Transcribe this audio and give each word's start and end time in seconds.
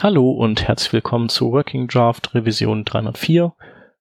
Hallo 0.00 0.32
und 0.32 0.66
herzlich 0.66 0.92
willkommen 0.92 1.28
zu 1.28 1.52
Working 1.52 1.86
Draft 1.86 2.34
Revision 2.34 2.84
304. 2.84 3.54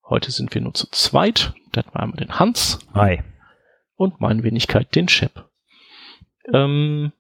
Heute 0.09 0.31
sind 0.31 0.54
wir 0.54 0.59
nur 0.59 0.73
zu 0.73 0.89
zweit. 0.89 1.54
Da 1.71 1.79
hatten 1.79 1.93
wir 1.93 2.00
einmal 2.01 2.17
den 2.17 2.39
Hans. 2.39 2.79
Hi. 2.93 3.21
Und 3.95 4.19
meine 4.19 4.43
Wenigkeit 4.43 4.93
den 4.95 5.08
Chip. 5.08 5.45
Ähm, 6.51 7.14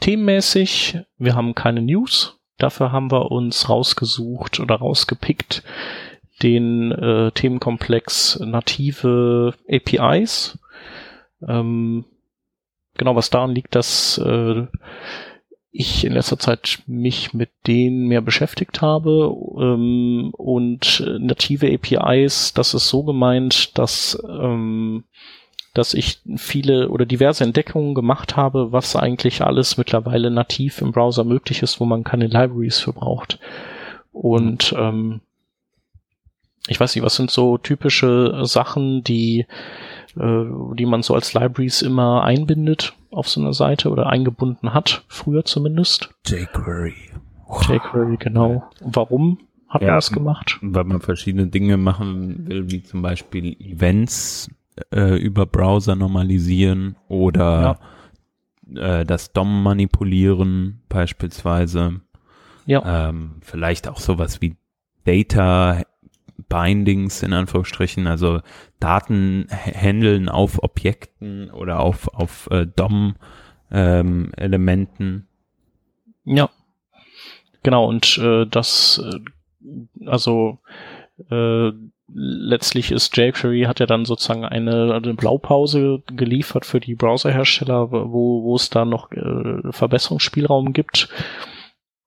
themenmäßig, 0.00 0.98
wir 1.18 1.34
haben 1.36 1.54
keine 1.54 1.82
News. 1.82 2.40
Dafür 2.56 2.92
haben 2.92 3.12
wir 3.12 3.30
uns 3.30 3.68
rausgesucht 3.68 4.58
oder 4.58 4.76
rausgepickt 4.76 5.62
den 6.42 6.92
äh, 6.92 7.30
Themenkomplex 7.30 8.40
native 8.40 9.54
APIs. 9.70 10.58
Ähm, 11.46 12.06
genau, 12.96 13.14
was 13.14 13.30
daran 13.30 13.54
liegt, 13.54 13.74
dass 13.74 14.18
äh, 14.18 14.66
ich 15.76 16.04
in 16.04 16.12
letzter 16.12 16.38
Zeit 16.38 16.78
mich 16.86 17.34
mit 17.34 17.50
denen 17.66 18.06
mehr 18.06 18.20
beschäftigt 18.20 18.80
habe 18.80 19.34
ähm, 19.58 20.30
und 20.32 21.04
native 21.18 21.66
APIs, 21.66 22.54
das 22.54 22.74
ist 22.74 22.88
so 22.88 23.02
gemeint, 23.02 23.76
dass 23.76 24.16
ähm, 24.28 25.04
dass 25.74 25.92
ich 25.92 26.20
viele 26.36 26.88
oder 26.88 27.04
diverse 27.04 27.42
Entdeckungen 27.42 27.94
gemacht 27.94 28.36
habe, 28.36 28.70
was 28.70 28.94
eigentlich 28.94 29.42
alles 29.42 29.76
mittlerweile 29.76 30.30
nativ 30.30 30.80
im 30.80 30.92
Browser 30.92 31.24
möglich 31.24 31.62
ist, 31.62 31.80
wo 31.80 31.84
man 31.84 32.04
keine 32.04 32.28
Libraries 32.28 32.78
für 32.78 32.92
braucht. 32.92 33.40
Und 34.12 34.72
ähm, 34.78 35.22
ich 36.68 36.80
weiß 36.80 36.94
nicht, 36.94 37.04
was 37.04 37.16
sind 37.16 37.30
so 37.30 37.58
typische 37.58 38.40
Sachen, 38.44 39.04
die 39.04 39.46
äh, 40.16 40.44
die 40.74 40.86
man 40.86 41.02
so 41.02 41.14
als 41.14 41.34
Libraries 41.34 41.82
immer 41.82 42.24
einbindet 42.24 42.94
auf 43.10 43.28
so 43.28 43.40
einer 43.40 43.52
Seite 43.52 43.90
oder 43.90 44.06
eingebunden 44.08 44.74
hat, 44.74 45.04
früher 45.08 45.44
zumindest. 45.44 46.10
jQuery. 46.26 46.94
jQuery, 47.68 48.16
genau. 48.18 48.64
Warum 48.80 49.38
hat 49.68 49.82
ja, 49.82 49.88
man 49.88 49.96
das 49.96 50.10
gemacht? 50.10 50.58
Weil 50.62 50.84
man 50.84 51.00
verschiedene 51.00 51.48
Dinge 51.48 51.76
machen 51.76 52.46
will, 52.48 52.70
wie 52.70 52.82
zum 52.82 53.02
Beispiel 53.02 53.56
Events 53.60 54.50
äh, 54.92 55.16
über 55.16 55.46
Browser 55.46 55.96
normalisieren 55.96 56.96
oder 57.08 57.78
ja. 58.68 59.00
äh, 59.00 59.04
das 59.04 59.32
DOM 59.32 59.62
manipulieren 59.62 60.82
beispielsweise. 60.88 62.00
Ja. 62.66 63.08
Ähm, 63.08 63.36
vielleicht 63.40 63.88
auch 63.88 63.98
sowas 63.98 64.40
wie 64.40 64.56
Data 65.04 65.82
Bindings 66.48 67.22
in 67.22 67.32
Anführungsstrichen, 67.32 68.06
also 68.06 68.40
Daten 68.80 69.48
handeln 69.50 70.28
auf 70.28 70.62
Objekten 70.62 71.50
oder 71.50 71.80
auf, 71.80 72.12
auf 72.14 72.48
äh, 72.50 72.66
DOM-Elementen. 72.66 75.04
Ähm, 75.04 75.26
ja, 76.36 76.50
genau, 77.62 77.86
und 77.86 78.18
äh, 78.18 78.46
das, 78.46 79.02
äh, 79.04 79.20
also 80.06 80.58
äh, 81.30 81.70
letztlich 82.12 82.92
ist 82.92 83.16
jQuery 83.16 83.62
hat 83.62 83.80
ja 83.80 83.86
dann 83.86 84.04
sozusagen 84.04 84.44
eine, 84.44 84.94
eine 84.94 85.14
Blaupause 85.14 86.02
geliefert 86.06 86.66
für 86.66 86.80
die 86.80 86.94
Browserhersteller, 86.94 87.90
wo, 87.90 88.42
wo 88.42 88.56
es 88.56 88.70
da 88.70 88.84
noch 88.84 89.10
äh, 89.12 89.60
Verbesserungsspielraum 89.70 90.72
gibt. 90.72 91.08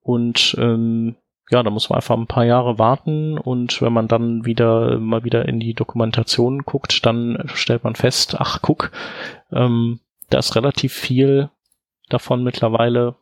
Und 0.00 0.56
ähm, 0.58 1.16
ja, 1.50 1.62
da 1.62 1.70
muss 1.70 1.88
man 1.88 1.96
einfach 1.96 2.16
ein 2.16 2.26
paar 2.26 2.44
Jahre 2.44 2.78
warten 2.78 3.38
und 3.38 3.80
wenn 3.80 3.92
man 3.92 4.08
dann 4.08 4.44
wieder 4.44 4.98
mal 4.98 5.24
wieder 5.24 5.48
in 5.48 5.60
die 5.60 5.74
Dokumentation 5.74 6.60
guckt, 6.64 7.06
dann 7.06 7.42
stellt 7.54 7.84
man 7.84 7.94
fest, 7.94 8.36
ach 8.38 8.60
guck, 8.60 8.92
ähm, 9.52 10.00
da 10.30 10.38
ist 10.38 10.56
relativ 10.56 10.92
viel 10.92 11.50
davon 12.08 12.42
mittlerweile 12.42 13.16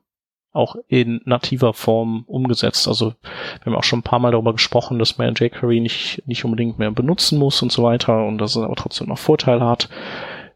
auch 0.52 0.76
in 0.88 1.20
nativer 1.24 1.74
Form 1.74 2.24
umgesetzt. 2.26 2.88
Also 2.88 3.14
wir 3.62 3.66
haben 3.66 3.76
auch 3.76 3.84
schon 3.84 4.00
ein 4.00 4.04
paar 4.04 4.18
Mal 4.18 4.32
darüber 4.32 4.54
gesprochen, 4.54 4.98
dass 4.98 5.18
man 5.18 5.34
jQuery 5.34 5.80
nicht, 5.80 6.22
nicht 6.26 6.44
unbedingt 6.44 6.78
mehr 6.78 6.90
benutzen 6.90 7.38
muss 7.38 7.62
und 7.62 7.70
so 7.70 7.82
weiter 7.82 8.24
und 8.24 8.38
dass 8.38 8.56
es 8.56 8.62
aber 8.62 8.74
trotzdem 8.74 9.08
noch 9.08 9.18
Vorteile 9.18 9.64
hat. 9.64 9.88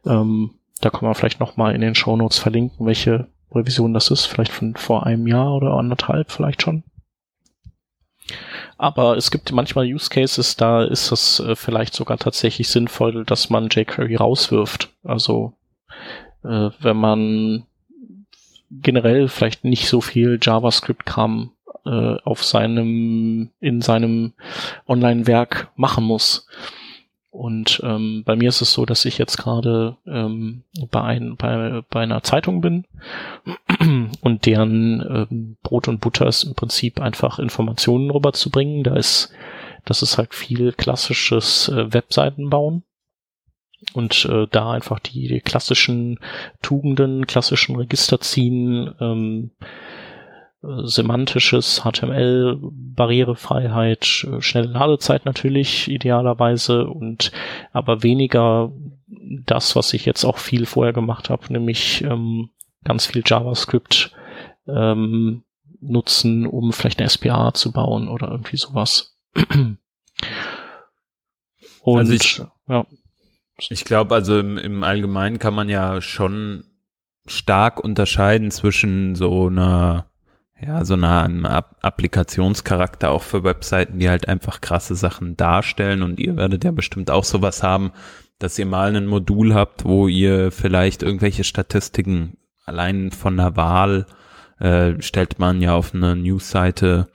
Ähm, 0.06 0.52
da 0.80 0.88
kann 0.88 1.04
man 1.04 1.14
vielleicht 1.14 1.38
noch 1.38 1.58
mal 1.58 1.74
in 1.74 1.82
den 1.82 1.94
Show 1.94 2.16
Notes 2.16 2.38
verlinken, 2.38 2.86
welche 2.86 3.28
Revision 3.52 3.92
das 3.92 4.10
ist, 4.10 4.24
vielleicht 4.24 4.52
von 4.52 4.74
vor 4.74 5.06
einem 5.06 5.26
Jahr 5.26 5.54
oder 5.54 5.74
anderthalb 5.74 6.30
vielleicht 6.30 6.62
schon. 6.62 6.82
Aber 8.80 9.18
es 9.18 9.30
gibt 9.30 9.52
manchmal 9.52 9.84
Use 9.84 10.08
Cases, 10.08 10.56
da 10.56 10.82
ist 10.82 11.12
es 11.12 11.38
äh, 11.38 11.54
vielleicht 11.54 11.92
sogar 11.92 12.16
tatsächlich 12.16 12.68
sinnvoll, 12.68 13.26
dass 13.26 13.50
man 13.50 13.68
jQuery 13.68 14.16
rauswirft. 14.16 14.88
Also 15.04 15.52
äh, 16.44 16.70
wenn 16.80 16.96
man 16.96 17.66
generell 18.70 19.28
vielleicht 19.28 19.64
nicht 19.64 19.86
so 19.86 20.00
viel 20.00 20.38
JavaScript-Kram 20.40 21.50
äh, 21.84 22.16
auf 22.24 22.42
seinem, 22.42 23.50
in 23.60 23.82
seinem 23.82 24.32
Online-Werk 24.88 25.70
machen 25.76 26.04
muss. 26.04 26.46
Und 27.30 27.80
ähm, 27.84 28.24
bei 28.26 28.34
mir 28.34 28.48
ist 28.48 28.60
es 28.60 28.72
so, 28.72 28.84
dass 28.84 29.04
ich 29.04 29.16
jetzt 29.16 29.36
gerade 29.36 29.96
ähm, 30.04 30.64
bei, 30.90 31.00
ein, 31.00 31.36
bei, 31.36 31.82
bei 31.88 32.00
einer 32.00 32.24
Zeitung 32.24 32.60
bin 32.60 32.86
und 34.20 34.46
deren 34.46 35.00
ähm, 35.00 35.56
Brot 35.62 35.86
und 35.86 36.00
Butter 36.00 36.26
ist 36.26 36.42
im 36.42 36.54
Prinzip 36.54 37.00
einfach 37.00 37.38
Informationen 37.38 38.10
rüberzubringen. 38.10 38.82
Da 38.82 38.96
ist, 38.96 39.32
das 39.84 40.02
ist 40.02 40.18
halt 40.18 40.34
viel 40.34 40.72
klassisches 40.72 41.68
äh, 41.68 41.92
Webseiten 41.92 42.50
bauen 42.50 42.82
und 43.92 44.24
äh, 44.24 44.46
da 44.50 44.72
einfach 44.72 44.98
die, 44.98 45.28
die 45.28 45.40
klassischen 45.40 46.18
Tugenden, 46.62 47.28
klassischen 47.28 47.76
Register 47.76 48.20
ziehen, 48.20 48.92
ähm, 49.00 49.52
semantisches 50.62 51.82
HTML, 51.84 52.58
Barrierefreiheit, 52.60 54.04
schnelle 54.40 54.68
Ladezeit 54.68 55.24
natürlich 55.24 55.88
idealerweise 55.88 56.86
und 56.86 57.32
aber 57.72 58.02
weniger 58.02 58.70
das, 59.46 59.74
was 59.74 59.94
ich 59.94 60.04
jetzt 60.04 60.24
auch 60.24 60.38
viel 60.38 60.66
vorher 60.66 60.92
gemacht 60.92 61.30
habe, 61.30 61.50
nämlich 61.52 62.02
ähm, 62.02 62.50
ganz 62.84 63.06
viel 63.06 63.22
JavaScript 63.24 64.12
ähm, 64.68 65.44
nutzen, 65.80 66.46
um 66.46 66.72
vielleicht 66.72 67.00
eine 67.00 67.08
SPA 67.08 67.54
zu 67.54 67.72
bauen 67.72 68.08
oder 68.08 68.30
irgendwie 68.30 68.58
sowas. 68.58 69.16
und 71.82 71.98
also 71.98 72.12
ich, 72.12 72.42
ja. 72.68 72.86
Ich 73.70 73.84
glaube, 73.84 74.14
also 74.14 74.38
im, 74.38 74.58
im 74.58 74.82
Allgemeinen 74.84 75.38
kann 75.38 75.54
man 75.54 75.70
ja 75.70 76.02
schon 76.02 76.64
stark 77.26 77.82
unterscheiden 77.82 78.50
zwischen 78.50 79.14
so 79.14 79.46
einer 79.46 80.09
ja, 80.60 80.84
so 80.84 80.96
nah 80.96 81.22
einem 81.22 81.46
Applikationscharakter 81.46 83.10
auch 83.10 83.22
für 83.22 83.44
Webseiten, 83.44 83.98
die 83.98 84.10
halt 84.10 84.28
einfach 84.28 84.60
krasse 84.60 84.94
Sachen 84.94 85.36
darstellen 85.36 86.02
und 86.02 86.18
ihr 86.18 86.36
werdet 86.36 86.64
ja 86.64 86.70
bestimmt 86.70 87.10
auch 87.10 87.24
sowas 87.24 87.62
haben, 87.62 87.92
dass 88.38 88.58
ihr 88.58 88.66
mal 88.66 88.94
ein 88.94 89.06
Modul 89.06 89.54
habt, 89.54 89.84
wo 89.84 90.08
ihr 90.08 90.50
vielleicht 90.50 91.02
irgendwelche 91.02 91.44
Statistiken 91.44 92.36
allein 92.64 93.10
von 93.10 93.36
der 93.36 93.56
Wahl 93.56 94.06
äh, 94.58 95.00
stellt 95.00 95.38
man 95.38 95.60
ja 95.60 95.74
auf 95.74 95.94
einer 95.94 96.14
Newsseite 96.14 97.08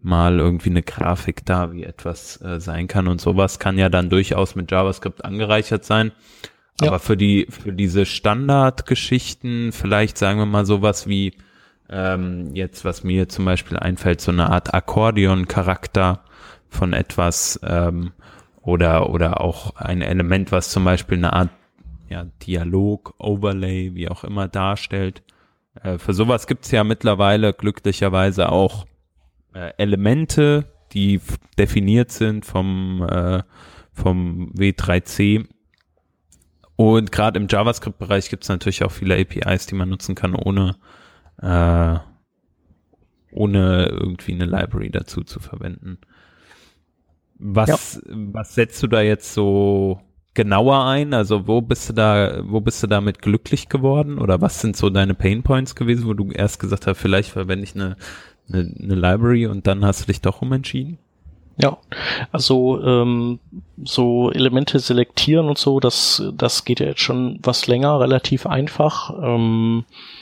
mal 0.00 0.38
irgendwie 0.38 0.70
eine 0.70 0.82
Grafik 0.82 1.44
da, 1.44 1.72
wie 1.72 1.84
etwas 1.84 2.40
äh, 2.40 2.60
sein 2.60 2.88
kann 2.88 3.08
und 3.08 3.20
sowas 3.20 3.58
kann 3.58 3.78
ja 3.78 3.88
dann 3.88 4.08
durchaus 4.08 4.54
mit 4.54 4.70
JavaScript 4.70 5.24
angereichert 5.24 5.84
sein. 5.84 6.12
Ja. 6.80 6.88
Aber 6.88 6.98
für 6.98 7.16
die, 7.16 7.46
für 7.50 7.72
diese 7.72 8.06
Standardgeschichten, 8.06 9.72
vielleicht 9.72 10.18
sagen 10.18 10.38
wir 10.38 10.46
mal 10.46 10.66
sowas 10.66 11.08
wie 11.08 11.34
ähm, 11.88 12.54
jetzt, 12.54 12.84
was 12.84 13.04
mir 13.04 13.28
zum 13.28 13.44
Beispiel 13.44 13.78
einfällt, 13.78 14.20
so 14.20 14.32
eine 14.32 14.50
Art 14.50 14.74
Akkordeon-Charakter 14.74 16.24
von 16.68 16.92
etwas 16.92 17.60
ähm, 17.62 18.12
oder, 18.60 19.10
oder 19.10 19.40
auch 19.40 19.76
ein 19.76 20.02
Element, 20.02 20.52
was 20.52 20.70
zum 20.70 20.84
Beispiel 20.84 21.18
eine 21.18 21.32
Art 21.32 21.50
ja, 22.08 22.26
Dialog, 22.42 23.14
Overlay, 23.18 23.94
wie 23.94 24.08
auch 24.08 24.24
immer 24.24 24.48
darstellt. 24.48 25.22
Äh, 25.82 25.98
für 25.98 26.14
sowas 26.14 26.46
gibt's 26.46 26.70
ja 26.70 26.84
mittlerweile 26.84 27.52
glücklicherweise 27.52 28.50
auch 28.50 28.86
äh, 29.54 29.72
Elemente, 29.76 30.66
die 30.92 31.20
definiert 31.58 32.10
sind 32.10 32.44
vom, 32.44 33.06
äh, 33.08 33.42
vom 33.92 34.52
W3C. 34.52 35.46
Und 36.76 37.10
gerade 37.10 37.40
im 37.40 37.48
JavaScript-Bereich 37.48 38.28
gibt's 38.28 38.48
natürlich 38.48 38.84
auch 38.84 38.92
viele 38.92 39.18
APIs, 39.18 39.66
die 39.66 39.74
man 39.74 39.88
nutzen 39.88 40.14
kann, 40.14 40.34
ohne 40.34 40.76
äh, 41.40 41.98
ohne 43.32 43.86
irgendwie 43.86 44.32
eine 44.32 44.46
Library 44.46 44.90
dazu 44.90 45.22
zu 45.22 45.40
verwenden. 45.40 45.98
Was, 47.38 48.00
ja. 48.02 48.12
was 48.32 48.54
setzt 48.54 48.82
du 48.82 48.86
da 48.86 49.02
jetzt 49.02 49.34
so 49.34 50.00
genauer 50.34 50.84
ein? 50.86 51.12
Also 51.12 51.46
wo 51.46 51.60
bist 51.60 51.88
du 51.90 51.92
da, 51.92 52.40
wo 52.44 52.60
bist 52.60 52.82
du 52.82 52.86
damit 52.86 53.20
glücklich 53.20 53.68
geworden? 53.68 54.18
Oder 54.18 54.40
was 54.40 54.60
sind 54.60 54.76
so 54.76 54.88
deine 54.88 55.14
Pain 55.14 55.42
Points 55.42 55.74
gewesen, 55.74 56.06
wo 56.06 56.14
du 56.14 56.30
erst 56.30 56.60
gesagt 56.60 56.86
hast, 56.86 56.98
vielleicht 56.98 57.30
verwende 57.30 57.64
ich 57.64 57.74
eine, 57.74 57.96
eine, 58.48 58.72
eine 58.80 58.94
Library 58.94 59.46
und 59.46 59.66
dann 59.66 59.84
hast 59.84 60.02
du 60.02 60.06
dich 60.06 60.22
doch 60.22 60.40
umentschieden? 60.40 60.98
Ja, 61.58 61.78
also 62.32 62.82
ähm, 62.82 63.38
so 63.82 64.30
Elemente 64.30 64.78
selektieren 64.78 65.48
und 65.48 65.56
so, 65.56 65.80
das, 65.80 66.22
das 66.34 66.66
geht 66.66 66.80
ja 66.80 66.86
jetzt 66.86 67.00
schon 67.00 67.38
was 67.42 67.66
länger, 67.66 67.98
relativ 67.98 68.46
einfach. 68.46 69.10
Ähm, 69.22 69.84
äh, 69.88 70.15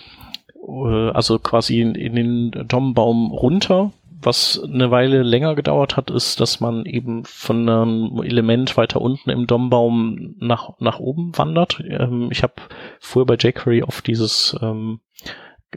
also 0.66 1.38
quasi 1.38 1.80
in, 1.80 1.94
in 1.94 2.14
den 2.14 2.68
DOM-Baum 2.68 3.32
runter. 3.32 3.92
Was 4.22 4.58
eine 4.62 4.90
Weile 4.90 5.22
länger 5.22 5.54
gedauert 5.54 5.98
hat, 5.98 6.10
ist, 6.10 6.40
dass 6.40 6.58
man 6.58 6.86
eben 6.86 7.24
von 7.26 7.68
einem 7.68 8.22
Element 8.22 8.74
weiter 8.78 9.02
unten 9.02 9.28
im 9.28 9.46
DOM-Baum 9.46 10.36
nach, 10.38 10.70
nach 10.78 10.98
oben 10.98 11.36
wandert. 11.36 11.82
Ähm, 11.86 12.28
ich 12.30 12.42
habe 12.42 12.54
früher 13.00 13.26
bei 13.26 13.34
jQuery 13.34 13.82
oft 13.82 14.06
dieses, 14.06 14.56
ähm, 14.62 15.00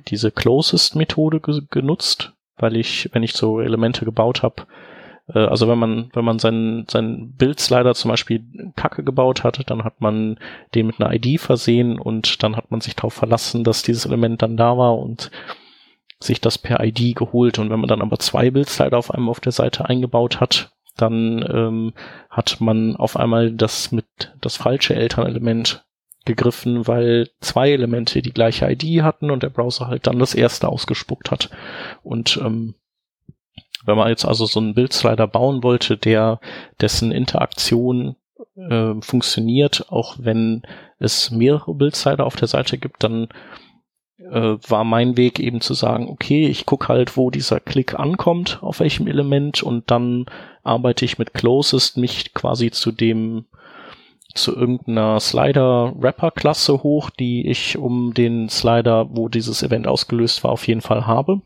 diese 0.07 0.31
Closest-Methode 0.31 1.41
ge 1.41 1.61
genutzt, 1.69 2.33
weil 2.55 2.77
ich, 2.77 3.09
wenn 3.11 3.23
ich 3.23 3.33
so 3.33 3.59
Elemente 3.59 4.05
gebaut 4.05 4.43
habe, 4.43 4.65
äh, 5.33 5.39
also 5.39 5.67
wenn 5.67 5.79
man, 5.79 6.09
wenn 6.13 6.25
man 6.25 6.39
seinen, 6.39 6.87
seinen 6.87 7.33
Bildslider 7.33 7.95
zum 7.95 8.09
Beispiel 8.09 8.43
Kacke 8.75 9.03
gebaut 9.03 9.43
hat, 9.43 9.69
dann 9.69 9.83
hat 9.83 10.01
man 10.01 10.39
den 10.75 10.87
mit 10.87 10.99
einer 10.99 11.13
ID 11.13 11.39
versehen 11.39 11.99
und 11.99 12.43
dann 12.43 12.55
hat 12.55 12.71
man 12.71 12.81
sich 12.81 12.95
darauf 12.95 13.13
verlassen, 13.13 13.63
dass 13.63 13.83
dieses 13.83 14.05
Element 14.05 14.41
dann 14.41 14.57
da 14.57 14.77
war 14.77 14.97
und 14.97 15.31
sich 16.19 16.41
das 16.41 16.57
per 16.57 16.83
ID 16.83 17.15
geholt. 17.15 17.59
Und 17.59 17.69
wenn 17.69 17.79
man 17.79 17.89
dann 17.89 18.01
aber 18.01 18.17
zwei 18.19 18.49
Bildslider 18.49 18.97
auf 18.97 19.13
einmal 19.13 19.31
auf 19.31 19.39
der 19.39 19.51
Seite 19.51 19.85
eingebaut 19.85 20.39
hat, 20.39 20.71
dann 20.95 21.45
ähm, 21.53 21.93
hat 22.29 22.59
man 22.59 22.95
auf 22.95 23.17
einmal 23.17 23.51
das 23.51 23.91
mit 23.91 24.05
das 24.41 24.57
falsche 24.57 24.95
Elternelement 24.95 25.85
gegriffen, 26.25 26.87
weil 26.87 27.29
zwei 27.39 27.71
Elemente 27.71 28.21
die 28.21 28.33
gleiche 28.33 28.69
ID 28.69 29.03
hatten 29.03 29.29
und 29.29 29.43
der 29.43 29.49
Browser 29.49 29.87
halt 29.87 30.07
dann 30.07 30.19
das 30.19 30.33
erste 30.33 30.67
ausgespuckt 30.67 31.29
hat. 31.29 31.49
Und 32.03 32.39
ähm, 32.43 32.73
wenn 33.87 33.97
man 33.97 34.09
jetzt 34.09 34.25
also 34.25 34.45
so 34.45 34.59
einen 34.59 34.75
Bildslider 34.75 35.27
bauen 35.27 35.63
wollte, 35.63 35.97
der 35.97 36.39
dessen 36.81 37.11
Interaktion 37.11 38.15
äh, 38.55 38.93
funktioniert, 39.01 39.85
auch 39.89 40.17
wenn 40.19 40.61
es 40.99 41.31
mehrere 41.31 41.73
Bildslider 41.73 42.25
auf 42.25 42.35
der 42.35 42.47
Seite 42.47 42.77
gibt, 42.77 43.03
dann 43.03 43.29
äh, 44.19 44.57
war 44.67 44.83
mein 44.83 45.15
Weg 45.15 45.39
eben 45.39 45.61
zu 45.61 45.73
sagen, 45.73 46.09
okay, 46.09 46.47
ich 46.47 46.65
gucke 46.65 46.89
halt, 46.89 47.15
wo 47.17 47.31
dieser 47.31 47.59
Klick 47.59 47.97
ankommt, 47.97 48.59
auf 48.61 48.79
welchem 48.81 49.07
Element 49.07 49.63
und 49.63 49.89
dann 49.89 50.25
arbeite 50.63 51.05
ich 51.05 51.17
mit 51.17 51.33
Closest 51.33 51.97
mich 51.97 52.33
quasi 52.33 52.71
zu 52.71 52.91
dem 52.91 53.45
zu 54.33 54.55
irgendeiner 54.55 55.19
Slider-Wrapper-Klasse 55.19 56.83
hoch, 56.83 57.09
die 57.09 57.47
ich 57.47 57.77
um 57.77 58.13
den 58.13 58.49
Slider, 58.49 59.07
wo 59.09 59.29
dieses 59.29 59.63
Event 59.63 59.87
ausgelöst 59.87 60.43
war, 60.43 60.51
auf 60.51 60.67
jeden 60.67 60.81
Fall 60.81 61.07
habe. 61.07 61.41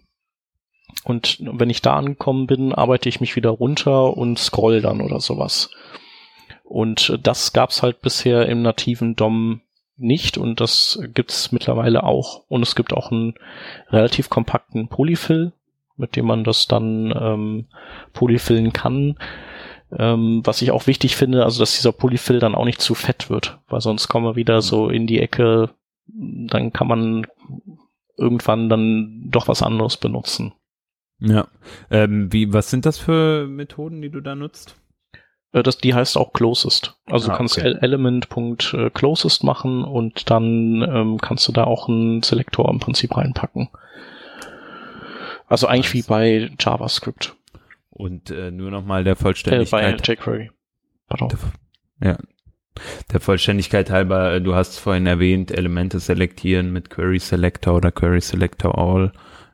Und 1.04 1.40
wenn 1.42 1.70
ich 1.70 1.82
da 1.82 1.96
angekommen 1.96 2.48
bin, 2.48 2.74
arbeite 2.74 3.10
ich 3.10 3.22
mich 3.22 3.36
wieder 3.36 3.50
runter 3.50 4.16
und 4.16 4.38
scroll 4.38 4.82
dann 4.82 5.02
oder 5.02 5.20
sowas. 5.20 5.70
Und 6.64 7.20
das 7.24 7.54
gab's 7.54 7.84
halt 7.84 8.02
bisher 8.02 8.48
im 8.48 8.62
nativen 8.62 9.16
DOM 9.16 9.62
nicht 9.98 10.38
und 10.38 10.60
das 10.60 11.00
gibt's 11.14 11.52
mittlerweile 11.52 12.04
auch. 12.04 12.44
Und 12.48 12.64
es 12.64 12.76
gibt 12.76 12.94
auch 12.94 13.12
einen 13.12 13.36
relativ 13.90 14.30
kompakten 14.30 14.88
Polyfill, 14.88 15.54
mit 15.98 16.16
dem 16.16 16.26
man 16.26 16.44
das 16.44 16.68
dann 16.68 17.14
ähm, 17.16 17.68
polyfillen 18.14 18.74
kann. 18.74 19.18
Ähm, 19.98 20.42
was 20.44 20.62
ich 20.62 20.72
auch 20.72 20.88
wichtig 20.88 21.16
finde, 21.16 21.44
also 21.44 21.60
dass 21.60 21.76
dieser 21.76 21.92
Polyfill 21.92 22.40
dann 22.40 22.56
auch 22.56 22.66
nicht 22.66 22.82
zu 22.82 22.96
fett 22.96 23.30
wird, 23.30 23.60
weil 23.68 23.82
sonst 23.82 24.08
kommen 24.08 24.26
wir 24.26 24.36
wieder 24.36 24.62
so 24.62 24.90
in 24.90 25.06
die 25.06 25.20
Ecke, 25.20 25.70
dann 26.08 26.72
kann 26.72 26.88
man 26.88 27.28
irgendwann 28.18 28.70
dann 28.70 29.28
doch 29.30 29.48
was 29.48 29.62
anderes 29.62 29.98
benutzen. 29.98 30.54
Ja. 31.22 31.48
Ähm, 31.90 32.34
wie, 32.34 32.52
was 32.52 32.70
sind 32.70 32.86
das 32.86 32.98
für 32.98 33.48
Methoden, 33.48 34.02
die 34.02 34.10
du 34.10 34.22
da 34.22 34.36
nutzt? 34.36 34.76
Äh, 35.54 35.64
das, 35.64 35.78
die 35.78 35.94
heißt 35.94 36.18
auch 36.18 36.34
Closest. 36.34 36.98
Also 37.06 37.30
ah, 37.30 37.32
du 37.32 37.38
kannst 37.38 37.58
okay. 37.58 37.78
Element.closest 37.80 39.44
machen 39.44 39.84
und 39.84 40.30
dann 40.30 40.82
ähm, 40.82 41.18
kannst 41.20 41.48
du 41.48 41.52
da 41.52 41.64
auch 41.66 41.88
einen 41.88 42.24
Selektor 42.24 42.70
im 42.70 42.80
Prinzip 42.80 43.16
reinpacken. 43.16 43.70
Also 45.48 45.68
eigentlich 45.68 45.94
wie 45.94 46.02
bei 46.02 46.50
JavaScript. 46.60 47.36
Und 47.90 48.32
äh, 48.32 48.52
nur 48.52 48.72
nochmal 48.72 49.04
der 49.04 49.16
Vollständigkeit. 49.16 49.84
Äh, 49.84 50.06
bei 50.06 50.14
jQuery. 50.14 50.52
Pardon. 51.08 51.30
Der, 52.00 52.10
ja. 52.10 52.18
Der 53.12 53.20
Vollständigkeit 53.20 53.92
halber, 53.92 54.34
äh, 54.34 54.42
du 54.42 54.56
hast 54.56 54.80
vorhin 54.80 55.06
erwähnt, 55.06 55.52
Elemente 55.52 56.00
selektieren 56.00 56.72
mit 56.72 56.90
Query 56.90 57.20
Selector 57.20 57.76
oder 57.76 57.92
Query 57.92 58.22
Selector 58.22 58.78
All. 58.78 59.12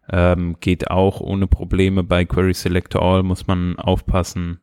Ähm, 0.09 0.57
geht 0.59 0.89
auch 0.89 1.19
ohne 1.19 1.47
Probleme 1.47 2.03
bei 2.03 2.25
Query 2.25 2.53
Selector 2.53 3.01
All, 3.01 3.23
muss 3.23 3.47
man 3.47 3.77
aufpassen. 3.77 4.61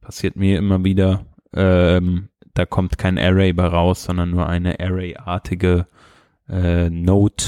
Passiert 0.00 0.36
mir 0.36 0.58
immer 0.58 0.84
wieder. 0.84 1.26
Ähm, 1.54 2.28
da 2.54 2.66
kommt 2.66 2.98
kein 2.98 3.18
Array 3.18 3.52
bei 3.52 3.66
raus, 3.66 4.04
sondern 4.04 4.30
nur 4.30 4.46
eine 4.46 4.78
Array-artige 4.80 5.86
äh, 6.48 6.90
Node. 6.90 7.44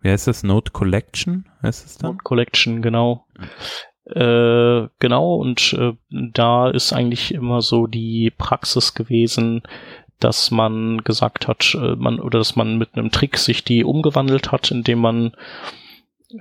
Wie 0.00 0.10
heißt 0.10 0.26
das? 0.26 0.42
Node 0.42 0.70
Collection 0.70 1.48
heißt 1.62 1.86
es 1.86 1.98
dann? 1.98 2.12
Node 2.12 2.22
Collection, 2.24 2.82
genau. 2.82 3.26
Äh, 4.06 4.88
genau, 4.98 5.36
und 5.36 5.72
äh, 5.78 5.92
da 6.10 6.68
ist 6.68 6.92
eigentlich 6.92 7.32
immer 7.32 7.62
so 7.62 7.86
die 7.86 8.30
Praxis 8.36 8.92
gewesen, 8.92 9.62
dass 10.20 10.50
man 10.50 11.04
gesagt 11.04 11.48
hat, 11.48 11.74
äh, 11.74 11.96
man 11.96 12.20
oder 12.20 12.38
dass 12.38 12.54
man 12.54 12.76
mit 12.76 12.90
einem 12.94 13.10
Trick 13.10 13.38
sich 13.38 13.64
die 13.64 13.82
umgewandelt 13.82 14.52
hat, 14.52 14.70
indem 14.70 14.98
man 14.98 15.32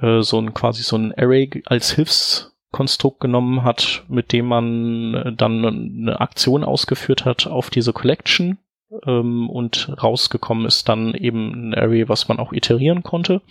äh, 0.01 0.21
so 0.21 0.39
ein 0.39 0.53
quasi 0.53 0.83
so 0.83 0.97
ein 0.97 1.13
Array 1.17 1.63
als 1.65 1.91
Hilfskonstrukt 1.91 3.19
genommen 3.19 3.63
hat, 3.63 4.03
mit 4.07 4.31
dem 4.31 4.45
man 4.47 5.13
äh, 5.13 5.33
dann 5.33 5.65
eine 5.65 6.21
Aktion 6.21 6.63
ausgeführt 6.63 7.25
hat 7.25 7.47
auf 7.47 7.69
diese 7.69 7.93
Collection 7.93 8.57
ähm, 9.05 9.49
und 9.49 9.91
rausgekommen 10.01 10.65
ist 10.65 10.89
dann 10.89 11.13
eben 11.13 11.69
ein 11.69 11.75
Array, 11.75 12.09
was 12.09 12.27
man 12.27 12.39
auch 12.39 12.53
iterieren 12.53 13.03
konnte. 13.03 13.41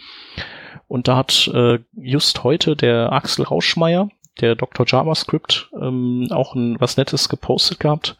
Und 0.88 1.08
da 1.08 1.16
hat 1.16 1.50
äh, 1.54 1.78
just 1.94 2.44
heute 2.44 2.76
der 2.76 3.12
Axel 3.12 3.44
Rauschmeier, 3.44 4.10
der 4.40 4.54
Dr. 4.54 4.86
JavaScript, 4.86 5.70
ähm, 5.80 6.28
auch 6.30 6.54
ein, 6.54 6.80
was 6.80 6.96
Nettes 6.96 7.28
gepostet 7.28 7.80
gehabt. 7.80 8.16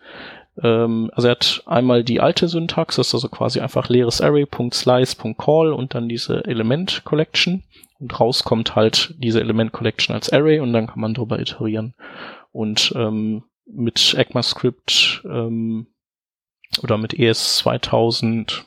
Ähm, 0.61 1.11
also 1.15 1.29
er 1.29 1.33
hat 1.33 1.63
einmal 1.67 2.05
die 2.05 2.21
alte 2.21 2.49
Syntax, 2.49 2.97
das 2.97 3.09
ist 3.09 3.15
also 3.15 3.29
quasi 3.29 3.61
einfach 3.61 3.89
leeres 3.89 4.21
Array.slice.call 4.21 5.73
und 5.73 5.95
dann 5.95 6.09
diese 6.09 6.45
Element 6.45 7.03
Collection. 7.05 7.63
Und 7.99 8.19
rauskommt 8.19 8.75
halt 8.75 9.15
diese 9.19 9.41
Element 9.41 9.71
Collection 9.71 10.13
als 10.13 10.33
Array 10.33 10.59
und 10.59 10.73
dann 10.73 10.89
kann 10.89 10.99
man 10.99 11.15
darüber 11.15 11.39
iterieren. 11.39 11.95
Und 12.51 12.93
ähm, 12.97 13.45
mit 13.65 14.15
ECMAScript 14.15 15.23
ähm, 15.25 15.87
oder 16.83 16.99
mit 16.99 17.15
ES 17.15 17.59
2016, 17.59 18.65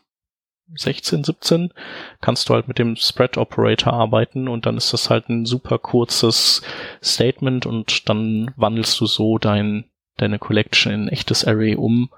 17 1.24 1.74
kannst 2.22 2.50
du 2.50 2.54
halt 2.54 2.68
mit 2.68 2.80
dem 2.80 2.96
Spread 2.96 3.38
Operator 3.38 3.94
arbeiten 3.94 4.48
und 4.48 4.66
dann 4.66 4.78
ist 4.78 4.94
das 4.94 5.10
halt 5.10 5.30
ein 5.30 5.46
super 5.46 5.80
kurzes 5.80 6.62
Statement 7.04 7.66
und 7.66 8.08
dann 8.10 8.52
wandelst 8.56 9.00
du 9.00 9.06
so 9.06 9.38
dein, 9.38 9.86
deine 10.18 10.40
Collection 10.40 10.94
in 10.94 11.02
ein 11.04 11.10
echtes 11.10 11.46
Array 11.46 11.76
um 11.76 12.10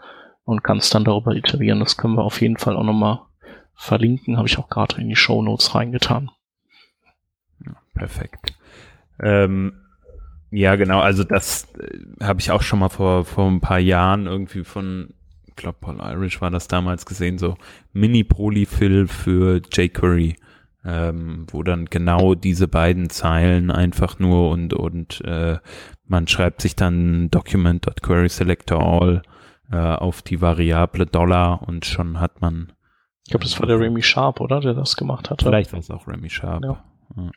und 0.43 0.63
kannst 0.63 0.93
dann 0.95 1.03
darüber 1.03 1.35
iterieren. 1.35 1.79
Das 1.79 1.97
können 1.97 2.15
wir 2.15 2.23
auf 2.23 2.41
jeden 2.41 2.57
Fall 2.57 2.75
auch 2.75 2.83
nochmal 2.83 3.19
verlinken, 3.75 4.37
habe 4.37 4.47
ich 4.47 4.57
auch 4.57 4.69
gerade 4.69 4.99
in 4.99 5.09
die 5.09 5.15
Show 5.15 5.41
Notes 5.41 5.75
reingetan. 5.75 6.31
Perfekt. 7.93 8.53
Ähm, 9.19 9.73
ja, 10.51 10.75
genau, 10.75 10.99
also 10.99 11.23
das 11.23 11.67
äh, 11.75 12.23
habe 12.23 12.39
ich 12.39 12.51
auch 12.51 12.61
schon 12.61 12.79
mal 12.79 12.89
vor, 12.89 13.25
vor 13.25 13.47
ein 13.47 13.59
paar 13.59 13.79
Jahren 13.79 14.27
irgendwie 14.27 14.63
von, 14.63 15.13
ich 15.45 15.55
glaube, 15.55 15.77
Paul 15.81 15.99
Irish 15.99 16.39
war 16.41 16.51
das 16.51 16.67
damals 16.67 17.05
gesehen, 17.05 17.37
so 17.37 17.57
Mini-Polyfill 17.93 19.07
für 19.07 19.61
jQuery, 19.71 20.35
ähm, 20.85 21.47
wo 21.51 21.63
dann 21.63 21.85
genau 21.85 22.35
diese 22.35 22.67
beiden 22.67 23.09
Zeilen 23.09 23.71
einfach 23.71 24.19
nur 24.19 24.51
und, 24.51 24.73
und 24.73 25.21
äh, 25.25 25.57
man 26.07 26.27
schreibt 26.27 26.61
sich 26.61 26.75
dann 26.75 27.29
document.querySelectorAll 27.29 29.21
äh, 29.71 29.75
auf 29.75 30.21
die 30.21 30.41
Variable 30.41 31.05
Dollar 31.05 31.67
und 31.67 31.85
schon 31.85 32.19
hat 32.19 32.41
man 32.41 32.73
ich 33.27 33.31
glaube, 33.31 33.43
das 33.43 33.59
war 33.59 33.67
der 33.67 33.77
Remy 33.77 34.01
Sharp, 34.01 34.39
oder? 34.39 34.61
Der 34.61 34.73
das 34.73 34.95
gemacht 34.95 35.29
hat. 35.29 35.41
Vielleicht 35.41 35.73
war 35.73 35.79
es 35.81 35.91
auch 35.91 36.07
Remy 36.07 36.29
Sharp. 36.29 36.63
Ja. 36.63 36.81
ja. 37.17 37.31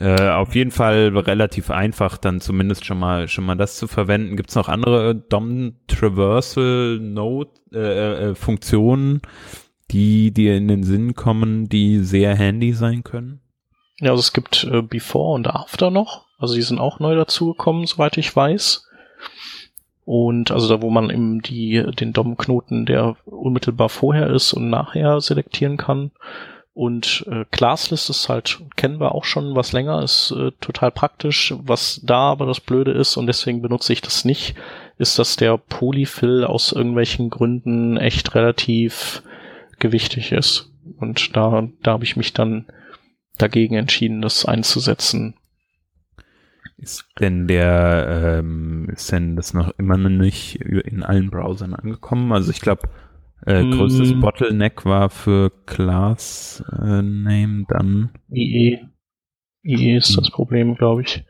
Äh, 0.00 0.30
auf 0.30 0.56
jeden 0.56 0.72
Fall 0.72 1.16
relativ 1.16 1.70
einfach, 1.70 2.16
dann 2.16 2.40
zumindest 2.40 2.84
schon 2.84 2.98
mal 2.98 3.28
schon 3.28 3.44
mal 3.44 3.56
das 3.56 3.76
zu 3.76 3.86
verwenden. 3.86 4.36
Gibt 4.36 4.50
es 4.50 4.56
noch 4.56 4.68
andere 4.68 5.14
DOM 5.14 5.76
Traversal 5.86 6.98
Node 7.00 7.50
äh, 7.72 7.78
äh, 7.78 8.30
äh, 8.30 8.34
Funktionen, 8.34 9.22
die 9.92 10.32
dir 10.32 10.56
in 10.56 10.66
den 10.66 10.82
Sinn 10.82 11.14
kommen, 11.14 11.68
die 11.68 12.00
sehr 12.00 12.34
handy 12.34 12.72
sein 12.72 13.04
können? 13.04 13.40
Ja, 14.00 14.10
also 14.10 14.20
es 14.20 14.32
gibt 14.32 14.64
äh, 14.64 14.82
Before 14.82 15.34
und 15.34 15.46
After 15.46 15.90
noch. 15.90 16.23
Also 16.38 16.54
die 16.54 16.62
sind 16.62 16.80
auch 16.80 17.00
neu 17.00 17.14
dazugekommen, 17.14 17.86
soweit 17.86 18.16
ich 18.18 18.34
weiß. 18.34 18.88
Und 20.04 20.50
also 20.50 20.68
da, 20.68 20.82
wo 20.82 20.90
man 20.90 21.08
eben 21.10 21.40
die, 21.40 21.82
den 21.98 22.12
DOM-Knoten, 22.12 22.84
der 22.84 23.16
unmittelbar 23.24 23.88
vorher 23.88 24.28
ist 24.28 24.52
und 24.52 24.68
nachher 24.68 25.20
selektieren 25.20 25.76
kann. 25.76 26.10
Und 26.74 27.24
äh, 27.30 27.44
Classlist 27.52 28.10
ist 28.10 28.28
halt, 28.28 28.60
kennen 28.74 29.00
wir 29.00 29.14
auch 29.14 29.24
schon 29.24 29.54
was 29.54 29.72
länger, 29.72 30.02
ist 30.02 30.32
äh, 30.32 30.50
total 30.60 30.90
praktisch. 30.90 31.54
Was 31.58 32.00
da 32.02 32.32
aber 32.32 32.46
das 32.46 32.60
Blöde 32.60 32.90
ist, 32.90 33.16
und 33.16 33.28
deswegen 33.28 33.62
benutze 33.62 33.92
ich 33.92 34.02
das 34.02 34.24
nicht, 34.24 34.56
ist, 34.98 35.18
dass 35.18 35.36
der 35.36 35.56
Polyfill 35.56 36.44
aus 36.44 36.72
irgendwelchen 36.72 37.30
Gründen 37.30 37.96
echt 37.96 38.34
relativ 38.34 39.22
gewichtig 39.78 40.32
ist. 40.32 40.72
Und 40.98 41.36
da, 41.36 41.68
da 41.82 41.92
habe 41.92 42.04
ich 42.04 42.16
mich 42.16 42.32
dann 42.32 42.66
dagegen 43.38 43.76
entschieden, 43.76 44.20
das 44.20 44.44
einzusetzen. 44.44 45.34
Ist 46.76 47.06
denn 47.20 47.46
der, 47.46 48.38
ähm, 48.38 48.88
ist 48.90 49.10
denn 49.12 49.36
das 49.36 49.54
noch 49.54 49.72
immer 49.78 49.96
noch 49.96 50.10
nicht 50.10 50.56
in 50.56 51.02
allen 51.02 51.30
Browsern 51.30 51.74
angekommen? 51.74 52.32
Also 52.32 52.50
ich 52.50 52.60
glaube, 52.60 52.88
äh, 53.46 53.62
größtes 53.62 54.14
mm. 54.14 54.20
Bottleneck 54.20 54.84
war 54.84 55.10
für 55.10 55.52
Class 55.66 56.64
äh, 56.72 57.02
Name 57.02 57.64
dann. 57.68 58.10
IE. 58.30 58.80
IE 59.62 59.96
ist 59.96 60.16
das 60.16 60.30
Problem, 60.30 60.74
glaube 60.74 61.02
ich. 61.02 61.24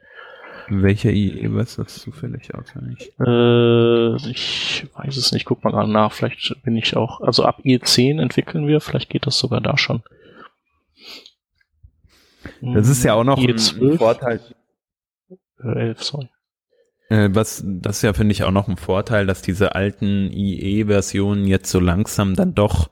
Welcher 0.68 1.10
IE, 1.10 1.52
weißt 1.52 1.78
du 1.78 1.82
das 1.82 2.00
zufällig 2.00 2.54
auswendig? 2.54 3.12
Äh, 3.20 4.16
ich 4.30 4.86
weiß 4.94 5.16
es 5.16 5.32
nicht, 5.32 5.44
guck 5.44 5.62
mal 5.62 5.70
gerade 5.70 5.92
nach, 5.92 6.12
vielleicht 6.12 6.62
bin 6.62 6.76
ich 6.76 6.96
auch, 6.96 7.20
also 7.20 7.44
ab 7.44 7.60
IE10 7.64 8.20
entwickeln 8.20 8.66
wir, 8.66 8.80
vielleicht 8.80 9.10
geht 9.10 9.26
das 9.26 9.38
sogar 9.38 9.60
da 9.60 9.76
schon. 9.76 10.02
Das 12.62 12.88
ist 12.88 13.04
ja 13.04 13.14
auch 13.14 13.24
noch 13.24 13.38
IE12. 13.38 13.92
ein 13.92 13.98
Vorteil. 13.98 14.40
Äh, 15.62 15.88
11, 15.88 16.02
sorry. 16.02 16.28
Äh, 17.08 17.30
was, 17.32 17.62
das 17.64 17.96
ist 17.96 18.02
ja, 18.02 18.12
finde 18.12 18.32
ich, 18.32 18.44
auch 18.44 18.50
noch 18.50 18.68
ein 18.68 18.76
Vorteil, 18.76 19.26
dass 19.26 19.42
diese 19.42 19.75
alten 19.75 20.30
IE-Versionen 20.32 21.46
jetzt 21.46 21.70
so 21.70 21.80
langsam 21.80 22.34
dann 22.34 22.54
doch 22.54 22.90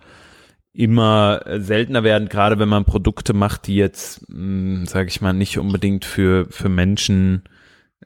immer 0.75 1.43
seltener 1.59 2.03
werden, 2.03 2.29
gerade 2.29 2.59
wenn 2.59 2.69
man 2.69 2.85
Produkte 2.85 3.35
macht, 3.35 3.67
die 3.67 3.77
jetzt, 3.77 4.27
hm, 4.29 4.87
sage 4.87 5.09
ich 5.09 5.21
mal, 5.21 5.33
nicht 5.33 5.59
unbedingt 5.59 6.05
für, 6.05 6.47
für 6.51 6.69
Menschen 6.69 7.45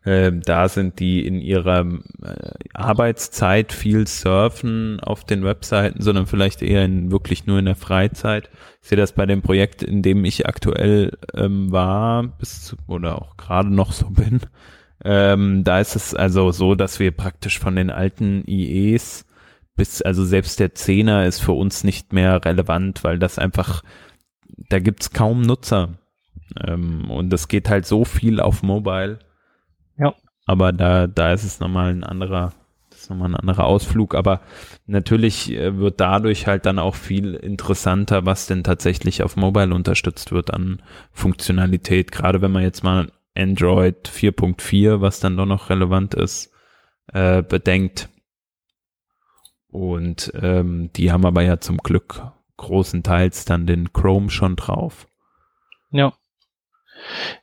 äh, 0.04 0.32
da 0.32 0.68
sind, 0.68 1.00
die 1.00 1.26
in 1.26 1.40
ihrer 1.40 1.80
äh, 2.22 2.52
Arbeitszeit 2.74 3.72
viel 3.72 4.06
surfen 4.06 5.00
auf 5.00 5.24
den 5.24 5.44
Webseiten, 5.44 6.02
sondern 6.02 6.26
vielleicht 6.26 6.62
eher 6.62 6.84
in, 6.84 7.10
wirklich 7.10 7.46
nur 7.46 7.58
in 7.58 7.64
der 7.64 7.76
Freizeit. 7.76 8.50
Ich 8.82 8.88
sehe 8.88 8.98
das 8.98 9.12
bei 9.12 9.26
dem 9.26 9.42
Projekt, 9.42 9.82
in 9.82 10.02
dem 10.02 10.24
ich 10.24 10.46
aktuell 10.46 11.16
ähm, 11.34 11.72
war, 11.72 12.24
bis 12.24 12.64
zu, 12.64 12.76
oder 12.86 13.20
auch 13.20 13.36
gerade 13.36 13.72
noch 13.72 13.92
so 13.92 14.10
bin. 14.10 14.40
Ähm, 15.04 15.64
da 15.64 15.80
ist 15.80 15.96
es 15.96 16.14
also 16.14 16.50
so, 16.52 16.74
dass 16.74 16.98
wir 17.00 17.10
praktisch 17.10 17.58
von 17.58 17.76
den 17.76 17.90
alten 17.90 18.44
IEs 18.46 19.26
bis, 19.76 20.02
also 20.02 20.24
selbst 20.24 20.58
der 20.58 20.74
Zehner 20.74 21.26
ist 21.26 21.40
für 21.40 21.52
uns 21.52 21.84
nicht 21.84 22.12
mehr 22.12 22.44
relevant, 22.44 23.04
weil 23.04 23.18
das 23.18 23.38
einfach, 23.38 23.82
da 24.70 24.78
gibt's 24.78 25.10
kaum 25.10 25.42
Nutzer. 25.42 25.98
Ähm, 26.66 27.10
und 27.10 27.32
es 27.32 27.48
geht 27.48 27.68
halt 27.68 27.86
so 27.86 28.04
viel 28.04 28.40
auf 28.40 28.62
Mobile. 28.62 29.18
Aber 30.46 30.72
da, 30.72 31.08
da 31.08 31.32
ist 31.32 31.44
es 31.44 31.60
nochmal 31.60 31.90
ein 31.90 32.04
anderer, 32.04 32.52
das 32.88 33.02
ist 33.02 33.10
nochmal 33.10 33.30
ein 33.30 33.36
anderer 33.36 33.64
Ausflug. 33.64 34.14
Aber 34.14 34.40
natürlich 34.86 35.52
äh, 35.52 35.76
wird 35.76 36.00
dadurch 36.00 36.46
halt 36.46 36.64
dann 36.64 36.78
auch 36.78 36.94
viel 36.94 37.34
interessanter, 37.34 38.24
was 38.24 38.46
denn 38.46 38.64
tatsächlich 38.64 39.22
auf 39.22 39.36
Mobile 39.36 39.74
unterstützt 39.74 40.32
wird 40.32 40.54
an 40.54 40.82
Funktionalität. 41.12 42.12
Gerade 42.12 42.40
wenn 42.40 42.52
man 42.52 42.62
jetzt 42.62 42.84
mal 42.84 43.10
Android 43.36 44.08
4.4, 44.08 45.00
was 45.00 45.20
dann 45.20 45.36
doch 45.36 45.46
noch 45.46 45.68
relevant 45.68 46.14
ist, 46.14 46.52
äh, 47.12 47.42
bedenkt. 47.42 48.08
Und 49.68 50.32
ähm, 50.40 50.90
die 50.94 51.12
haben 51.12 51.26
aber 51.26 51.42
ja 51.42 51.60
zum 51.60 51.78
Glück 51.78 52.22
großenteils 52.56 53.44
dann 53.44 53.66
den 53.66 53.92
Chrome 53.92 54.30
schon 54.30 54.56
drauf. 54.56 55.06
Ja. 55.90 56.14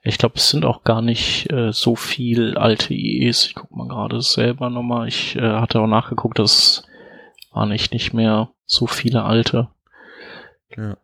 Ich 0.02 0.18
glaube, 0.18 0.36
es 0.36 0.50
sind 0.50 0.66
auch 0.66 0.84
gar 0.84 1.02
nicht 1.02 1.52
äh, 1.52 1.72
so 1.72 1.96
viel 1.96 2.58
alte 2.58 2.94
IEs. 2.94 3.46
Ich 3.46 3.56
guck 3.56 3.72
mal 3.72 3.88
gerade 3.88 4.22
selber 4.22 4.70
nochmal. 4.70 5.08
Ich 5.08 5.36
äh, 5.36 5.42
hatte 5.42 5.80
auch 5.80 5.88
nachgeguckt, 5.88 6.40
das 6.40 6.84
waren 7.52 7.72
echt 7.72 7.94
nicht 7.94 8.14
mehr 8.14 8.50
so 8.66 8.88
viele 8.88 9.24
alte. 9.24 9.70
Ja. 10.76 10.98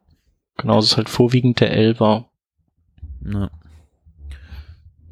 Genau, 0.58 0.80
es 0.80 0.86
ist 0.86 0.98
halt 0.98 1.10
vorwiegend 1.10 1.60
der 1.60 1.72
Elver. 1.72 2.30
Ja. 3.24 3.50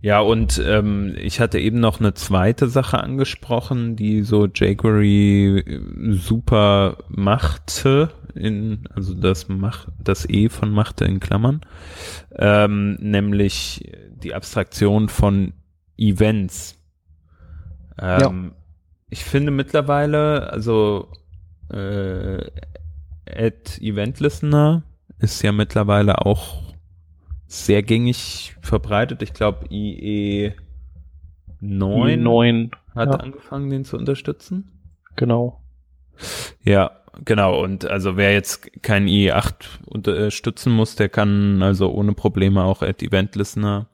Ja, 0.01 0.20
und 0.20 0.62
ähm, 0.63 1.16
ich 1.18 1.39
hatte 1.39 1.60
eben 1.60 1.80
noch 1.80 2.00
eine 2.00 2.13
zweite 2.13 2.70
Sache 2.70 3.00
angesprochen, 3.00 3.96
die 3.96 4.22
so 4.22 4.46
jQuery 4.46 5.60
äh, 5.60 6.13
super 6.13 6.98
machte, 7.10 8.12
in, 8.36 8.88
also 8.94 9.16
das 9.16 9.48
Mach, 9.48 9.88
das 10.00 10.30
E 10.30 10.50
von 10.50 10.70
machte 10.70 11.06
in 11.06 11.20
Klammern, 11.20 11.62
ähm, 12.38 12.94
nämlich 13.00 13.92
die 14.24 14.36
Abstraktion 14.36 15.10
von 15.10 15.54
Events. 15.98 16.77
Ähm, 18.00 18.20
ja. 18.20 18.51
Ich 19.10 19.24
finde 19.24 19.51
mittlerweile, 19.51 20.51
also 20.51 21.08
äh, 21.72 22.46
Add 23.25 23.82
Event 23.82 24.20
Listener 24.20 24.84
ist 25.20 25.42
ja 25.42 25.51
mittlerweile 25.51 26.24
auch 26.25 26.67
sehr 27.48 27.82
gängig 27.84 28.56
verbreitet. 28.62 29.22
Ich 29.22 29.34
glaube, 29.34 29.66
IE 29.70 30.51
9, 31.60 32.22
9 32.22 32.72
hat 32.94 33.13
ja. 33.13 33.20
angefangen, 33.20 33.70
den 33.70 33.86
zu 33.86 33.98
unterstützen. 33.98 34.72
Genau. 35.16 35.62
Ja, 36.63 36.92
genau. 37.24 37.62
Und 37.62 37.86
also 37.86 38.18
wer 38.18 38.34
jetzt 38.34 38.84
kein 38.84 39.08
IE8 39.08 39.54
unterstützen 39.86 40.74
muss, 40.74 40.96
der 40.96 41.10
kann 41.10 41.62
also 41.62 41.92
ohne 41.92 42.13
Probleme 42.13 42.63
auch 42.63 42.82
Add 42.82 43.06
Event 43.06 43.36
Listener 43.36 43.88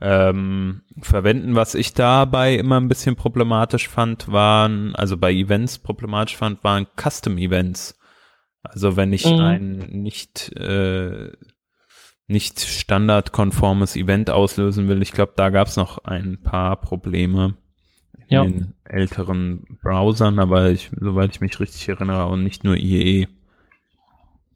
ähm, 0.00 0.82
verwenden. 1.00 1.54
Was 1.54 1.74
ich 1.74 1.94
dabei 1.94 2.54
immer 2.54 2.80
ein 2.80 2.88
bisschen 2.88 3.16
problematisch 3.16 3.88
fand, 3.88 4.30
waren, 4.30 4.94
also 4.94 5.16
bei 5.16 5.32
Events 5.32 5.78
problematisch 5.78 6.36
fand, 6.36 6.62
waren 6.64 6.86
Custom 6.96 7.38
Events. 7.38 7.98
Also 8.62 8.96
wenn 8.96 9.12
ich 9.12 9.24
mhm. 9.24 9.40
ein 9.40 9.76
nicht 9.90 10.52
äh, 10.56 11.32
nicht 12.28 12.60
standardkonformes 12.60 13.96
Event 13.96 14.30
auslösen 14.30 14.86
will. 14.86 15.02
Ich 15.02 15.10
glaube, 15.12 15.32
da 15.34 15.50
gab 15.50 15.66
es 15.68 15.76
noch 15.76 16.04
ein 16.04 16.38
paar 16.42 16.76
Probleme 16.76 17.54
in 18.28 18.28
ja. 18.28 18.44
den 18.44 18.74
älteren 18.84 19.78
Browsern, 19.82 20.38
aber 20.38 20.70
ich, 20.70 20.90
soweit 21.00 21.32
ich 21.32 21.40
mich 21.40 21.58
richtig 21.58 21.88
erinnere, 21.88 22.26
und 22.26 22.44
nicht 22.44 22.62
nur 22.64 22.76
IE. 22.76 23.26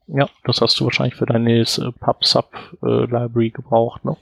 Ja, 0.06 0.28
das 0.44 0.60
hast 0.60 0.78
du 0.78 0.84
wahrscheinlich 0.84 1.14
für 1.14 1.24
deine 1.24 1.60
äh, 1.60 1.64
PubSub-Library 2.00 3.46
äh, 3.46 3.50
gebraucht, 3.50 4.04
ne? 4.04 4.18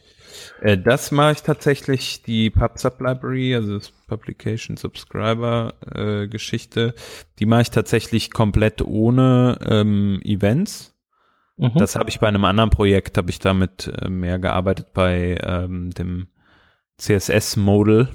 Äh, 0.60 0.78
das 0.78 1.10
mache 1.10 1.32
ich 1.32 1.42
tatsächlich, 1.42 2.22
die 2.22 2.50
PubSub-Library, 2.50 3.56
also 3.56 3.78
das 3.78 3.90
Publication 3.90 4.76
Subscriber-Geschichte, 4.76 6.94
die 7.40 7.46
mache 7.46 7.62
ich 7.62 7.70
tatsächlich 7.70 8.30
komplett 8.30 8.80
ohne 8.82 9.58
ähm, 9.66 10.20
Events. 10.22 10.94
Mhm. 11.60 11.74
Das 11.74 11.94
habe 11.94 12.08
ich 12.08 12.18
bei 12.20 12.26
einem 12.26 12.46
anderen 12.46 12.70
Projekt, 12.70 13.18
habe 13.18 13.28
ich 13.28 13.38
damit 13.38 13.86
äh, 13.86 14.08
mehr 14.08 14.38
gearbeitet 14.38 14.94
bei 14.94 15.38
ähm, 15.42 15.90
dem 15.90 16.28
CSS-Modal. 16.96 18.08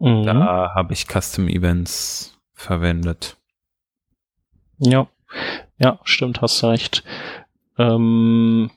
Mhm. 0.00 0.24
Da 0.24 0.72
habe 0.74 0.92
ich 0.92 1.06
Custom 1.06 1.46
Events 1.46 2.36
verwendet. 2.52 3.36
Ja, 4.78 5.06
ja, 5.78 6.00
stimmt, 6.02 6.42
hast 6.42 6.64
recht. 6.64 7.04
Ähm, 7.78 8.70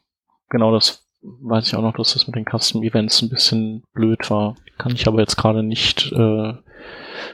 genau, 0.50 0.72
das 0.72 1.08
weiß 1.24 1.66
ich 1.68 1.76
auch 1.76 1.82
noch, 1.82 1.96
dass 1.96 2.14
das 2.14 2.28
mit 2.28 2.36
den 2.36 2.46
Custom 2.46 2.84
Events 2.84 3.24
ein 3.24 3.30
bisschen 3.30 3.84
blöd 3.94 4.30
war. 4.30 4.56
Kann 4.78 4.94
ich 4.94 5.08
aber 5.08 5.20
jetzt 5.20 5.36
gerade 5.36 5.64
nicht, 5.64 6.12
äh, 6.12 6.54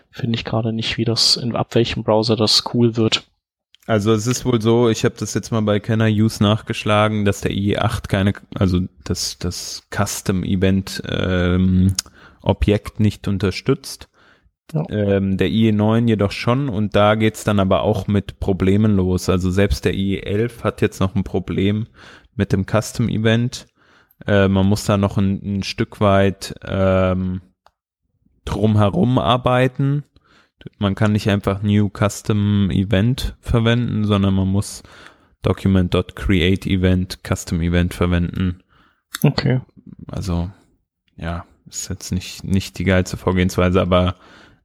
finde 0.10 0.36
ich 0.36 0.46
gerade 0.46 0.72
nicht, 0.72 0.98
wie 0.98 1.06
das 1.06 1.36
in 1.36 1.54
ab 1.58 1.76
welchem 1.76 2.04
Browser 2.04 2.38
das 2.38 2.64
cool 2.74 2.96
wird. 2.96 3.24
Also 3.90 4.14
es 4.14 4.28
ist 4.28 4.46
wohl 4.46 4.62
so, 4.62 4.88
ich 4.88 5.04
habe 5.04 5.16
das 5.18 5.34
jetzt 5.34 5.52
mal 5.52 5.64
bei 5.64 5.80
Kenner 5.80 6.06
Use 6.06 6.44
nachgeschlagen, 6.44 7.26
dass 7.26 7.42
der 7.42 7.50
IE8 7.50 8.08
keine, 8.08 8.34
also 8.54 8.82
das, 9.04 9.40
das 9.40 9.82
Custom 9.90 10.44
Event 10.44 11.02
ähm, 11.10 11.96
Objekt 12.44 13.00
nicht 13.00 13.28
unterstützt. 13.28 14.08
Ja. 14.74 14.84
Ähm, 14.92 15.38
der 15.38 15.48
IE9 15.48 16.08
jedoch 16.08 16.32
schon 16.32 16.70
und 16.70 16.96
da 16.96 17.16
geht's 17.16 17.44
dann 17.44 17.60
aber 17.60 17.82
auch 17.82 18.06
mit 18.06 18.40
Problemen 18.40 18.96
los. 18.96 19.28
Also 19.28 19.50
selbst 19.50 19.86
der 19.86 19.96
IE11 19.96 20.64
hat 20.64 20.82
jetzt 20.82 21.00
noch 21.00 21.16
ein 21.16 21.24
Problem 21.24 21.88
mit 22.36 22.54
dem 22.54 22.68
Custom 22.68 23.10
Event. 23.10 23.66
Äh, 24.28 24.50
man 24.50 24.68
muss 24.68 24.86
da 24.86 24.98
noch 24.98 25.18
ein, 25.18 25.42
ein 25.44 25.64
Stück 25.64 26.00
weit 26.00 26.54
ähm, 26.64 27.42
drumherum 28.46 29.18
arbeiten 29.18 30.04
man 30.78 30.96
kann 30.96 31.14
nicht 31.14 31.30
einfach 31.30 31.62
New 31.62 31.90
Custom 31.90 32.70
Event 32.72 33.36
verwenden, 33.40 34.06
sondern 34.06 34.34
man 34.34 34.48
muss 34.48 34.84
Document.create 35.42 36.66
Event 36.68 37.20
Custom 37.24 37.62
Event 37.62 37.94
verwenden. 37.94 38.62
Okay. 39.24 39.62
Also, 40.08 40.50
ja, 41.16 41.46
ist 41.68 41.90
jetzt 41.90 42.12
nicht, 42.12 42.44
nicht 42.44 42.78
die 42.78 42.84
geilste 42.84 43.18
Vorgehensweise, 43.18 43.82
aber 43.82 44.16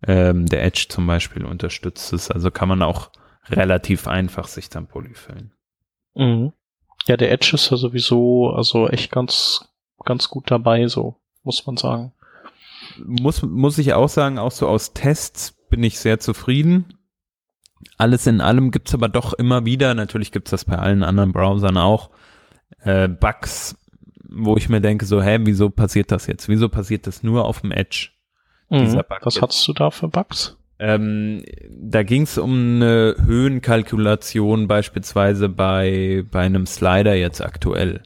ähm, 0.06 0.46
der 0.46 0.64
Edge 0.64 0.86
zum 0.88 1.06
Beispiel 1.06 1.44
unterstützt 1.44 2.12
es. 2.12 2.30
Also 2.30 2.50
kann 2.50 2.68
man 2.68 2.82
auch 2.82 3.10
relativ 3.46 4.08
einfach 4.08 4.48
sich 4.48 4.68
dann 4.68 4.86
polyfillen. 4.86 5.52
Mhm. 6.14 6.52
Ja, 7.06 7.16
der 7.16 7.30
Edge 7.32 7.50
ist 7.54 7.70
ja 7.70 7.76
sowieso 7.76 8.50
also 8.50 8.88
echt 8.88 9.10
ganz, 9.10 9.68
ganz 10.04 10.28
gut 10.28 10.50
dabei, 10.50 10.88
so 10.88 11.16
muss 11.42 11.66
man 11.66 11.76
sagen. 11.76 12.12
Muss, 12.98 13.42
muss 13.42 13.78
ich 13.78 13.92
auch 13.92 14.08
sagen, 14.08 14.38
auch 14.38 14.52
so 14.52 14.68
aus 14.68 14.92
Tests 14.92 15.53
bin 15.74 15.82
ich 15.82 15.98
sehr 15.98 16.20
zufrieden. 16.20 16.84
Alles 17.98 18.28
in 18.28 18.40
allem 18.40 18.70
gibt's 18.70 18.94
aber 18.94 19.08
doch 19.08 19.32
immer 19.32 19.64
wieder, 19.64 19.92
natürlich 19.94 20.30
gibt's 20.30 20.52
das 20.52 20.66
bei 20.66 20.78
allen 20.78 21.02
anderen 21.02 21.32
Browsern 21.32 21.76
auch, 21.78 22.10
äh, 22.84 23.08
Bugs, 23.08 23.76
wo 24.22 24.56
ich 24.56 24.68
mir 24.68 24.80
denke, 24.80 25.04
so, 25.04 25.20
hä, 25.20 25.38
wieso 25.40 25.70
passiert 25.70 26.12
das 26.12 26.28
jetzt? 26.28 26.48
Wieso 26.48 26.68
passiert 26.68 27.08
das 27.08 27.24
nur 27.24 27.44
auf 27.44 27.62
dem 27.62 27.72
Edge? 27.72 28.10
Mhm. 28.70 29.02
Was 29.22 29.42
hattest 29.42 29.66
du 29.66 29.72
da 29.72 29.90
für 29.90 30.06
Bugs? 30.06 30.56
Ähm, 30.78 31.42
da 31.68 32.04
ging 32.04 32.22
es 32.22 32.38
um 32.38 32.76
eine 32.76 33.16
Höhenkalkulation 33.26 34.68
beispielsweise 34.68 35.48
bei, 35.48 36.24
bei 36.30 36.42
einem 36.42 36.66
Slider 36.66 37.16
jetzt 37.16 37.40
aktuell. 37.40 38.04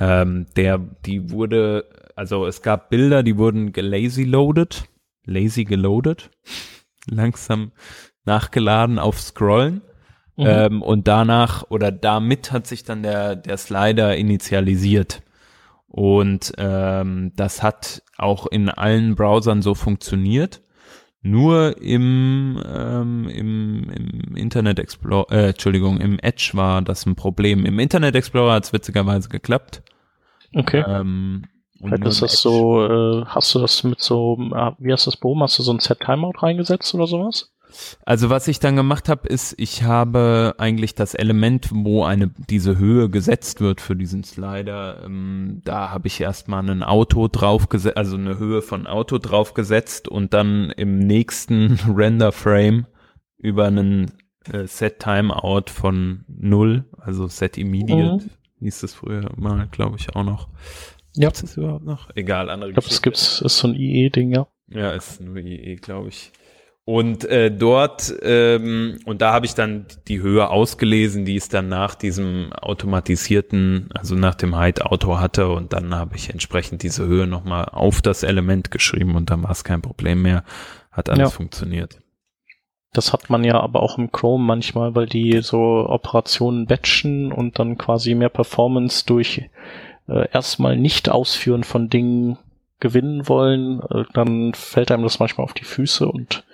Ähm, 0.00 0.46
der, 0.56 0.78
die 1.04 1.30
wurde, 1.30 1.84
also 2.16 2.46
es 2.46 2.62
gab 2.62 2.88
Bilder, 2.88 3.22
die 3.22 3.36
wurden 3.36 3.74
lazy 3.74 4.24
loaded, 4.24 4.84
lazy 5.26 5.64
geloadet, 5.64 6.30
langsam 7.08 7.72
nachgeladen 8.24 8.98
auf 8.98 9.20
Scrollen. 9.20 9.82
Mhm. 10.36 10.46
Ähm, 10.46 10.82
und 10.82 11.06
danach 11.06 11.64
oder 11.70 11.92
damit 11.92 12.50
hat 12.50 12.66
sich 12.66 12.82
dann 12.82 13.02
der, 13.02 13.36
der 13.36 13.56
Slider 13.56 14.16
initialisiert. 14.16 15.22
Und 15.86 16.52
ähm, 16.58 17.32
das 17.36 17.62
hat 17.62 18.02
auch 18.18 18.46
in 18.48 18.68
allen 18.68 19.14
Browsern 19.14 19.62
so 19.62 19.74
funktioniert. 19.74 20.60
Nur 21.22 21.80
im, 21.80 22.60
ähm, 22.66 23.28
im, 23.28 23.90
im 23.90 24.36
Internet 24.36 24.78
Explorer, 24.78 25.30
äh, 25.30 25.48
Entschuldigung, 25.50 26.00
im 26.00 26.18
Edge 26.18 26.50
war 26.52 26.82
das 26.82 27.06
ein 27.06 27.14
Problem. 27.14 27.64
Im 27.64 27.78
Internet 27.78 28.14
Explorer 28.14 28.54
hat 28.54 28.64
es 28.64 28.72
witzigerweise 28.72 29.28
geklappt. 29.28 29.82
Okay. 30.52 30.84
Ähm, 30.86 31.44
ist 31.92 32.22
das 32.22 32.40
so, 32.40 32.84
äh, 32.84 33.24
hast 33.26 33.54
du 33.54 33.58
das 33.58 33.84
mit 33.84 34.00
so, 34.00 34.36
äh, 34.54 34.72
wie 34.78 34.92
hast 34.92 35.06
du 35.06 35.10
das 35.10 35.18
behoben? 35.18 35.42
Hast 35.42 35.58
du 35.58 35.62
so 35.62 35.72
ein 35.72 35.80
Set-Timeout 35.80 36.42
reingesetzt 36.42 36.94
oder 36.94 37.06
sowas? 37.06 37.50
Also 38.04 38.30
was 38.30 38.48
ich 38.48 38.60
dann 38.60 38.76
gemacht 38.76 39.08
habe, 39.08 39.28
ist, 39.28 39.54
ich 39.58 39.82
habe 39.82 40.54
eigentlich 40.58 40.94
das 40.94 41.14
Element, 41.14 41.70
wo 41.72 42.04
eine 42.04 42.30
diese 42.48 42.78
Höhe 42.78 43.08
gesetzt 43.08 43.60
wird 43.60 43.80
für 43.80 43.96
diesen 43.96 44.24
Slider, 44.24 45.02
ähm, 45.04 45.60
da 45.64 45.90
habe 45.90 46.06
ich 46.06 46.20
erstmal 46.20 46.68
ein 46.68 46.82
Auto 46.82 47.28
draufgesetzt, 47.28 47.96
also 47.96 48.16
eine 48.16 48.38
Höhe 48.38 48.62
von 48.62 48.86
Auto 48.86 49.18
draufgesetzt 49.18 50.08
und 50.08 50.34
dann 50.34 50.70
im 50.70 50.98
nächsten 50.98 51.78
Render 51.94 52.32
Frame 52.32 52.86
über 53.38 53.66
einen 53.66 54.12
äh, 54.50 54.66
Set 54.66 55.00
Timeout 55.00 55.70
von 55.70 56.24
null, 56.28 56.84
also 56.98 57.26
Set 57.26 57.58
Immediate, 57.58 58.24
mhm. 58.24 58.30
hieß 58.60 58.80
das 58.80 58.94
früher 58.94 59.30
mal, 59.36 59.68
glaube 59.70 59.96
ich 59.98 60.14
auch 60.14 60.24
noch. 60.24 60.48
Ja. 61.16 61.28
Gibt 61.28 61.44
es 61.44 61.56
überhaupt 61.56 61.84
noch? 61.84 62.10
Egal, 62.14 62.50
andere 62.50 62.70
Ich 62.70 62.74
glaube, 62.74 62.88
es 62.88 63.02
gibt's, 63.02 63.40
ist 63.40 63.58
so 63.58 63.68
ein 63.68 63.74
IE-Ding, 63.74 64.32
ja. 64.32 64.46
Ja, 64.68 64.92
ist 64.92 65.20
nur 65.20 65.36
IE, 65.36 65.76
glaube 65.76 66.08
ich. 66.08 66.32
Und 66.86 67.24
äh, 67.24 67.50
dort, 67.50 68.12
ähm, 68.22 68.98
und 69.06 69.22
da 69.22 69.32
habe 69.32 69.46
ich 69.46 69.54
dann 69.54 69.86
die 70.06 70.20
Höhe 70.20 70.50
ausgelesen, 70.50 71.24
die 71.24 71.36
es 71.36 71.48
dann 71.48 71.68
nach 71.68 71.94
diesem 71.94 72.52
automatisierten, 72.52 73.88
also 73.94 74.14
nach 74.16 74.34
dem 74.34 74.54
Height-Auto 74.54 75.18
hatte. 75.18 75.48
Und 75.48 75.72
dann 75.72 75.94
habe 75.94 76.16
ich 76.16 76.28
entsprechend 76.28 76.82
diese 76.82 77.06
Höhe 77.06 77.26
nochmal 77.26 77.66
auf 77.66 78.02
das 78.02 78.22
Element 78.22 78.70
geschrieben 78.70 79.16
und 79.16 79.30
dann 79.30 79.42
war 79.42 79.50
es 79.50 79.64
kein 79.64 79.80
Problem 79.80 80.22
mehr. 80.22 80.44
Hat 80.92 81.08
alles 81.08 81.30
ja. 81.30 81.30
funktioniert. 81.30 82.00
Das 82.92 83.12
hat 83.12 83.30
man 83.30 83.44
ja 83.44 83.58
aber 83.58 83.82
auch 83.82 83.96
im 83.96 84.12
Chrome 84.12 84.44
manchmal, 84.44 84.94
weil 84.94 85.06
die 85.06 85.40
so 85.40 85.88
Operationen 85.88 86.66
batchen 86.66 87.32
und 87.32 87.58
dann 87.58 87.78
quasi 87.78 88.14
mehr 88.14 88.28
Performance 88.28 89.04
durch 89.06 89.48
äh, 90.08 90.28
erstmal 90.32 90.76
nicht 90.76 91.08
ausführen 91.08 91.64
von 91.64 91.88
Dingen 91.88 92.38
gewinnen 92.80 93.28
wollen, 93.28 93.80
äh, 93.80 94.04
dann 94.12 94.54
fällt 94.54 94.90
einem 94.90 95.04
das 95.04 95.18
manchmal 95.18 95.44
auf 95.44 95.54
die 95.54 95.64
Füße 95.64 96.06
und 96.06 96.44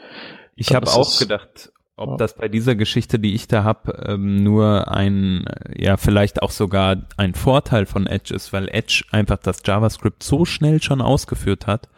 ich 0.54 0.75
habe 0.75 0.90
auch 0.90 1.19
gedacht, 1.19 1.73
ob 1.97 2.19
das 2.19 2.35
bei 2.35 2.49
dieser 2.49 2.76
Geschichte, 2.76 3.19
die 3.19 3.35
ich 3.35 3.47
da 3.47 3.64
habe, 3.64 4.07
ähm, 4.07 4.42
nur 4.42 4.88
ein, 4.88 5.45
ja, 5.76 5.97
vielleicht 5.97 6.42
auch 6.42 6.50
sogar 6.50 7.09
ein 7.16 7.35
Vorteil 7.35 7.85
von 7.85 8.07
Edge 8.07 8.35
ist, 8.35 8.52
weil 8.52 8.69
Edge 8.69 9.04
einfach 9.11 9.38
das 9.38 9.61
JavaScript 9.64 10.23
so 10.23 10.45
schnell 10.45 10.83
schon 10.83 11.00
ausgeführt 11.02 11.66
hat 11.66 11.88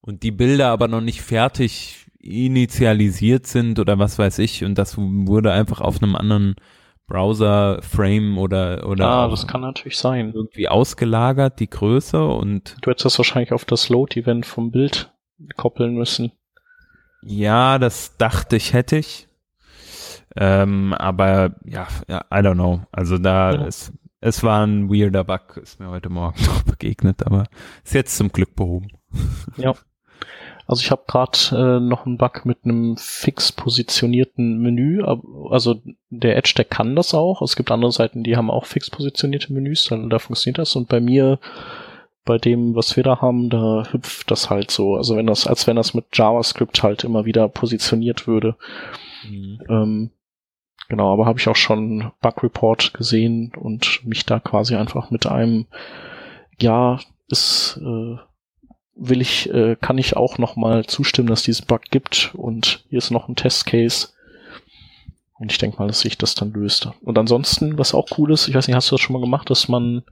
und 0.00 0.22
die 0.22 0.32
Bilder 0.32 0.68
aber 0.68 0.88
noch 0.88 1.00
nicht 1.00 1.22
fertig 1.22 2.06
initialisiert 2.18 3.46
sind 3.46 3.78
oder 3.78 3.98
was 3.98 4.18
weiß 4.18 4.38
ich 4.40 4.64
und 4.64 4.76
das 4.76 4.96
wurde 4.98 5.52
einfach 5.52 5.80
auf 5.80 6.02
einem 6.02 6.16
anderen 6.16 6.56
Browser-Frame 7.08 8.38
oder 8.38 8.86
oder 8.86 9.08
ah, 9.08 9.28
das 9.28 9.46
kann 9.46 9.62
natürlich 9.62 9.98
sein. 9.98 10.32
irgendwie 10.34 10.68
ausgelagert, 10.68 11.58
die 11.58 11.68
Größe 11.68 12.24
und 12.24 12.76
du 12.82 12.90
hättest 12.90 13.06
das 13.06 13.18
wahrscheinlich 13.18 13.52
auf 13.52 13.64
das 13.64 13.88
Load-Event 13.88 14.46
vom 14.46 14.70
Bild 14.70 15.10
koppeln 15.56 15.94
müssen. 15.94 16.32
Ja, 17.22 17.78
das 17.78 18.16
dachte 18.16 18.56
ich, 18.56 18.74
hätte 18.74 18.98
ich. 18.98 19.26
Ähm, 20.36 20.92
aber 20.92 21.56
ja, 21.64 21.88
I 22.08 22.36
don't 22.36 22.54
know. 22.54 22.82
Also 22.92 23.18
da 23.18 23.52
ja. 23.52 23.64
ist, 23.64 23.92
es 24.20 24.42
war 24.42 24.64
ein 24.64 24.90
weirder 24.90 25.24
Bug, 25.24 25.56
ist 25.56 25.80
mir 25.80 25.88
heute 25.88 26.10
Morgen 26.10 26.40
noch 26.46 26.62
begegnet, 26.62 27.26
aber 27.26 27.44
ist 27.84 27.94
jetzt 27.94 28.16
zum 28.16 28.30
Glück 28.30 28.54
behoben. 28.54 28.88
Ja. 29.56 29.74
Also 30.68 30.82
ich 30.82 30.90
habe 30.90 31.04
gerade 31.06 31.38
äh, 31.52 31.80
noch 31.80 32.04
einen 32.04 32.18
Bug 32.18 32.44
mit 32.44 32.58
einem 32.64 32.98
fix 32.98 33.52
positionierten 33.52 34.58
Menü. 34.58 35.02
Also 35.50 35.80
der 36.10 36.36
Edge, 36.36 36.52
der 36.58 36.66
kann 36.66 36.94
das 36.94 37.14
auch. 37.14 37.40
Es 37.40 37.56
gibt 37.56 37.70
andere 37.70 37.90
Seiten, 37.90 38.22
die 38.22 38.36
haben 38.36 38.50
auch 38.50 38.66
fix 38.66 38.90
positionierte 38.90 39.50
Menüs, 39.52 39.86
dann 39.86 40.10
da 40.10 40.18
funktioniert 40.18 40.58
das. 40.58 40.76
Und 40.76 40.88
bei 40.88 41.00
mir 41.00 41.38
bei 42.26 42.36
dem, 42.36 42.74
was 42.74 42.94
wir 42.94 43.02
da 43.02 43.22
haben, 43.22 43.48
da 43.48 43.84
hüpft 43.90 44.30
das 44.30 44.50
halt 44.50 44.70
so. 44.70 44.96
Also 44.96 45.16
wenn 45.16 45.26
das, 45.26 45.46
als 45.46 45.66
wenn 45.66 45.76
das 45.76 45.94
mit 45.94 46.04
JavaScript 46.12 46.82
halt 46.82 47.02
immer 47.02 47.24
wieder 47.24 47.48
positioniert 47.48 48.26
würde. 48.26 48.54
Mhm. 49.26 49.60
Ähm, 49.70 50.10
genau, 50.90 51.10
aber 51.10 51.24
habe 51.24 51.38
ich 51.38 51.48
auch 51.48 51.56
schon 51.56 52.12
Bug 52.20 52.42
Report 52.42 52.92
gesehen 52.92 53.52
und 53.58 54.04
mich 54.04 54.26
da 54.26 54.38
quasi 54.40 54.76
einfach 54.76 55.10
mit 55.10 55.26
einem, 55.26 55.64
ja, 56.60 57.00
ist, 57.28 57.80
äh, 57.82 58.18
will 58.98 59.20
ich, 59.20 59.48
äh, 59.50 59.76
kann 59.80 59.96
ich 59.96 60.16
auch 60.16 60.38
noch 60.38 60.56
mal 60.56 60.84
zustimmen, 60.84 61.28
dass 61.28 61.42
diesen 61.42 61.66
Bug 61.66 61.82
gibt 61.90 62.32
und 62.34 62.84
hier 62.90 62.98
ist 62.98 63.10
noch 63.10 63.28
ein 63.28 63.36
Testcase. 63.36 64.08
Und 65.38 65.52
ich 65.52 65.58
denke 65.58 65.78
mal, 65.78 65.86
dass 65.86 66.00
sich 66.00 66.18
das 66.18 66.34
dann 66.34 66.52
löst. 66.52 66.88
Und 67.00 67.16
ansonsten, 67.16 67.78
was 67.78 67.94
auch 67.94 68.08
cool 68.18 68.32
ist, 68.32 68.48
ich 68.48 68.54
weiß 68.54 68.66
nicht, 68.66 68.74
hast 68.74 68.90
du 68.90 68.96
das 68.96 69.00
schon 69.00 69.14
mal 69.14 69.22
gemacht, 69.22 69.48
dass 69.50 69.68
man 69.68 70.02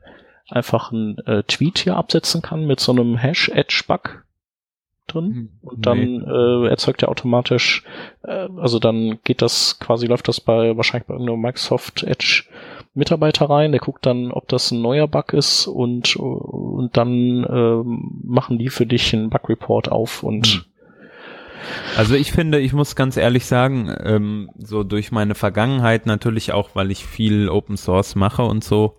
einfach 0.48 0.92
einen 0.92 1.18
äh, 1.26 1.42
Tweet 1.42 1.78
hier 1.78 1.96
absetzen 1.96 2.42
kann 2.42 2.64
mit 2.64 2.78
so 2.78 2.92
einem 2.92 3.16
Hash 3.16 3.48
Edge 3.48 3.82
Bug 3.88 4.24
drin 5.08 5.24
hm, 5.24 5.50
und 5.62 5.86
dann 5.86 5.98
nee. 5.98 6.66
äh, 6.66 6.68
erzeugt 6.68 7.02
er 7.02 7.08
automatisch, 7.08 7.84
äh, 8.22 8.48
also 8.56 8.78
dann 8.78 9.18
geht 9.24 9.42
das 9.42 9.78
quasi 9.78 10.06
läuft 10.06 10.28
das 10.28 10.40
bei 10.40 10.76
wahrscheinlich 10.76 11.06
bei 11.06 11.14
irgendeinem 11.14 11.40
Microsoft 11.40 12.02
Edge 12.02 12.44
Mitarbeiter 12.96 13.48
rein, 13.48 13.72
der 13.72 13.80
guckt 13.80 14.06
dann, 14.06 14.32
ob 14.32 14.48
das 14.48 14.70
ein 14.70 14.80
neuer 14.80 15.06
Bug 15.06 15.32
ist 15.32 15.66
und 15.66 16.16
und 16.16 16.96
dann 16.96 17.44
äh, 17.44 17.82
machen 18.24 18.58
die 18.58 18.68
für 18.68 18.86
dich 18.86 19.14
einen 19.14 19.30
Bug 19.30 19.48
Report 19.48 19.90
auf 19.90 20.22
und 20.22 20.46
hm. 20.46 20.64
Also 21.96 22.14
ich 22.14 22.30
finde, 22.30 22.60
ich 22.60 22.72
muss 22.72 22.94
ganz 22.94 23.16
ehrlich 23.16 23.46
sagen, 23.46 23.92
ähm, 24.04 24.50
so 24.56 24.84
durch 24.84 25.10
meine 25.10 25.34
Vergangenheit 25.34 26.06
natürlich 26.06 26.52
auch, 26.52 26.70
weil 26.74 26.92
ich 26.92 27.04
viel 27.04 27.48
Open 27.48 27.76
Source 27.76 28.14
mache 28.14 28.42
und 28.42 28.62
so, 28.62 28.98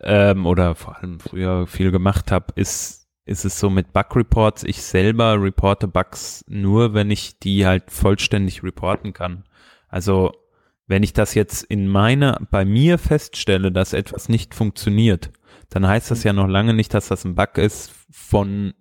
ähm, 0.00 0.46
oder 0.46 0.74
vor 0.74 0.96
allem 0.96 1.20
früher 1.20 1.66
viel 1.66 1.90
gemacht 1.90 2.30
habe, 2.32 2.46
ist 2.54 2.98
ist 3.26 3.44
es 3.44 3.60
so 3.60 3.68
mit 3.68 3.92
Bug 3.92 4.16
Reports, 4.16 4.64
ich 4.64 4.82
selber 4.82 5.38
reporte 5.38 5.86
Bugs 5.86 6.46
nur, 6.48 6.94
wenn 6.94 7.10
ich 7.10 7.38
die 7.38 7.66
halt 7.66 7.90
vollständig 7.90 8.62
reporten 8.62 9.12
kann. 9.12 9.44
Also 9.88 10.32
wenn 10.88 11.02
ich 11.02 11.12
das 11.12 11.34
jetzt 11.34 11.62
in 11.62 11.86
meiner, 11.86 12.40
bei 12.50 12.64
mir 12.64 12.98
feststelle, 12.98 13.70
dass 13.70 13.92
etwas 13.92 14.28
nicht 14.28 14.54
funktioniert, 14.54 15.30
dann 15.70 15.86
heißt 15.86 16.10
das 16.10 16.24
ja 16.24 16.32
noch 16.32 16.48
lange 16.48 16.74
nicht, 16.74 16.92
dass 16.94 17.08
das 17.08 17.24
ein 17.24 17.34
Bug 17.34 17.58
ist 17.58 17.92
von 18.10 18.74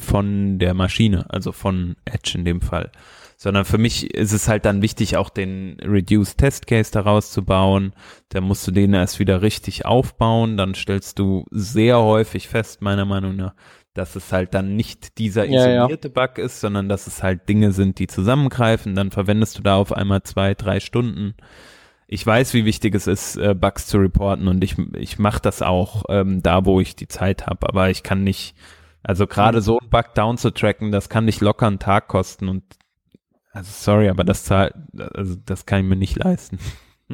von 0.00 0.58
der 0.58 0.74
Maschine, 0.74 1.26
also 1.30 1.52
von 1.52 1.96
Edge 2.04 2.36
in 2.36 2.44
dem 2.44 2.60
Fall. 2.60 2.90
Sondern 3.36 3.64
für 3.64 3.78
mich 3.78 4.12
ist 4.14 4.32
es 4.32 4.48
halt 4.48 4.64
dann 4.64 4.82
wichtig, 4.82 5.16
auch 5.16 5.28
den 5.28 5.76
Reduced 5.80 6.38
Test 6.38 6.66
Case 6.66 6.90
daraus 6.90 7.30
zu 7.30 7.44
bauen. 7.44 7.92
Da 8.30 8.40
musst 8.40 8.66
du 8.66 8.70
den 8.70 8.94
erst 8.94 9.18
wieder 9.18 9.42
richtig 9.42 9.84
aufbauen. 9.84 10.56
Dann 10.56 10.74
stellst 10.74 11.18
du 11.18 11.44
sehr 11.50 12.00
häufig 12.00 12.48
fest, 12.48 12.82
meiner 12.82 13.04
Meinung 13.04 13.36
nach, 13.36 13.54
dass 13.94 14.16
es 14.16 14.32
halt 14.32 14.54
dann 14.54 14.76
nicht 14.76 15.18
dieser 15.18 15.46
isolierte 15.46 16.08
ja, 16.08 16.14
ja. 16.14 16.26
Bug 16.26 16.38
ist, 16.38 16.60
sondern 16.60 16.88
dass 16.88 17.06
es 17.06 17.22
halt 17.22 17.48
Dinge 17.48 17.72
sind, 17.72 17.98
die 17.98 18.08
zusammengreifen. 18.08 18.94
Dann 18.94 19.10
verwendest 19.10 19.58
du 19.58 19.62
da 19.62 19.76
auf 19.76 19.92
einmal 19.92 20.22
zwei, 20.24 20.54
drei 20.54 20.80
Stunden. 20.80 21.34
Ich 22.06 22.26
weiß, 22.26 22.54
wie 22.54 22.64
wichtig 22.64 22.94
es 22.94 23.06
ist, 23.06 23.36
äh, 23.36 23.54
Bugs 23.54 23.86
zu 23.86 23.98
reporten 23.98 24.48
und 24.48 24.62
ich, 24.62 24.76
ich 24.94 25.18
mache 25.18 25.40
das 25.40 25.62
auch 25.62 26.04
ähm, 26.08 26.42
da, 26.42 26.66
wo 26.66 26.80
ich 26.80 26.96
die 26.96 27.08
Zeit 27.08 27.46
habe, 27.46 27.68
aber 27.68 27.88
ich 27.88 28.02
kann 28.02 28.22
nicht 28.22 28.54
also 29.04 29.26
gerade 29.26 29.60
so 29.60 29.78
ein 29.78 29.90
Bug 29.90 30.14
down 30.14 30.38
zu 30.38 30.50
tracken, 30.50 30.90
das 30.90 31.10
kann 31.10 31.26
dich 31.26 31.40
locker 31.40 31.66
einen 31.66 31.78
Tag 31.78 32.08
kosten 32.08 32.48
und 32.48 32.64
also 33.52 33.70
sorry, 33.70 34.08
aber 34.08 34.24
das 34.24 34.44
zahlt, 34.44 34.74
also 35.14 35.36
das 35.44 35.66
kann 35.66 35.80
ich 35.80 35.86
mir 35.86 35.96
nicht 35.96 36.16
leisten. 36.16 36.58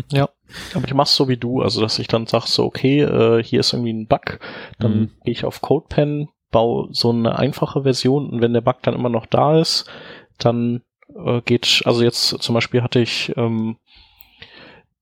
Ja, 0.09 0.29
aber 0.73 0.85
ich 0.85 0.95
mach's 0.95 1.17
so 1.17 1.29
wie 1.29 1.37
du, 1.37 1.63
also 1.63 1.81
dass 1.81 1.99
ich 1.99 2.07
dann 2.07 2.27
sag 2.27 2.47
so, 2.47 2.65
okay, 2.65 3.01
äh, 3.01 3.43
hier 3.43 3.59
ist 3.59 3.73
irgendwie 3.73 3.93
ein 3.93 4.07
Bug, 4.07 4.39
dann 4.79 4.93
mhm. 4.93 5.11
gehe 5.25 5.33
ich 5.33 5.45
auf 5.45 5.61
CodePen, 5.61 6.29
baue 6.51 6.89
so 6.93 7.11
eine 7.11 7.39
einfache 7.39 7.83
Version 7.83 8.29
und 8.29 8.41
wenn 8.41 8.53
der 8.53 8.61
Bug 8.61 8.77
dann 8.83 8.95
immer 8.95 9.09
noch 9.09 9.27
da 9.27 9.59
ist, 9.59 9.91
dann 10.39 10.83
äh, 11.15 11.41
geht, 11.43 11.83
also 11.85 12.03
jetzt 12.03 12.29
zum 12.29 12.55
Beispiel 12.55 12.83
hatte 12.83 13.01
ich 13.01 13.33
ähm, 13.37 13.77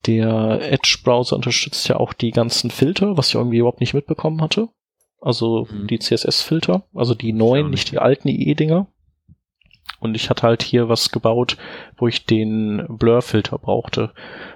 der 0.06 0.60
Edge-Browser 0.72 1.36
unterstützt 1.36 1.88
ja 1.88 1.96
auch 1.96 2.12
die 2.12 2.30
ganzen 2.30 2.70
Filter, 2.70 3.16
was 3.16 3.28
ich 3.28 3.34
irgendwie 3.34 3.58
überhaupt 3.58 3.80
nicht 3.80 3.94
mitbekommen 3.94 4.40
hatte. 4.40 4.68
also 5.20 5.66
mhm. 5.70 5.86
die 5.88 5.98
CSS-Filter, 5.98 6.84
also 6.94 7.14
die 7.14 7.32
neuen, 7.32 7.70
nicht 7.70 7.90
die 7.90 7.98
alten 7.98 8.28
IE-Dinger. 8.28 8.86
Und 10.00 10.14
ich 10.14 10.30
hatte 10.30 10.42
halt 10.42 10.62
hier 10.62 10.88
was 10.88 11.10
gebaut, 11.10 11.56
wo 11.96 12.06
ich 12.06 12.24
den 12.24 12.86
Blur-Filter 12.88 13.58
brauchte. 13.58 14.12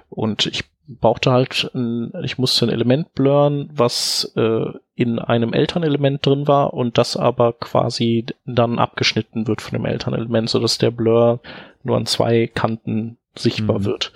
Und 0.09 0.45
ich 0.45 0.63
brauchte 0.87 1.31
halt, 1.31 1.71
ein, 1.73 2.11
ich 2.23 2.37
musste 2.37 2.65
ein 2.65 2.71
Element 2.71 3.13
blurren, 3.13 3.69
was 3.73 4.33
äh, 4.35 4.65
in 4.95 5.19
einem 5.19 5.53
Elternelement 5.53 6.25
drin 6.25 6.47
war 6.47 6.73
und 6.73 6.97
das 6.97 7.17
aber 7.17 7.53
quasi 7.53 8.25
dann 8.45 8.79
abgeschnitten 8.79 9.47
wird 9.47 9.61
von 9.61 9.73
dem 9.73 9.85
Elternelement, 9.85 10.49
sodass 10.49 10.77
der 10.77 10.91
Blur 10.91 11.39
nur 11.83 11.97
an 11.97 12.05
zwei 12.05 12.47
Kanten 12.47 13.17
sichtbar 13.35 13.79
mhm. 13.79 13.85
wird. 13.85 14.13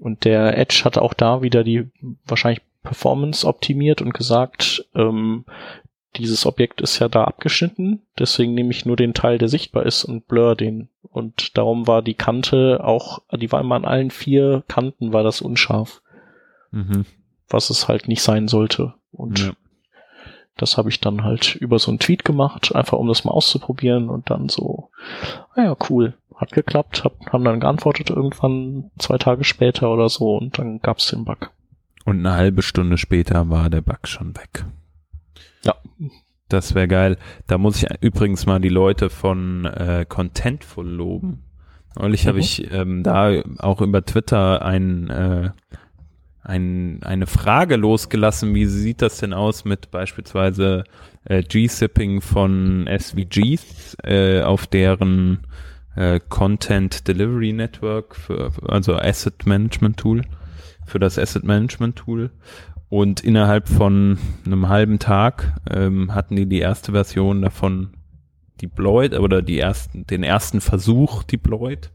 Und 0.00 0.24
der 0.24 0.56
Edge 0.58 0.82
hatte 0.84 1.02
auch 1.02 1.14
da 1.14 1.42
wieder 1.42 1.64
die 1.64 1.88
wahrscheinlich 2.26 2.62
Performance 2.82 3.46
optimiert 3.46 4.00
und 4.00 4.14
gesagt, 4.14 4.86
ähm, 4.94 5.44
dieses 6.16 6.46
Objekt 6.46 6.80
ist 6.80 6.98
ja 6.98 7.08
da 7.08 7.24
abgeschnitten, 7.24 8.02
deswegen 8.18 8.54
nehme 8.54 8.70
ich 8.70 8.86
nur 8.86 8.96
den 8.96 9.14
Teil, 9.14 9.38
der 9.38 9.48
sichtbar 9.48 9.86
ist 9.86 10.04
und 10.04 10.26
blur 10.26 10.56
den. 10.56 10.88
Und 11.02 11.56
darum 11.56 11.86
war 11.86 12.02
die 12.02 12.14
Kante 12.14 12.80
auch, 12.82 13.20
die 13.36 13.52
war 13.52 13.60
immer 13.60 13.76
an 13.76 13.84
allen 13.84 14.10
vier 14.10 14.64
Kanten 14.68 15.12
war 15.12 15.22
das 15.22 15.40
unscharf. 15.40 16.02
Mhm. 16.70 17.04
Was 17.48 17.70
es 17.70 17.88
halt 17.88 18.08
nicht 18.08 18.22
sein 18.22 18.48
sollte. 18.48 18.94
Und 19.10 19.40
ja. 19.40 19.52
das 20.56 20.76
habe 20.76 20.90
ich 20.90 21.00
dann 21.00 21.24
halt 21.24 21.54
über 21.56 21.78
so 21.78 21.90
einen 21.90 21.98
Tweet 21.98 22.24
gemacht, 22.24 22.74
einfach 22.74 22.98
um 22.98 23.08
das 23.08 23.24
mal 23.24 23.32
auszuprobieren 23.32 24.10
und 24.10 24.30
dann 24.30 24.48
so, 24.48 24.90
naja, 25.56 25.72
ah 25.72 25.76
cool, 25.88 26.14
hat 26.34 26.52
geklappt, 26.52 27.04
hab, 27.04 27.14
haben 27.32 27.44
dann 27.44 27.60
geantwortet 27.60 28.10
irgendwann 28.10 28.90
zwei 28.98 29.18
Tage 29.18 29.44
später 29.44 29.90
oder 29.92 30.08
so 30.08 30.36
und 30.36 30.58
dann 30.58 30.80
gab's 30.80 31.08
den 31.10 31.24
Bug. 31.24 31.50
Und 32.04 32.20
eine 32.20 32.36
halbe 32.36 32.62
Stunde 32.62 32.96
später 32.96 33.50
war 33.50 33.70
der 33.70 33.82
Bug 33.82 34.06
schon 34.06 34.36
weg. 34.36 34.64
Ja. 35.64 35.74
Das 36.48 36.74
wäre 36.74 36.88
geil. 36.88 37.18
Da 37.46 37.58
muss 37.58 37.82
ich 37.82 37.88
übrigens 38.00 38.46
mal 38.46 38.58
die 38.58 38.70
Leute 38.70 39.10
von 39.10 39.66
äh, 39.66 40.06
Contentful 40.08 40.86
loben. 40.86 41.44
Neulich 41.98 42.24
mhm. 42.24 42.28
habe 42.28 42.40
ich 42.40 42.72
ähm, 42.72 43.02
da 43.02 43.42
auch 43.58 43.80
über 43.80 44.04
Twitter 44.04 44.64
ein, 44.64 45.10
äh, 45.10 45.50
ein, 46.42 47.02
eine 47.02 47.26
Frage 47.26 47.76
losgelassen, 47.76 48.54
wie 48.54 48.66
sieht 48.66 49.02
das 49.02 49.18
denn 49.18 49.34
aus 49.34 49.64
mit 49.64 49.90
beispielsweise 49.90 50.84
äh, 51.24 51.42
G-Sipping 51.42 52.22
von 52.22 52.88
SVGs 52.88 53.96
äh, 54.04 54.40
auf 54.40 54.66
deren 54.66 55.46
äh, 55.96 56.20
Content 56.28 57.06
Delivery 57.08 57.52
Network, 57.52 58.16
für, 58.16 58.52
also 58.66 58.96
Asset 58.96 59.46
Management 59.46 59.98
Tool, 59.98 60.22
für 60.86 60.98
das 60.98 61.18
Asset 61.18 61.44
Management 61.44 61.96
Tool. 61.96 62.30
Und 62.88 63.20
innerhalb 63.20 63.68
von 63.68 64.18
einem 64.46 64.68
halben 64.68 64.98
Tag 64.98 65.54
ähm, 65.70 66.14
hatten 66.14 66.36
die 66.36 66.46
die 66.46 66.60
erste 66.60 66.92
Version 66.92 67.42
davon 67.42 67.90
deployed 68.62 69.14
oder 69.18 69.42
die 69.42 69.58
ersten, 69.58 70.06
den 70.06 70.22
ersten 70.22 70.60
Versuch 70.60 71.22
deployed. 71.22 71.90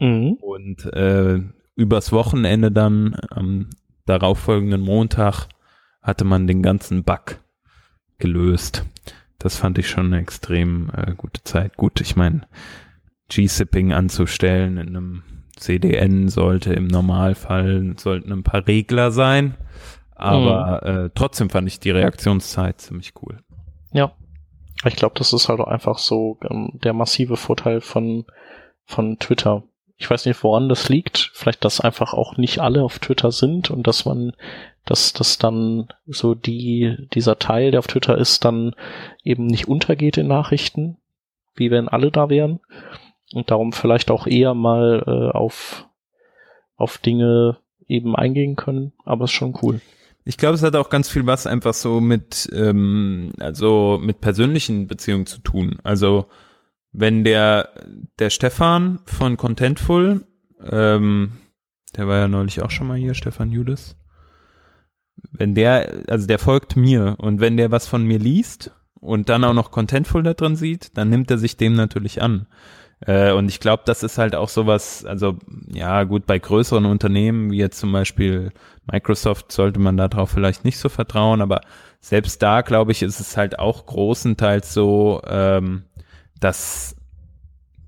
Mhm. 0.00 0.38
Und 0.40 0.86
äh, 0.92 1.40
übers 1.76 2.10
Wochenende 2.12 2.72
dann 2.72 3.16
am 3.30 3.68
darauffolgenden 4.06 4.80
Montag 4.80 5.48
hatte 6.02 6.24
man 6.24 6.46
den 6.46 6.62
ganzen 6.62 7.04
Bug 7.04 7.40
gelöst. 8.18 8.84
Das 9.38 9.56
fand 9.56 9.78
ich 9.78 9.88
schon 9.88 10.06
eine 10.06 10.20
extrem 10.20 10.90
äh, 10.96 11.14
gute 11.14 11.42
Zeit. 11.44 11.76
Gut, 11.76 12.00
ich 12.00 12.16
meine, 12.16 12.42
G-Sipping 13.28 13.92
anzustellen 13.92 14.78
in 14.78 14.88
einem 14.88 15.22
CDN 15.56 16.28
sollte 16.28 16.72
im 16.74 16.86
Normalfall 16.86 17.94
sollten 17.96 18.32
ein 18.32 18.42
paar 18.42 18.66
Regler 18.66 19.10
sein. 19.10 19.54
Aber 20.14 20.80
mhm. 20.84 21.06
äh, 21.06 21.10
trotzdem 21.14 21.50
fand 21.50 21.68
ich 21.68 21.80
die 21.80 21.90
Reaktionszeit 21.90 22.80
ziemlich 22.80 23.12
cool. 23.22 23.38
Ja. 23.92 24.12
Ich 24.86 24.96
glaube, 24.96 25.14
das 25.16 25.32
ist 25.32 25.48
halt 25.48 25.60
auch 25.60 25.68
einfach 25.68 25.98
so 25.98 26.38
ähm, 26.48 26.72
der 26.82 26.92
massive 26.92 27.36
Vorteil 27.36 27.80
von, 27.80 28.26
von 28.84 29.18
Twitter. 29.18 29.62
Ich 29.96 30.10
weiß 30.10 30.26
nicht, 30.26 30.42
woran 30.42 30.68
das 30.68 30.88
liegt. 30.88 31.30
Vielleicht, 31.32 31.64
dass 31.64 31.80
einfach 31.80 32.12
auch 32.12 32.36
nicht 32.36 32.58
alle 32.58 32.82
auf 32.82 32.98
Twitter 32.98 33.32
sind 33.32 33.70
und 33.70 33.86
dass 33.86 34.04
man, 34.04 34.32
dass 34.84 35.12
das 35.12 35.38
dann 35.38 35.88
so 36.06 36.34
die, 36.34 37.08
dieser 37.14 37.38
Teil, 37.38 37.70
der 37.70 37.80
auf 37.80 37.86
Twitter 37.86 38.18
ist, 38.18 38.44
dann 38.44 38.74
eben 39.22 39.46
nicht 39.46 39.68
untergeht 39.68 40.18
in 40.18 40.26
Nachrichten, 40.26 40.98
wie 41.54 41.70
wenn 41.70 41.88
alle 41.88 42.10
da 42.10 42.28
wären. 42.28 42.60
Und 43.32 43.50
darum 43.50 43.72
vielleicht 43.72 44.10
auch 44.10 44.26
eher 44.26 44.54
mal 44.54 45.02
äh, 45.06 45.36
auf, 45.36 45.88
auf 46.76 46.98
Dinge 46.98 47.58
eben 47.86 48.14
eingehen 48.14 48.56
können. 48.56 48.92
Aber 49.04 49.24
ist 49.24 49.32
schon 49.32 49.56
cool. 49.62 49.80
Ich 50.24 50.38
glaube, 50.38 50.54
es 50.54 50.62
hat 50.62 50.74
auch 50.76 50.88
ganz 50.88 51.08
viel 51.08 51.26
was 51.26 51.46
einfach 51.46 51.74
so 51.74 52.00
mit, 52.00 52.48
ähm, 52.54 53.32
also 53.38 54.00
mit 54.02 54.20
persönlichen 54.20 54.86
Beziehungen 54.86 55.26
zu 55.26 55.40
tun. 55.40 55.78
Also 55.82 56.26
wenn 56.92 57.24
der, 57.24 57.68
der 58.18 58.30
Stefan 58.30 59.00
von 59.04 59.36
Contentful, 59.36 60.26
ähm, 60.70 61.32
der 61.96 62.08
war 62.08 62.18
ja 62.18 62.28
neulich 62.28 62.62
auch 62.62 62.70
schon 62.70 62.86
mal 62.86 62.96
hier, 62.96 63.14
Stefan 63.14 63.50
Judas, 63.50 63.96
wenn 65.30 65.54
der, 65.54 66.04
also 66.08 66.26
der 66.26 66.38
folgt 66.38 66.76
mir 66.76 67.16
und 67.18 67.40
wenn 67.40 67.56
der 67.56 67.70
was 67.70 67.86
von 67.86 68.04
mir 68.04 68.18
liest 68.18 68.70
und 69.00 69.28
dann 69.28 69.44
auch 69.44 69.54
noch 69.54 69.70
Contentful 69.70 70.22
da 70.22 70.34
drin 70.34 70.56
sieht, 70.56 70.96
dann 70.96 71.10
nimmt 71.10 71.30
er 71.30 71.38
sich 71.38 71.56
dem 71.56 71.74
natürlich 71.74 72.22
an. 72.22 72.46
Äh, 73.00 73.32
und 73.32 73.48
ich 73.48 73.60
glaube, 73.60 73.82
das 73.86 74.02
ist 74.02 74.18
halt 74.18 74.34
auch 74.34 74.48
sowas, 74.48 75.04
also 75.04 75.36
ja 75.66 76.04
gut, 76.04 76.26
bei 76.26 76.38
größeren 76.38 76.86
Unternehmen, 76.86 77.50
wie 77.50 77.58
jetzt 77.58 77.78
zum 77.78 77.92
Beispiel 77.92 78.52
Microsoft, 78.90 79.52
sollte 79.52 79.80
man 79.80 79.96
darauf 79.96 80.30
vielleicht 80.30 80.64
nicht 80.64 80.78
so 80.78 80.88
vertrauen, 80.88 81.40
aber 81.40 81.60
selbst 82.00 82.42
da, 82.42 82.60
glaube 82.60 82.92
ich, 82.92 83.02
ist 83.02 83.20
es 83.20 83.36
halt 83.36 83.58
auch 83.58 83.86
großenteils 83.86 84.74
so, 84.74 85.22
ähm, 85.26 85.84
dass 86.40 86.96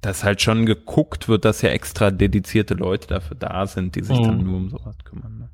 dass 0.06 0.22
halt 0.22 0.40
schon 0.40 0.66
geguckt 0.66 1.28
wird, 1.28 1.44
dass 1.44 1.62
ja 1.62 1.70
extra 1.70 2.12
dedizierte 2.12 2.74
Leute 2.74 3.08
dafür 3.08 3.36
da 3.36 3.66
sind, 3.66 3.96
die 3.96 4.04
sich 4.04 4.18
mhm. 4.18 4.24
dann 4.24 4.44
nur 4.44 4.56
um 4.56 4.70
sowas 4.70 4.94
kümmern. 5.04 5.38
Ne? 5.38 5.48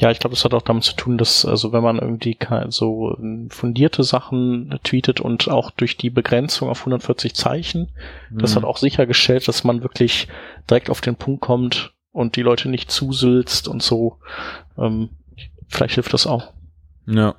Ja, 0.00 0.10
ich 0.10 0.18
glaube, 0.18 0.34
das 0.34 0.44
hat 0.44 0.54
auch 0.54 0.62
damit 0.62 0.82
zu 0.82 0.96
tun, 0.96 1.18
dass, 1.18 1.44
also 1.44 1.72
wenn 1.72 1.82
man 1.82 1.98
irgendwie 1.98 2.36
so 2.70 3.16
ähm, 3.18 3.48
fundierte 3.50 4.02
Sachen 4.02 4.76
tweetet 4.82 5.20
und 5.20 5.48
auch 5.48 5.70
durch 5.70 5.96
die 5.96 6.10
Begrenzung 6.10 6.68
auf 6.68 6.80
140 6.80 7.34
Zeichen, 7.34 7.90
mhm. 8.30 8.38
das 8.38 8.56
hat 8.56 8.64
auch 8.64 8.78
sichergestellt, 8.78 9.46
dass 9.46 9.62
man 9.62 9.82
wirklich 9.82 10.26
direkt 10.68 10.90
auf 10.90 11.00
den 11.00 11.16
Punkt 11.16 11.42
kommt 11.42 11.92
und 12.12 12.36
die 12.36 12.42
Leute 12.42 12.68
nicht 12.68 12.90
zusülzt 12.90 13.68
und 13.68 13.82
so. 13.82 14.18
Ähm, 14.76 15.10
vielleicht 15.68 15.94
hilft 15.94 16.12
das 16.12 16.26
auch. 16.26 16.52
Ja. 17.06 17.34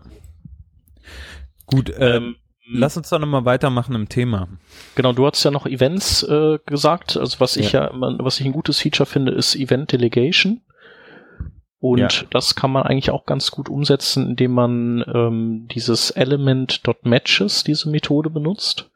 Gut, 1.66 1.94
ähm, 1.98 2.36
lass 2.70 2.98
uns 2.98 3.10
doch 3.10 3.20
nochmal 3.20 3.46
weitermachen 3.46 3.96
im 3.96 4.10
Thema. 4.10 4.48
Genau, 4.96 5.14
du 5.14 5.26
hast 5.26 5.44
ja 5.44 5.52
noch 5.52 5.66
Events 5.66 6.24
äh, 6.24 6.60
gesagt. 6.66 7.18
Also 7.18 7.40
was 7.40 7.56
ich 7.58 7.72
ja, 7.72 7.86
ja 7.86 8.18
was 8.20 8.40
ich 8.40 8.46
ein 8.46 8.52
gutes 8.52 8.80
Feature 8.80 9.08
finde, 9.08 9.32
ist 9.32 9.56
Event 9.56 9.92
Delegation. 9.92 10.62
Und 11.80 11.98
ja. 11.98 12.10
das 12.30 12.54
kann 12.54 12.72
man 12.72 12.84
eigentlich 12.84 13.10
auch 13.10 13.26
ganz 13.26 13.50
gut 13.50 13.68
umsetzen, 13.68 14.30
indem 14.30 14.52
man 14.52 15.04
ähm, 15.12 15.68
dieses 15.72 16.12
Element.matches, 16.12 17.64
diese 17.64 17.90
Methode 17.90 18.30
benutzt. 18.30 18.91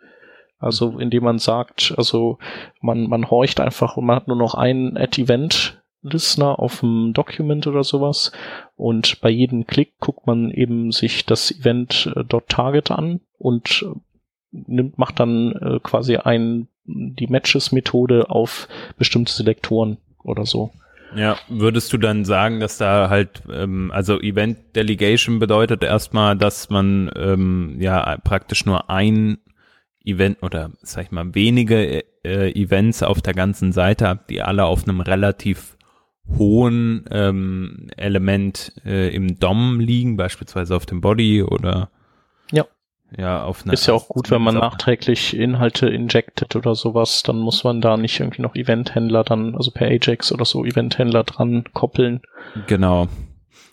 Also 0.59 0.99
indem 0.99 1.23
man 1.23 1.39
sagt, 1.39 1.93
also 1.97 2.39
man, 2.81 3.07
man 3.07 3.29
horcht 3.29 3.59
einfach 3.59 3.97
und 3.97 4.05
man 4.05 4.15
hat 4.15 4.27
nur 4.27 4.37
noch 4.37 4.55
einen 4.55 4.97
Add-Event 4.97 5.81
Listener 6.01 6.59
auf 6.59 6.81
dem 6.81 7.13
Document 7.13 7.65
oder 7.67 7.83
sowas 7.83 8.31
und 8.75 9.21
bei 9.21 9.29
jedem 9.29 9.65
Klick 9.65 9.99
guckt 9.99 10.27
man 10.27 10.51
eben 10.51 10.91
sich 10.91 11.25
das 11.25 11.51
Event.target 11.51 12.91
an 12.91 13.21
und 13.39 13.85
nimmt, 14.51 14.97
macht 14.97 15.19
dann 15.19 15.53
äh, 15.53 15.79
quasi 15.81 16.17
ein, 16.17 16.67
die 16.85 17.27
Matches-Methode 17.27 18.29
auf 18.29 18.67
bestimmte 18.97 19.33
Selektoren 19.33 19.97
oder 20.23 20.45
so. 20.45 20.71
Ja, 21.15 21.37
würdest 21.47 21.93
du 21.93 21.97
dann 21.97 22.25
sagen, 22.25 22.59
dass 22.59 22.77
da 22.77 23.09
halt, 23.09 23.43
ähm, 23.51 23.89
also 23.93 24.19
Event 24.19 24.75
Delegation 24.75 25.39
bedeutet 25.39 25.83
erstmal, 25.83 26.35
dass 26.35 26.69
man 26.69 27.09
ähm, 27.15 27.77
ja 27.79 28.17
praktisch 28.23 28.65
nur 28.65 28.89
ein 28.89 29.37
Event 30.05 30.41
oder 30.41 30.71
sag 30.81 31.05
ich 31.05 31.11
mal 31.11 31.33
wenige 31.35 32.03
äh, 32.23 32.51
Events 32.51 33.03
auf 33.03 33.21
der 33.21 33.33
ganzen 33.33 33.71
Seite 33.71 34.07
hat, 34.07 34.29
die 34.29 34.41
alle 34.41 34.65
auf 34.65 34.87
einem 34.87 35.01
relativ 35.01 35.77
hohen 36.37 37.05
ähm, 37.11 37.87
Element 37.97 38.73
äh, 38.85 39.13
im 39.13 39.39
DOM 39.39 39.79
liegen, 39.79 40.17
beispielsweise 40.17 40.75
auf 40.75 40.85
dem 40.85 41.01
Body 41.01 41.43
oder 41.43 41.89
ja. 42.51 42.65
Ja, 43.17 43.43
auf 43.43 43.63
einer 43.63 43.73
Ist 43.73 43.85
ja 43.85 43.93
auch 43.93 44.07
gut, 44.07 44.31
wenn 44.31 44.41
man 44.41 44.55
nachträglich 44.55 45.37
Inhalte 45.37 45.87
injectet 45.87 46.55
oder 46.55 46.75
sowas, 46.75 47.23
dann 47.23 47.37
muss 47.37 47.63
man 47.63 47.79
da 47.79 47.97
nicht 47.97 48.19
irgendwie 48.19 48.41
noch 48.41 48.55
Eventhändler 48.55 49.23
dann, 49.23 49.55
also 49.55 49.71
per 49.71 49.87
Ajax 49.87 50.31
oder 50.31 50.43
so 50.43 50.65
Eventhändler 50.65 51.23
dran 51.23 51.65
koppeln. 51.73 52.21
Genau. 52.67 53.07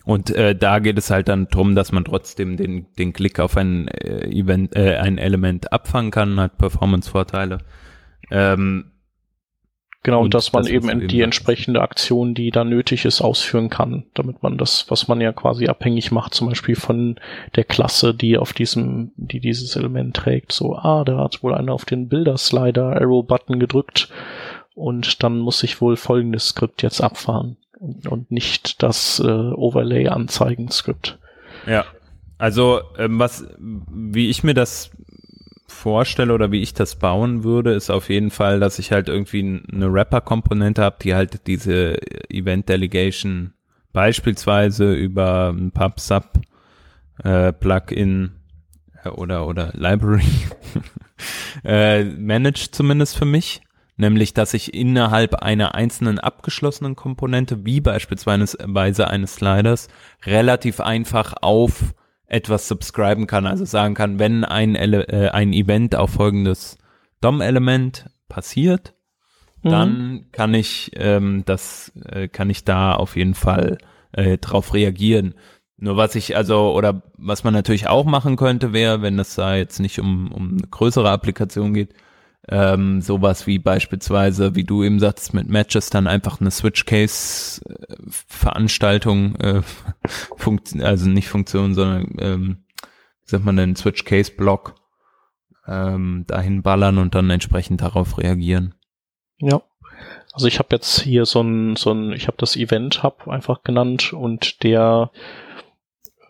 Und 0.05 0.31
äh, 0.31 0.55
da 0.57 0.79
geht 0.81 0.99
es 0.99 1.11
halt 1.11 1.29
dann 1.29 1.49
drum, 1.49 1.75
dass 1.75 1.93
man 1.93 2.05
trotzdem 2.05 2.57
den, 2.57 2.87
den 2.99 3.13
Klick 3.13 3.39
auf 3.39 3.57
ein 3.57 3.89
äh, 3.89 4.27
Event, 4.27 4.75
äh, 4.75 4.97
ein 4.97 5.19
Element 5.19 5.73
abfangen 5.73 6.11
kann, 6.11 6.41
hat 6.41 6.59
Performance-Vorteile. 6.59 7.59
Ähm, 8.31 8.93
Genau, 10.05 10.23
und 10.23 10.35
dass 10.35 10.53
man 10.53 10.65
das, 10.65 10.73
eben, 10.73 10.91
eben 10.91 11.07
die 11.07 11.21
entsprechende 11.21 11.81
Aktion, 11.81 12.35
die 12.35 12.51
da 12.51 12.65
nötig 12.65 13.05
ist, 13.05 13.21
ausführen 13.21 13.71
kann, 13.71 14.05
damit 14.15 14.43
man 14.43 14.59
das, 14.59 14.87
was 14.89 15.07
man 15.07 15.21
ja 15.21 15.33
quasi 15.33 15.69
abhängig 15.69 16.11
macht, 16.11 16.35
zum 16.35 16.49
Beispiel 16.49 16.75
von 16.75 17.21
der 17.55 17.63
Klasse, 17.63 18.13
die 18.13 18.37
auf 18.37 18.53
diesem, 18.53 19.13
die 19.15 19.39
dieses 19.39 19.77
Element 19.77 20.17
trägt. 20.17 20.51
So, 20.51 20.75
ah, 20.75 21.05
da 21.05 21.19
hat 21.19 21.45
wohl 21.45 21.55
einer 21.55 21.73
auf 21.73 21.85
den 21.85 22.09
Bilder-Slider 22.09 23.01
Arrow-Button 23.01 23.61
gedrückt 23.61 24.09
und 24.75 25.23
dann 25.23 25.39
muss 25.39 25.63
ich 25.63 25.81
wohl 25.81 25.97
folgendes 25.97 26.49
Skript 26.49 26.83
jetzt 26.83 27.01
abfahren 27.01 27.57
und, 27.83 28.07
und 28.07 28.31
nicht 28.31 28.83
das 28.83 29.19
äh, 29.19 29.29
Overlay-Anzeigen-Skript. 29.29 31.19
Ja, 31.67 31.85
also 32.39 32.81
ähm, 32.97 33.19
was, 33.19 33.45
wie 33.59 34.31
ich 34.31 34.45
mir 34.45 34.55
das 34.55 34.91
vorstelle 35.67 36.33
oder 36.33 36.53
wie 36.53 36.63
ich 36.63 36.75
das 36.75 36.97
bauen 36.97 37.43
würde, 37.43 37.73
ist 37.73 37.91
auf 37.91 38.09
jeden 38.09 38.31
Fall, 38.31 38.61
dass 38.61 38.79
ich 38.79 38.93
halt 38.93 39.09
irgendwie 39.09 39.63
eine 39.73 39.93
Rapper-Komponente 39.93 40.83
habe, 40.83 40.97
die 41.03 41.15
halt 41.15 41.47
diese 41.49 41.99
Event 42.31 42.69
Delegation 42.69 43.53
beispielsweise 43.93 44.95
über 44.95 45.49
ein 45.51 45.73
PubSub 45.73 46.41
äh, 47.25 47.53
Plugin 47.53 48.33
äh, 49.05 49.09
oder 49.09 49.47
oder 49.47 49.73
Library 49.75 50.23
äh, 51.65 52.05
managt 52.05 52.75
zumindest 52.75 53.17
für 53.17 53.25
mich, 53.25 53.61
nämlich 53.97 54.35
dass 54.35 54.55
ich 54.55 54.75
innerhalb 54.75 55.35
einer 55.37 55.75
einzelnen 55.75 56.19
abgeschlossenen 56.19 56.97
Komponente, 56.97 57.65
wie 57.65 57.81
beispielsweise 57.81 59.09
eines 59.09 59.35
Sliders, 59.35 59.89
relativ 60.25 60.81
einfach 60.81 61.35
auf 61.41 61.95
etwas 62.27 62.67
subscriben 62.67 63.27
kann, 63.27 63.47
also 63.47 63.65
sagen 63.65 63.95
kann, 63.95 64.19
wenn 64.19 64.45
ein, 64.45 64.75
Ele 64.75 65.07
äh, 65.09 65.29
ein 65.29 65.53
Event 65.53 65.95
auf 65.95 66.13
folgendes 66.13 66.79
DOM-Element 67.21 68.07
passiert, 68.29 68.95
mhm. 69.63 69.71
dann 69.71 70.27
kann 70.33 70.55
ich 70.55 70.93
ähm, 70.95 71.43
das, 71.45 71.93
äh, 72.07 72.29
kann 72.29 72.49
ich 72.49 72.65
da 72.65 72.95
auf 72.95 73.17
jeden 73.17 73.35
Fall 73.35 73.77
äh, 74.13 74.39
drauf 74.39 74.73
reagieren. 74.73 75.35
Nur 75.77 75.97
was 75.97 76.15
ich 76.15 76.37
also, 76.37 76.73
oder 76.73 77.03
was 77.19 77.45
man 77.45 77.53
natürlich 77.53 77.89
auch 77.89 78.05
machen 78.05 78.37
könnte, 78.37 78.73
wäre, 78.73 79.03
wenn 79.03 79.19
es 79.19 79.35
da 79.35 79.57
jetzt 79.57 79.81
nicht 79.81 79.99
um, 79.99 80.33
um 80.33 80.53
eine 80.53 80.69
größere 80.71 81.11
Applikation 81.11 81.75
geht, 81.75 81.93
ähm, 82.49 83.01
sowas 83.01 83.47
wie 83.47 83.59
beispielsweise, 83.59 84.55
wie 84.57 84.65
du 84.65 84.83
eben 84.83 84.99
sagst, 84.99 85.35
mit 85.35 85.49
Matches 85.49 85.89
dann 85.91 86.09
einfach 86.09 86.41
eine 86.41 86.51
Switch-Case-Veranstaltung, 86.51 89.37
äh, 89.37 89.63
funkt, 90.37 90.75
also 90.81 91.09
nicht 91.09 91.29
Funktion, 91.29 91.75
sondern 91.75 92.17
ähm, 92.19 92.65
wie 93.25 93.31
sagt 93.31 93.45
man 93.45 93.57
denn, 93.57 93.77
Switch-Case-Block 93.77 94.75
ähm, 95.69 96.25
dahin 96.27 96.63
ballern 96.63 96.99
und 96.99 97.15
dann 97.15 97.31
entsprechend 97.31 97.83
darauf 97.83 98.19
reagieren. 98.19 98.75
Ja. 99.39 99.63
Also 100.33 100.49
ich 100.49 100.59
habe 100.59 100.71
jetzt 100.73 101.01
hier 101.01 101.27
so 101.27 101.43
ein, 101.43 101.77
so 101.77 101.93
ein, 101.93 102.11
ich 102.13 102.27
habe 102.27 102.39
das 102.39 102.57
Event 102.57 103.05
Hub 103.05 103.29
einfach 103.29 103.63
genannt 103.63 104.13
und 104.13 104.65
der 104.65 105.13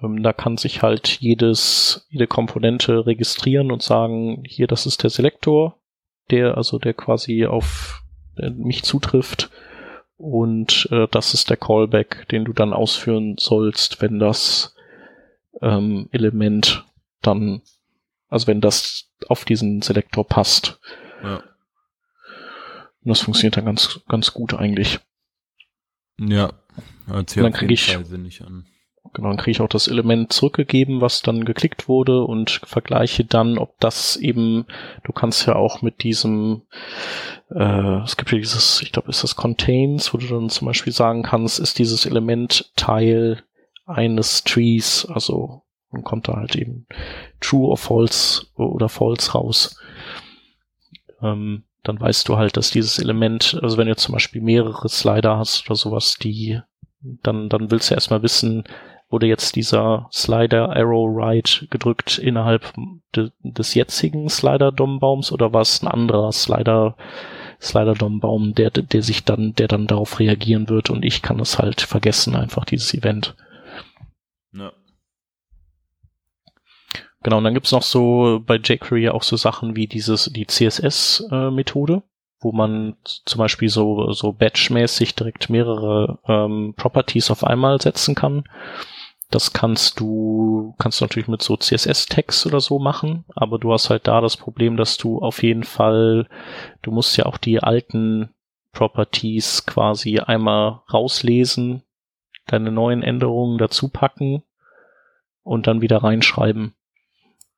ähm, 0.03 0.23
da 0.23 0.33
kann 0.33 0.57
sich 0.57 0.83
halt 0.83 1.09
jedes, 1.21 2.07
jede 2.11 2.27
Komponente 2.27 3.07
registrieren 3.07 3.71
und 3.71 3.83
sagen, 3.83 4.43
hier, 4.47 4.67
das 4.67 4.87
ist 4.87 5.03
der 5.03 5.11
Selektor, 5.11 5.79
der, 6.31 6.57
also 6.57 6.79
der 6.79 6.95
quasi 6.95 7.47
auf 7.47 8.03
äh, 8.37 8.51
mich 8.51 8.83
zutrifft. 8.83 9.51
Und 10.17 10.89
äh, 10.91 11.09
das 11.11 11.35
ist 11.35 11.51
der 11.51 11.57
Callback, 11.57 12.29
den 12.29 12.45
du 12.45 12.53
dann 12.53 12.73
ausführen 12.73 13.37
sollst, 13.39 14.01
wenn 14.01 14.19
das 14.19 14.75
ähm, 15.61 16.09
Element 16.13 16.87
dann, 17.23 17.63
also 18.29 18.47
wenn 18.47 18.61
das 18.61 19.11
auf 19.29 19.45
diesen 19.45 19.83
Selektor 19.83 20.27
passt. 20.27 20.79
Ja. 21.23 21.37
Und 23.05 23.09
das 23.09 23.21
funktioniert 23.21 23.57
dann 23.57 23.65
ganz, 23.65 24.01
ganz 24.09 24.33
gut 24.33 24.55
eigentlich. 24.55 25.01
Ja, 26.19 26.53
hört 27.07 27.31
sich 27.31 27.43
dann 27.43 27.53
kriege 27.53 27.75
ich, 27.75 27.97
an. 27.97 28.67
Genau, 29.15 29.29
dann 29.29 29.37
kriege 29.37 29.51
ich 29.51 29.61
auch 29.61 29.69
das 29.69 29.89
Element 29.89 30.33
zurückgegeben, 30.33 31.01
was 31.01 31.23
dann 31.23 31.45
geklickt 31.45 31.89
wurde 31.89 32.23
und 32.23 32.63
vergleiche 32.65 33.25
dann, 33.25 33.59
ob 33.59 33.79
das 33.81 34.17
eben, 34.17 34.65
du 35.05 35.13
kannst 35.13 35.47
ja 35.47 35.57
auch 35.57 35.83
mit 35.83 36.03
diesem, 36.03 36.63
äh, 37.51 38.01
es 38.05 38.17
gibt 38.17 38.31
ja 38.31 38.39
dieses, 38.39 38.81
ich 38.81 38.93
glaube, 38.93 39.11
ist 39.11 39.23
das 39.23 39.37
Contains, 39.37 40.15
wo 40.15 40.19
du 40.19 40.27
dann 40.29 40.49
zum 40.49 40.67
Beispiel 40.67 40.93
sagen 40.93 41.25
kannst, 41.25 41.59
ist 41.59 41.79
dieses 41.79 42.07
Element 42.07 42.73
Teil 42.77 43.43
eines 43.85 44.45
Trees, 44.45 45.07
also 45.13 45.63
dann 45.91 46.05
kommt 46.05 46.29
da 46.29 46.37
halt 46.37 46.57
eben 46.57 46.87
True 47.41 47.69
or 47.69 47.77
False 47.77 48.47
oder 48.55 48.89
False 48.89 49.33
raus. 49.33 49.77
Ähm, 51.21 51.65
dann 51.83 52.01
weißt 52.01 52.29
du 52.29 52.39
halt, 52.39 52.57
dass 52.57 52.71
dieses 52.71 52.99
Element, 52.99 53.59
also 53.63 53.77
wenn 53.77 53.89
du 53.89 53.97
zum 53.97 54.13
Beispiel 54.13 54.41
mehrere 54.41 54.89
Slider 54.89 55.37
hast 55.37 55.67
oder 55.67 55.77
sowas, 55.77 56.17
die 56.17 56.61
dann, 57.01 57.49
dann 57.49 57.71
willst 57.71 57.91
du 57.91 57.95
erstmal 57.95 58.23
wissen, 58.23 58.65
wurde 59.13 59.27
jetzt 59.27 59.55
dieser 59.57 60.09
Slider 60.11 60.75
Arrow 60.75 61.09
Right 61.15 61.67
gedrückt 61.71 62.19
innerhalb 62.19 62.73
de, 63.15 63.31
des 63.43 63.75
jetzigen 63.75 64.29
Slider 64.29 64.73
Dombaums 64.73 65.31
oder 65.31 65.53
war 65.53 65.61
es 65.61 65.83
ein 65.83 65.89
anderer 65.89 66.33
Slider 66.33 66.97
Slider 67.61 67.95
Dombaum, 67.95 68.55
der 68.55 68.71
der 68.71 69.03
sich 69.03 69.25
dann 69.25 69.55
der 69.55 69.69
dann 69.69 69.87
darauf 69.87 70.19
reagieren 70.19 70.69
wird 70.69 70.91
und 70.91 71.05
ich 71.05 71.23
kann 71.23 71.39
es 71.39 71.59
halt 71.59 71.83
vergessen 71.83 72.35
einfach 72.35 72.65
dieses 72.65 72.95
Event. 72.95 73.37
Ja. 74.53 74.73
Genau, 77.23 77.39
und 77.39 77.45
dann 77.45 77.55
gibt's 77.55 77.73
noch 77.73 77.83
so 77.83 78.43
bei 78.45 78.57
jQuery 78.57 79.09
auch 79.11 79.23
so 79.23 79.37
Sachen 79.37 79.77
wie 79.77 79.87
dieses, 79.87 80.25
die 80.25 80.47
CSS-Methode, 80.47 81.95
äh, 81.95 82.01
wo 82.41 82.53
man 82.53 82.97
zum 83.05 83.39
Beispiel 83.39 83.69
so, 83.69 84.11
so 84.13 84.33
batchmäßig 84.33 85.15
direkt 85.15 85.49
mehrere 85.49 86.19
ähm, 86.27 86.75
Properties 86.77 87.31
auf 87.31 87.45
einmal 87.45 87.81
setzen 87.81 88.17
kann. 88.17 88.45
Das 89.33 89.55
kannst 89.55 89.99
du, 89.99 90.75
kannst 90.79 91.01
du 91.01 91.05
natürlich 91.05 91.27
mit 91.27 91.43
so 91.43 91.57
CSS-Tags 91.57 92.47
oder 92.47 92.61
so 92.61 92.79
machen, 92.79 93.25
aber 93.35 93.59
du 93.59 93.73
hast 93.73 93.89
halt 93.89 94.07
da 94.07 94.21
das 94.21 94.37
Problem, 94.37 94.77
dass 94.77 94.99
du 94.99 95.21
auf 95.21 95.43
jeden 95.43 95.65
Fall, 95.65 96.29
du 96.83 96.91
musst 96.91 97.17
ja 97.17 97.25
auch 97.25 97.39
die 97.39 97.63
alten 97.63 98.29
Properties 98.73 99.65
quasi 99.65 100.19
einmal 100.19 100.83
rauslesen, 100.93 101.83
deine 102.47 102.71
neuen 102.71 103.03
Änderungen 103.03 103.57
dazu 103.57 103.89
packen 103.89 104.43
und 105.43 105.67
dann 105.67 105.81
wieder 105.81 106.03
reinschreiben. 106.03 106.75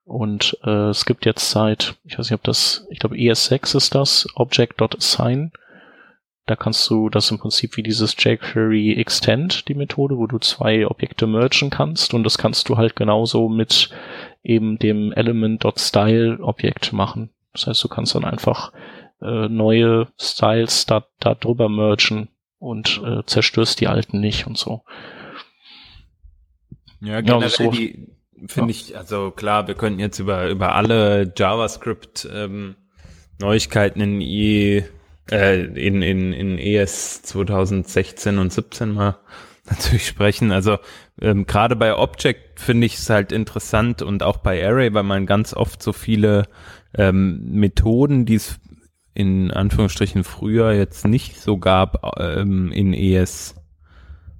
Und 0.05 0.57
äh, 0.63 0.91
es 0.91 1.07
gibt 1.07 1.27
jetzt 1.27 1.51
seit, 1.51 1.97
ich 2.05 2.17
weiß 2.17 2.31
nicht, 2.31 2.39
ob 2.39 2.45
das, 2.45 2.87
ich 2.91 3.01
glaube 3.01 3.17
ES6 3.17 3.77
ist 3.77 3.95
das, 3.97 4.29
Object.assign. 4.37 5.51
Da 6.47 6.57
kannst 6.57 6.89
du 6.91 7.09
das 7.09 7.31
im 7.31 7.39
Prinzip 7.39 7.77
wie 7.77 7.83
dieses 7.83 8.15
jQuery 8.19 8.95
Extend, 8.95 9.67
die 9.69 9.75
Methode, 9.75 10.19
wo 10.19 10.27
du 10.27 10.39
zwei 10.39 10.87
Objekte 10.87 11.27
mergen 11.27 11.71
kannst 11.71 12.13
und 12.13 12.23
das 12.25 12.37
kannst 12.37 12.69
du 12.69 12.77
halt 12.77 12.97
genauso 12.97 13.49
mit 13.49 13.91
eben 14.43 14.79
dem 14.79 15.13
Element.style 15.13 16.39
Objekt 16.41 16.93
machen. 16.93 17.31
Das 17.53 17.67
heißt, 17.67 17.83
du 17.83 17.89
kannst 17.89 18.15
dann 18.15 18.25
einfach 18.25 18.73
äh, 19.23 19.49
neue 19.49 20.09
Styles 20.21 20.85
da, 20.85 21.07
da 21.19 21.35
drüber 21.35 21.71
mergen 21.71 22.29
und 22.59 23.01
äh, 23.05 23.25
zerstörst 23.25 23.81
die 23.81 23.89
alten 23.89 24.21
nicht 24.21 24.47
und 24.47 24.59
so. 24.59 24.83
Ja, 27.01 27.21
generell 27.23 27.49
ja, 27.49 27.49
so. 27.49 27.71
die 27.71 28.15
finde 28.49 28.73
ja. 28.73 28.81
ich, 28.81 28.97
also 28.97 29.31
klar, 29.31 29.67
wir 29.67 29.75
könnten 29.75 30.01
jetzt 30.01 30.19
über, 30.19 30.49
über 30.49 30.75
alle 30.75 31.33
JavaScript 31.37 32.29
ähm, 32.33 32.77
Neuigkeiten 33.41 34.01
in 34.01 34.21
IE 34.21 34.85
äh, 35.31 35.63
in, 35.63 36.03
in, 36.03 36.33
in 36.33 36.59
ES 36.59 37.23
2016 37.23 38.39
und 38.39 38.53
17 38.53 38.91
mal 38.91 39.19
natürlich 39.71 40.07
sprechen. 40.07 40.53
Also 40.53 40.79
ähm, 41.21 41.47
gerade 41.47 41.77
bei 41.77 41.97
Object 41.97 42.61
finde 42.61 42.87
ich 42.87 42.97
es 42.97 43.09
halt 43.09 43.33
interessant 43.33 44.03
und 44.03 44.23
auch 44.23 44.39
bei 44.39 44.67
Array, 44.67 44.93
weil 44.93 45.03
man 45.03 45.27
ganz 45.27 45.55
oft 45.55 45.83
so 45.83 45.93
viele 45.93 46.45
ähm, 46.95 47.41
Methoden, 47.45 48.27
die 48.27 48.35
es 48.35 48.61
in 49.15 49.51
Anführungsstrichen 49.51 50.25
früher 50.25 50.73
jetzt 50.73 51.07
nicht 51.07 51.41
so 51.41 51.57
gab 51.57 52.19
ähm, 52.19 52.73
in 52.73 52.93
ES 52.93 53.55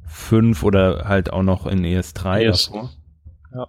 5 0.07 0.63
oder 0.63 1.09
halt 1.09 1.33
auch 1.33 1.43
noch 1.43 1.67
in 1.67 1.85
ES3 1.85 2.41
ES. 2.41 2.67
davor. 2.67 2.91
Ja. 3.55 3.67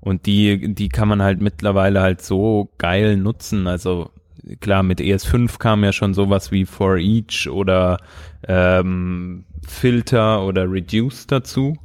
Und 0.00 0.26
die, 0.26 0.74
die 0.74 0.88
kann 0.88 1.08
man 1.08 1.22
halt 1.22 1.40
mittlerweile 1.40 2.00
halt 2.00 2.22
so 2.22 2.72
geil 2.78 3.16
nutzen. 3.16 3.66
Also 3.66 4.10
klar, 4.60 4.82
mit 4.82 5.00
ES5 5.00 5.58
kam 5.58 5.84
ja 5.84 5.92
schon 5.92 6.14
sowas 6.14 6.52
wie 6.52 6.64
For 6.64 6.96
Each 6.96 7.48
oder 7.48 7.98
ähm, 8.46 9.44
Filter 9.66 10.44
oder 10.44 10.70
Reduce 10.70 11.26
dazu. 11.26 11.78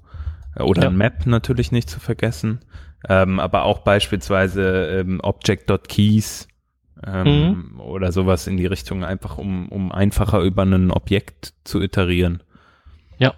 Oder 0.57 0.83
ja. 0.83 0.89
Map 0.89 1.25
natürlich 1.25 1.71
nicht 1.71 1.89
zu 1.89 1.99
vergessen. 1.99 2.59
Ähm, 3.07 3.39
aber 3.39 3.63
auch 3.63 3.79
beispielsweise 3.79 4.99
ähm, 4.99 5.21
Object.keys 5.23 6.47
ähm, 7.05 7.71
mhm. 7.73 7.79
oder 7.79 8.11
sowas 8.11 8.47
in 8.47 8.57
die 8.57 8.65
Richtung, 8.65 9.05
einfach 9.05 9.37
um, 9.37 9.69
um 9.69 9.91
einfacher 9.91 10.41
über 10.41 10.63
ein 10.63 10.91
Objekt 10.91 11.53
zu 11.63 11.81
iterieren. 11.81 12.43
Ja, 13.17 13.35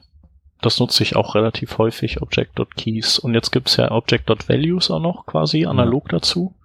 das 0.62 0.80
nutze 0.80 1.04
ich 1.04 1.16
auch 1.16 1.36
relativ 1.36 1.78
häufig, 1.78 2.22
Object.keys. 2.22 3.20
Und 3.20 3.36
jetzt 3.36 3.52
gibt's 3.52 3.78
ja 3.78 3.92
Object.values 3.92 4.90
auch 4.90 5.00
noch 5.02 5.26
quasi 5.28 5.66
analog 5.66 6.12
ja. 6.12 6.18
dazu. 6.18 6.56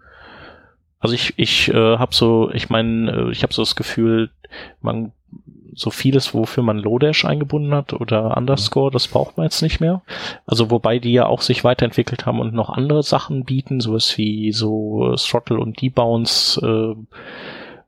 Also 1.07 1.14
ich, 1.14 1.35
ich 1.37 1.69
äh, 1.69 1.99
habe 1.99 2.12
so, 2.12 2.51
ich 2.51 2.69
meine, 2.69 3.12
äh, 3.12 3.31
ich 3.31 3.45
habe 3.45 3.55
so 3.55 3.62
das 3.62 3.77
Gefühl, 3.77 4.31
man 4.81 5.12
so 5.73 5.90
vieles, 5.90 6.35
wofür 6.35 6.64
man 6.64 6.79
Lodash 6.81 7.25
eingebunden 7.25 7.73
hat 7.75 7.92
oder 7.92 8.37
Underscore, 8.37 8.90
das 8.90 9.07
braucht 9.07 9.37
man 9.37 9.45
jetzt 9.45 9.62
nicht 9.62 9.79
mehr. 9.79 10.03
Also 10.47 10.73
wobei 10.73 10.99
die 10.99 11.12
ja 11.12 11.27
auch 11.27 11.42
sich 11.42 11.62
weiterentwickelt 11.62 12.27
haben 12.27 12.40
und 12.40 12.55
noch 12.55 12.71
andere 12.71 13.05
Sachen 13.05 13.45
bieten, 13.45 13.79
sowas 13.79 14.19
wie 14.19 14.51
so 14.51 15.14
Throttle 15.14 15.61
und 15.61 15.81
Debounce, 15.81 16.61
äh, 16.61 16.97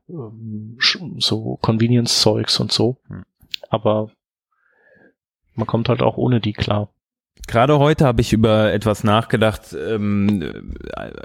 ähm, 0.09 0.77
so 1.17 1.59
Convenience-Zeugs 1.61 2.57
und 2.61 2.71
so. 2.71 2.95
Hm. 3.09 3.25
Aber 3.69 4.11
man 5.55 5.67
kommt 5.67 5.89
halt 5.89 6.01
auch 6.01 6.15
ohne 6.15 6.39
die 6.39 6.53
klar. 6.53 6.87
Gerade 7.49 7.79
heute 7.79 8.05
habe 8.05 8.21
ich 8.21 8.31
über 8.31 8.71
etwas 8.71 9.03
nachgedacht, 9.03 9.73
ähm, 9.73 10.71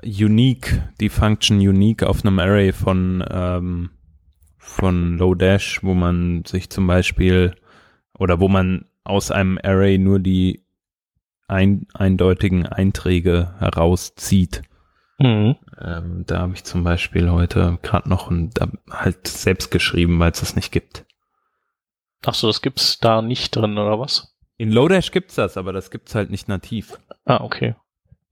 unique, 0.03 0.83
die 0.99 1.11
Function 1.11 1.59
unique 1.59 2.03
auf 2.03 2.25
einem 2.25 2.39
Array 2.39 2.73
von 2.73 3.23
ähm, 3.31 3.91
von 4.57 5.19
Lodash, 5.19 5.81
wo 5.83 5.93
man 5.93 6.47
sich 6.47 6.71
zum 6.71 6.87
Beispiel 6.87 7.55
oder 8.19 8.41
wo 8.41 8.49
man 8.49 8.87
aus 9.05 9.31
einem 9.31 9.59
Array 9.63 9.99
nur 9.99 10.19
die 10.19 10.65
ein, 11.47 11.89
eindeutigen 11.93 12.65
Einträge 12.65 13.55
herauszieht. 13.59 14.63
Mhm. 15.19 15.57
Ähm, 15.79 16.25
da 16.27 16.39
habe 16.39 16.55
ich 16.55 16.65
zum 16.65 16.85
Beispiel 16.85 17.31
heute 17.31 17.79
gerade 17.83 18.09
noch 18.09 18.31
ein, 18.31 18.49
halt 18.91 19.29
selbst 19.29 19.71
geschrieben, 19.71 20.19
weil 20.21 20.31
es 20.31 20.41
das 20.41 20.57
nicht 20.57 20.73
gibt. 20.73 21.05
Ach 22.25 22.33
so, 22.33 22.47
das 22.47 22.63
gibt's 22.63 22.99
da 22.99 23.21
nicht 23.21 23.55
drin 23.55 23.77
oder 23.77 24.01
was? 24.01 24.34
In 24.57 24.71
Lodash 24.71 25.11
gibt's 25.11 25.35
das, 25.35 25.57
aber 25.57 25.73
das 25.73 25.90
gibt's 25.90 26.14
halt 26.14 26.31
nicht 26.31 26.49
nativ. 26.49 26.99
Ah, 27.25 27.43
okay. 27.43 27.75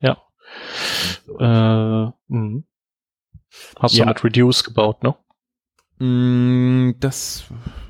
Ja. 0.01 0.19
Äh, 1.39 2.13
mh. 2.29 2.63
Hast 3.79 3.95
ja. 3.95 4.05
du 4.05 4.09
mit 4.11 4.25
Reduce 4.25 4.65
gebaut, 4.65 5.03
ne? 5.03 5.15
Mm, 5.99 6.99
das 7.01 7.45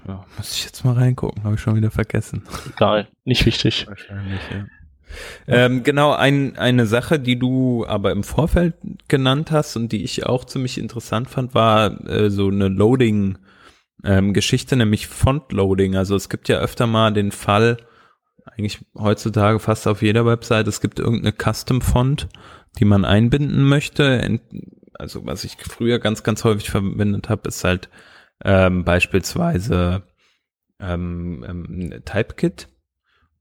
ja, 0.07 0.25
muss 0.37 0.57
ich 0.57 0.65
jetzt 0.65 0.85
mal 0.85 0.95
reingucken, 0.95 1.45
habe 1.45 1.55
ich 1.55 1.61
schon 1.61 1.77
wieder 1.77 1.91
vergessen. 1.91 2.43
Egal, 2.75 3.09
nicht 3.25 3.47
wichtig. 3.47 3.87
Wahrscheinlich, 3.87 4.41
ja. 4.51 4.67
Ähm, 5.47 5.83
genau, 5.83 6.13
ein, 6.13 6.57
eine 6.57 6.87
Sache, 6.87 7.19
die 7.21 7.39
du 7.39 7.87
aber 7.87 8.13
im 8.13 8.25
Vorfeld 8.25 8.75
genannt 9.09 9.51
hast 9.51 9.77
und 9.77 9.93
die 9.93 10.05
ich 10.05 10.25
auch 10.25 10.47
ziemlich 10.47 10.79
interessant 10.79 11.29
fand, 11.29 11.55
war 11.55 12.07
äh, 12.09 12.31
so 12.31 12.49
eine 12.49 12.69
Loading 12.69 13.39
ähm, 14.05 14.33
Geschichte, 14.33 14.77
nämlich 14.77 15.07
Font 15.07 15.53
Loading. 15.53 15.97
Also 15.97 16.17
es 16.17 16.29
gibt 16.29 16.49
ja 16.49 16.59
öfter 16.59 16.87
mal 16.87 17.13
den 17.13 17.31
Fall, 17.31 17.77
eigentlich 18.45 18.85
heutzutage 18.97 19.59
fast 19.59 19.87
auf 19.87 20.03
jeder 20.03 20.27
Website, 20.27 20.67
es 20.67 20.81
gibt 20.81 20.99
irgendeine 20.99 21.33
Custom 21.33 21.81
Font, 21.81 22.29
die 22.79 22.85
man 22.85 23.05
einbinden 23.05 23.65
möchte, 23.65 24.41
also 24.95 25.27
was 25.27 25.45
ich 25.45 25.57
früher 25.57 25.99
ganz, 25.99 26.23
ganz 26.23 26.45
häufig 26.45 26.71
verwendet 26.71 27.29
habe, 27.29 27.49
ist 27.49 27.65
halt 27.65 27.89
ähm, 28.45 28.85
beispielsweise 28.85 30.03
ähm, 30.81 31.45
ähm, 31.49 32.03
Typekit 32.05 32.69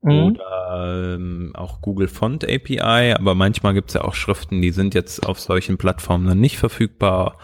mhm. 0.02 0.12
oder 0.12 1.16
ähm, 1.16 1.52
auch 1.56 1.82
Google 1.82 2.08
Font 2.08 2.44
API, 2.44 3.14
aber 3.14 3.36
manchmal 3.36 3.74
gibt 3.74 3.90
es 3.90 3.96
ja 3.96 4.04
auch 4.04 4.14
Schriften, 4.14 4.62
die 4.62 4.72
sind 4.72 4.94
jetzt 4.94 5.26
auf 5.26 5.40
solchen 5.40 5.78
Plattformen 5.78 6.28
dann 6.28 6.40
nicht 6.40 6.58
verfügbar. 6.58 7.38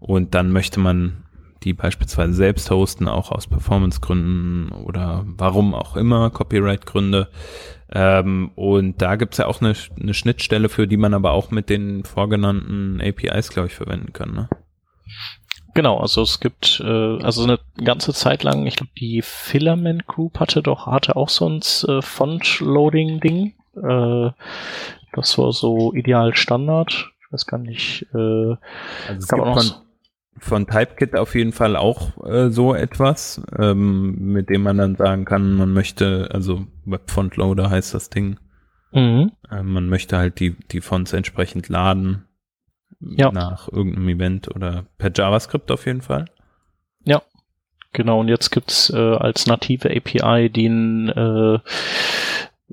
Und 0.00 0.34
dann 0.34 0.50
möchte 0.50 0.80
man 0.80 1.24
die 1.64 1.72
beispielsweise 1.72 2.34
selbst 2.34 2.70
hosten, 2.70 3.08
auch 3.08 3.30
aus 3.32 3.46
Performance-Gründen 3.46 4.72
oder 4.72 5.24
warum 5.26 5.74
auch 5.74 5.96
immer, 5.96 6.30
Copyright-Gründe. 6.30 7.28
Ähm, 7.94 8.50
und 8.54 9.02
da 9.02 9.16
gibt's 9.16 9.38
ja 9.38 9.46
auch 9.46 9.60
eine, 9.60 9.74
eine 10.00 10.14
Schnittstelle 10.14 10.68
für, 10.68 10.86
die 10.86 10.96
man 10.96 11.14
aber 11.14 11.32
auch 11.32 11.50
mit 11.50 11.68
den 11.68 12.04
vorgenannten 12.04 13.00
APIs, 13.00 13.50
glaube 13.50 13.68
ich, 13.68 13.74
verwenden 13.74 14.12
kann. 14.12 14.32
Ne? 14.32 14.48
Genau, 15.74 15.98
also 15.98 16.22
es 16.22 16.40
gibt 16.40 16.80
äh, 16.84 17.22
also 17.22 17.44
eine 17.44 17.58
ganze 17.82 18.12
Zeit 18.12 18.42
lang, 18.42 18.66
ich 18.66 18.76
glaube, 18.76 18.92
die 18.98 19.22
Filament 19.22 20.06
Group 20.06 20.38
hatte 20.40 20.62
doch 20.62 20.86
hatte 20.86 21.16
auch 21.16 21.30
so 21.30 21.48
ein 21.48 21.60
äh, 21.88 22.02
Font-Loading-Ding. 22.02 23.54
Äh, 23.76 24.30
das 25.14 25.38
war 25.38 25.52
so 25.52 25.92
ideal 25.94 26.34
Standard. 26.34 27.10
Ich 27.20 27.32
weiß 27.32 27.46
gar 27.46 27.58
nicht. 27.58 28.06
Äh, 28.14 28.16
also 28.18 28.58
es 29.18 29.28
gibt 29.28 29.46
von, 29.46 29.72
von 30.38 30.66
Typekit 30.66 31.14
auf 31.16 31.34
jeden 31.34 31.52
Fall 31.52 31.76
auch 31.76 32.24
äh, 32.24 32.50
so 32.50 32.74
etwas, 32.74 33.42
ähm, 33.58 34.32
mit 34.32 34.50
dem 34.50 34.62
man 34.62 34.78
dann 34.78 34.96
sagen 34.96 35.24
kann, 35.24 35.54
man 35.54 35.72
möchte, 35.72 36.28
also 36.32 36.66
Webfont-Loader 36.84 37.70
heißt 37.70 37.94
das 37.94 38.10
Ding. 38.10 38.38
Mhm. 38.92 39.32
Äh, 39.50 39.62
man 39.62 39.88
möchte 39.88 40.16
halt 40.16 40.40
die, 40.40 40.56
die 40.70 40.80
Fonts 40.80 41.12
entsprechend 41.12 41.68
laden 41.68 42.24
ja. 43.00 43.30
nach 43.30 43.68
irgendeinem 43.68 44.08
Event 44.08 44.54
oder 44.54 44.84
per 44.98 45.12
JavaScript 45.14 45.70
auf 45.70 45.86
jeden 45.86 46.02
Fall. 46.02 46.26
Ja, 47.04 47.22
genau. 47.92 48.20
Und 48.20 48.28
jetzt 48.28 48.50
gibt's 48.50 48.90
äh, 48.90 48.96
als 48.96 49.46
native 49.46 49.90
API 49.90 50.50
den 50.50 51.08
äh, 51.08 51.58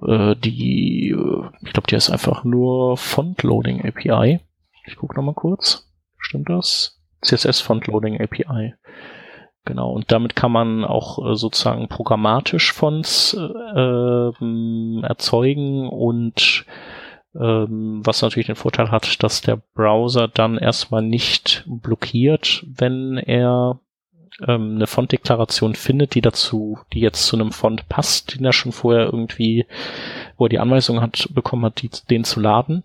äh, 0.05 0.35
die, 0.35 1.09
äh, 1.09 1.49
ich 1.61 1.73
glaube, 1.73 1.87
die 1.89 1.95
ist 1.95 2.09
einfach 2.09 2.43
nur 2.43 2.97
Font 2.97 3.43
Loading 3.43 3.85
API. 3.85 4.39
Ich 4.85 4.95
gucke 4.95 5.15
noch 5.15 5.23
mal 5.23 5.33
kurz. 5.33 5.89
Stimmt 6.17 6.49
das? 6.49 6.98
CSS 7.21 7.61
Font 7.61 7.87
Loading 7.87 8.19
API. 8.21 8.75
Genau, 9.65 9.91
und 9.91 10.11
damit 10.11 10.35
kann 10.35 10.51
man 10.51 10.83
auch 10.83 11.19
äh, 11.23 11.35
sozusagen 11.35 11.87
programmatisch 11.89 12.73
Fonts 12.73 13.35
äh, 13.35 14.31
erzeugen 15.03 15.87
und 15.87 16.65
ähm, 17.35 18.01
was 18.03 18.21
natürlich 18.21 18.47
den 18.47 18.55
Vorteil 18.55 18.89
hat, 18.89 19.21
dass 19.21 19.41
der 19.41 19.61
Browser 19.75 20.27
dann 20.27 20.57
erstmal 20.57 21.03
nicht 21.03 21.63
blockiert, 21.67 22.65
wenn 22.67 23.17
er 23.17 23.79
ähm, 24.47 24.75
eine 24.75 24.87
Fontdeklaration 24.87 25.75
findet, 25.75 26.15
die 26.15 26.21
dazu, 26.21 26.79
die 26.93 27.01
jetzt 27.01 27.27
zu 27.27 27.35
einem 27.35 27.51
Font 27.51 27.87
passt, 27.89 28.35
den 28.35 28.45
er 28.45 28.53
schon 28.53 28.71
vorher 28.71 29.05
irgendwie, 29.05 29.67
wo 30.37 30.45
er 30.45 30.49
die 30.49 30.59
Anweisung 30.59 31.01
hat, 31.01 31.29
bekommen 31.31 31.65
hat, 31.65 31.81
die, 31.81 31.91
den 32.09 32.23
zu 32.23 32.39
laden 32.39 32.83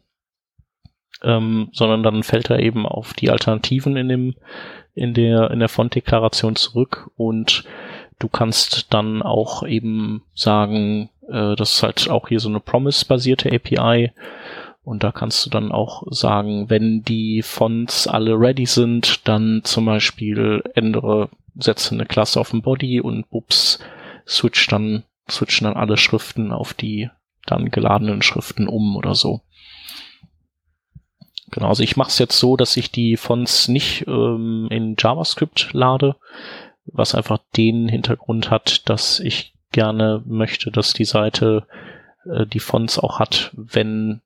ähm, 1.22 1.68
sondern 1.72 2.03
dann 2.03 2.22
fällt 2.22 2.50
er 2.50 2.61
eben 2.61 2.87
auf 2.87 3.14
die 3.14 3.31
Alternativen 3.31 3.96
in 3.96 4.09
dem 4.09 4.35
in 4.94 5.14
der 5.14 5.50
in 5.50 5.59
der 5.59 5.68
Font-Deklaration 5.68 6.57
zurück 6.57 7.11
und 7.16 7.64
du 8.18 8.29
kannst 8.29 8.92
dann 8.94 9.22
auch 9.22 9.64
eben 9.64 10.22
sagen, 10.35 11.11
äh, 11.29 11.57
das 11.57 11.72
ist 11.72 11.83
halt 11.83 12.11
auch 12.11 12.29
hier 12.29 12.40
so 12.40 12.48
eine 12.48 12.61
Promise-basierte 12.61 13.53
API 13.53 14.12
und 14.85 15.03
da 15.03 15.12
kannst 15.12 15.44
du 15.46 15.50
dann 15.50 15.72
auch 15.72 16.03
sagen, 16.11 16.68
wenn 16.68 17.03
die 17.03 17.42
Fonts 17.42 18.07
alle 18.07 18.38
ready 18.38 18.66
sind, 18.66 19.27
dann 19.27 19.62
zum 19.64 19.87
Beispiel 19.87 20.62
ändere, 20.74 21.31
setze 21.59 21.94
eine 21.94 22.05
Klasse 22.05 22.38
auf 22.38 22.50
den 22.50 22.61
Body 22.61 23.00
und 23.00 23.29
bups, 23.31 23.79
switch 24.29 24.66
dann, 24.68 25.05
switchen 25.29 25.64
dann 25.64 25.77
alle 25.77 25.96
Schriften 25.96 26.53
auf 26.53 26.74
die 26.74 27.09
dann 27.46 27.70
geladenen 27.70 28.20
Schriften 28.22 28.68
um 28.68 28.96
oder 28.96 29.14
so. 29.14 29.40
Genau, 31.54 31.68
also 31.68 31.84
ich 31.84 31.96
mache 31.96 32.08
es 32.08 32.18
jetzt 32.18 32.36
so, 32.36 32.56
dass 32.56 32.76
ich 32.76 32.90
die 32.90 33.16
Fonts 33.16 33.68
nicht 33.68 34.08
ähm, 34.08 34.66
in 34.72 34.96
JavaScript 34.98 35.72
lade, 35.72 36.16
was 36.84 37.14
einfach 37.14 37.38
den 37.56 37.88
Hintergrund 37.88 38.50
hat, 38.50 38.88
dass 38.88 39.20
ich 39.20 39.54
gerne 39.70 40.20
möchte, 40.26 40.72
dass 40.72 40.94
die 40.94 41.04
Seite 41.04 41.68
äh, 42.24 42.44
die 42.44 42.58
Fonts 42.58 42.98
auch 42.98 43.20
hat, 43.20 43.52
wenn 43.54 44.20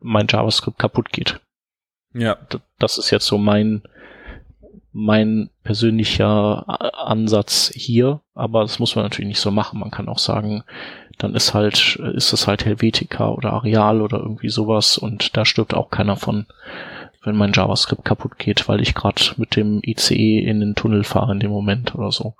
mein 0.00 0.26
JavaScript 0.28 0.78
kaputt 0.78 1.10
geht. 1.10 1.40
Ja. 2.12 2.36
Das 2.78 2.98
ist 2.98 3.10
jetzt 3.10 3.26
so 3.26 3.38
mein 3.38 3.82
mein 4.92 5.48
persönlicher 5.62 6.64
Ansatz 6.98 7.72
hier, 7.74 8.20
aber 8.34 8.60
das 8.60 8.78
muss 8.78 8.94
man 8.94 9.06
natürlich 9.06 9.28
nicht 9.28 9.40
so 9.40 9.50
machen. 9.50 9.80
Man 9.80 9.90
kann 9.90 10.08
auch 10.08 10.18
sagen, 10.18 10.64
dann 11.18 11.34
ist 11.34 11.52
halt, 11.52 11.96
ist 11.96 12.32
es 12.32 12.46
halt 12.46 12.64
Helvetica 12.64 13.28
oder 13.28 13.52
Areal 13.52 14.00
oder 14.00 14.18
irgendwie 14.18 14.48
sowas 14.48 14.98
und 14.98 15.36
da 15.36 15.44
stirbt 15.44 15.74
auch 15.74 15.90
keiner 15.90 16.16
von, 16.16 16.46
wenn 17.24 17.36
mein 17.36 17.52
JavaScript 17.52 18.04
kaputt 18.04 18.38
geht, 18.38 18.68
weil 18.68 18.80
ich 18.80 18.94
gerade 18.94 19.22
mit 19.36 19.56
dem 19.56 19.80
ICE 19.84 20.38
in 20.38 20.60
den 20.60 20.74
Tunnel 20.74 21.04
fahre 21.04 21.32
in 21.32 21.40
dem 21.40 21.50
Moment 21.50 21.94
oder 21.94 22.12
so. 22.12 22.34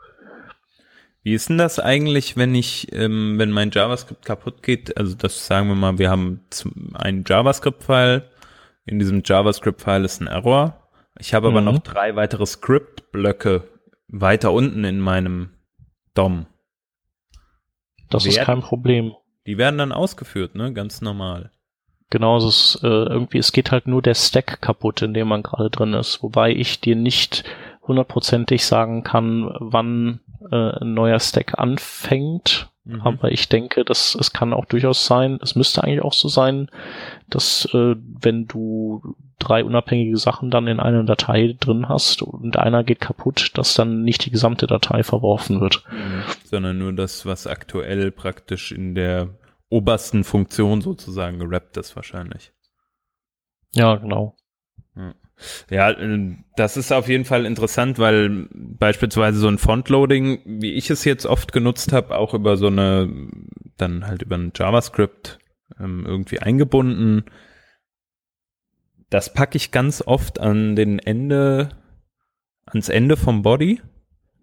Wie 1.23 1.35
ist 1.35 1.49
denn 1.49 1.59
das 1.59 1.79
eigentlich, 1.79 2.37
wenn 2.37 2.55
ich, 2.55 2.93
ähm, 2.93 3.35
wenn 3.39 3.51
mein 3.51 3.71
JavaScript 3.71 4.25
kaputt 4.25 4.63
geht? 4.63 4.97
Also 4.97 5.15
das 5.15 5.47
sagen 5.47 5.69
wir 5.69 5.75
mal, 5.75 5.99
wir 5.99 6.11
haben 6.11 6.41
einen 6.95 7.25
JavaScript-File. 7.27 8.23
In 8.87 8.99
diesem 8.99 9.23
JavaScript-File 9.25 10.05
ist 10.05 10.21
ein 10.21 10.29
Error. 10.29 10.89
Ich 11.19 11.35
habe 11.35 11.49
aber 11.49 11.61
mhm. 11.61 11.67
noch 11.67 11.79
drei 11.81 12.17
weitere 12.17 12.47
Script-Blöcke 12.47 13.65
weiter 14.07 14.53
unten 14.53 14.85
in 14.85 15.01
meinem 15.01 15.51
DOM. 16.15 16.47
Das 18.11 18.25
werden, 18.25 18.39
ist 18.39 18.45
kein 18.45 18.61
Problem. 18.61 19.15
Die 19.47 19.59
werden 19.59 19.79
dann 19.79 19.93
ausgeführt, 19.93 20.55
ne? 20.55 20.73
Ganz 20.73 21.01
normal. 21.01 21.51
Genau, 22.11 22.39
es 22.39 22.45
ist, 22.45 22.85
äh, 22.85 22.87
irgendwie, 22.87 23.39
es 23.39 23.53
geht 23.53 23.71
halt 23.71 23.87
nur 23.87 24.01
der 24.01 24.15
Stack 24.15 24.63
kaputt, 24.63 25.03
in 25.03 25.13
dem 25.13 25.29
man 25.29 25.43
gerade 25.43 25.69
drin 25.69 25.93
ist, 25.93 26.23
wobei 26.23 26.53
ich 26.53 26.81
dir 26.81 26.97
nicht 26.97 27.45
hundertprozentig 27.83 28.65
sagen 28.65 29.03
kann, 29.03 29.55
wann 29.59 30.21
äh, 30.51 30.81
ein 30.81 30.95
neuer 30.95 31.21
Stack 31.21 31.59
anfängt. 31.59 32.71
Mhm. 32.85 33.03
Aber 33.03 33.31
ich 33.31 33.49
denke, 33.49 33.85
dass 33.85 34.15
es 34.15 34.33
kann 34.33 34.55
auch 34.55 34.65
durchaus 34.65 35.05
sein, 35.05 35.39
es 35.43 35.55
müsste 35.55 35.85
eigentlich 35.85 36.03
auch 36.03 36.15
so 36.15 36.29
sein, 36.29 36.71
dass 37.29 37.67
äh, 37.75 37.97
wenn 37.99 38.47
du 38.47 39.15
drei 39.39 39.65
unabhängige 39.65 40.17
Sachen 40.17 40.51
dann 40.51 40.67
in 40.67 40.81
einer 40.81 41.05
Datei 41.05 41.57
drin 41.59 41.89
hast 41.89 42.23
und 42.23 42.57
einer 42.57 42.85
geht 42.85 43.01
kaputt, 43.01 43.53
dass 43.55 43.75
dann 43.75 44.03
nicht 44.03 44.25
die 44.25 44.31
gesamte 44.31 44.67
Datei 44.67 45.03
verworfen 45.03 45.61
wird. 45.61 45.85
Mhm. 45.91 46.23
Sondern 46.45 46.79
nur 46.79 46.93
das, 46.93 47.25
was 47.27 47.47
aktuell 47.47 48.11
praktisch 48.11 48.73
in 48.73 48.95
der 48.95 49.29
obersten 49.71 50.25
Funktion 50.25 50.81
sozusagen 50.81 51.39
gerappt 51.39 51.77
ist 51.77 51.95
wahrscheinlich. 51.95 52.53
Ja, 53.75 53.97
genau. 53.97 54.35
Ja, 55.71 55.91
äh, 55.91 56.37
das 56.57 56.77
ist 56.77 56.93
auf 56.93 57.09
jeden 57.09 57.25
Fall 57.25 57.47
interessant, 57.47 57.99
weil 57.99 58.49
beispielsweise 58.53 59.39
so 59.39 59.49
ein 59.49 59.59
Frontloading, 59.59 60.61
wie 60.61 60.73
ich 60.73 60.91
es 60.91 61.05
jetzt 61.05 61.27
oft 61.27 61.53
genutzt 61.53 61.93
habe, 61.93 62.17
auch 62.17 62.35
über 62.35 62.57
so 62.57 62.67
eine, 62.67 63.09
dann 63.77 64.07
halt 64.07 64.23
über 64.23 64.37
ein 64.37 64.53
JavaScript 64.55 65.39
ähm, 65.79 66.05
irgendwie 66.07 66.41
eingebunden, 66.41 67.25
das 69.11 69.33
packe 69.33 69.57
ich 69.57 69.71
ganz 69.71 70.03
oft 70.05 70.41
an 70.41 70.77
den 70.77 70.99
Ende, 70.99 71.71
ans 72.67 72.89
Ende 72.89 73.17
vom 73.17 73.43
Body, 73.43 73.81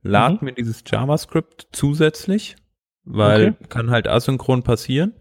lad 0.02 0.42
mhm. 0.42 0.46
mir 0.46 0.54
dieses 0.54 0.84
JavaScript 0.86 1.68
zusätzlich, 1.72 2.56
weil 3.04 3.50
okay. 3.50 3.66
kann 3.70 3.92
halt 3.92 4.08
asynchron 4.08 4.64
passieren, 4.64 5.14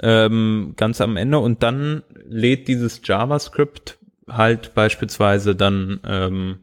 ähm, 0.00 0.74
ganz 0.76 1.00
am 1.00 1.16
Ende 1.16 1.38
und 1.38 1.62
dann 1.62 2.04
lädt 2.24 2.68
dieses 2.68 3.00
JavaScript 3.04 3.98
halt 4.28 4.74
beispielsweise 4.74 5.56
dann 5.56 6.00
ähm, 6.04 6.60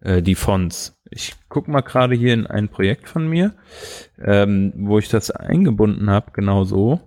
äh, 0.00 0.22
die 0.22 0.34
Fonts. 0.34 1.00
Ich 1.10 1.36
guck 1.48 1.68
mal 1.68 1.82
gerade 1.82 2.16
hier 2.16 2.34
in 2.34 2.48
ein 2.48 2.68
Projekt 2.68 3.08
von 3.08 3.28
mir, 3.28 3.54
ähm, 4.18 4.72
wo 4.76 4.98
ich 4.98 5.08
das 5.08 5.30
eingebunden 5.30 6.10
habe, 6.10 6.32
genau 6.32 6.64
so. 6.64 7.00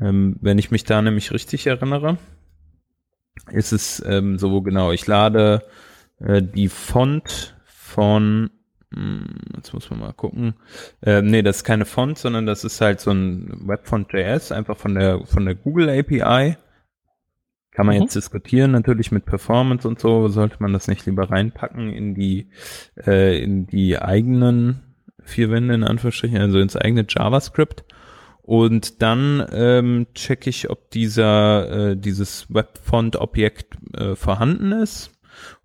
Ähm, 0.00 0.36
wenn 0.40 0.58
ich 0.58 0.70
mich 0.70 0.84
da 0.84 1.02
nämlich 1.02 1.32
richtig 1.32 1.66
erinnere 1.66 2.18
ist 3.50 3.72
es 3.72 4.02
ähm, 4.06 4.38
so 4.38 4.60
genau, 4.62 4.92
ich 4.92 5.06
lade 5.06 5.62
äh, 6.20 6.42
die 6.42 6.68
Font 6.68 7.56
von, 7.64 8.50
hm, 8.92 9.26
jetzt 9.56 9.72
muss 9.72 9.90
man 9.90 10.00
mal 10.00 10.12
gucken, 10.12 10.54
äh, 11.02 11.22
nee, 11.22 11.42
das 11.42 11.58
ist 11.58 11.64
keine 11.64 11.84
Font, 11.84 12.18
sondern 12.18 12.46
das 12.46 12.64
ist 12.64 12.80
halt 12.80 13.00
so 13.00 13.10
ein 13.10 13.66
Webfont.js, 13.66 14.52
einfach 14.52 14.76
von 14.76 14.94
der, 14.94 15.24
von 15.24 15.44
der 15.44 15.54
Google 15.54 15.88
API. 15.88 16.56
Kann 17.70 17.86
man 17.86 17.96
mhm. 17.96 18.02
jetzt 18.02 18.16
diskutieren, 18.16 18.70
natürlich 18.70 19.12
mit 19.12 19.26
Performance 19.26 19.86
und 19.86 20.00
so, 20.00 20.28
sollte 20.28 20.56
man 20.60 20.72
das 20.72 20.88
nicht 20.88 21.04
lieber 21.04 21.30
reinpacken 21.30 21.92
in 21.92 22.14
die, 22.14 22.48
äh, 23.06 23.42
in 23.42 23.66
die 23.66 23.98
eigenen 23.98 24.82
vier 25.22 25.50
Wände, 25.50 25.74
in 25.74 25.84
Anführungsstrichen, 25.84 26.38
also 26.38 26.58
ins 26.58 26.76
eigene 26.76 27.04
JavaScript. 27.06 27.84
Und 28.46 29.02
dann 29.02 29.44
ähm, 29.50 30.06
checke 30.14 30.48
ich, 30.50 30.70
ob 30.70 30.90
dieser 30.92 31.90
äh, 31.90 31.96
dieses 31.96 32.46
Webfont-Objekt 32.48 33.76
äh, 33.92 34.14
vorhanden 34.14 34.70
ist. 34.70 35.10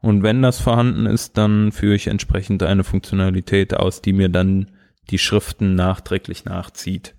Und 0.01 0.23
wenn 0.23 0.41
das 0.41 0.59
vorhanden 0.59 1.05
ist, 1.05 1.38
dann 1.38 1.71
führe 1.71 1.93
ich 1.93 2.07
entsprechend 2.07 2.63
eine 2.63 2.84
Funktionalität 2.84 3.75
aus, 3.75 4.01
die 4.01 4.13
mir 4.13 4.29
dann 4.29 4.71
die 5.11 5.19
Schriften 5.19 5.75
nachträglich 5.75 6.45
nachzieht. 6.45 7.15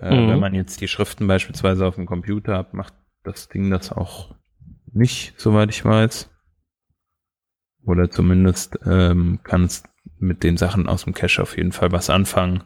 Äh, 0.00 0.16
mhm. 0.16 0.30
Wenn 0.30 0.40
man 0.40 0.54
jetzt 0.54 0.80
die 0.80 0.88
Schriften 0.88 1.26
beispielsweise 1.26 1.84
auf 1.86 1.96
dem 1.96 2.06
Computer 2.06 2.56
hat, 2.56 2.72
macht 2.72 2.94
das 3.22 3.50
Ding 3.50 3.70
das 3.70 3.92
auch 3.92 4.34
nicht, 4.90 5.34
soweit 5.38 5.68
ich 5.68 5.84
weiß. 5.84 6.30
Oder 7.84 8.10
zumindest 8.10 8.78
ähm, 8.86 9.40
kann 9.42 9.64
es 9.64 9.82
mit 10.18 10.42
den 10.42 10.56
Sachen 10.56 10.88
aus 10.88 11.04
dem 11.04 11.12
Cache 11.12 11.42
auf 11.42 11.58
jeden 11.58 11.72
Fall 11.72 11.92
was 11.92 12.08
anfangen. 12.08 12.62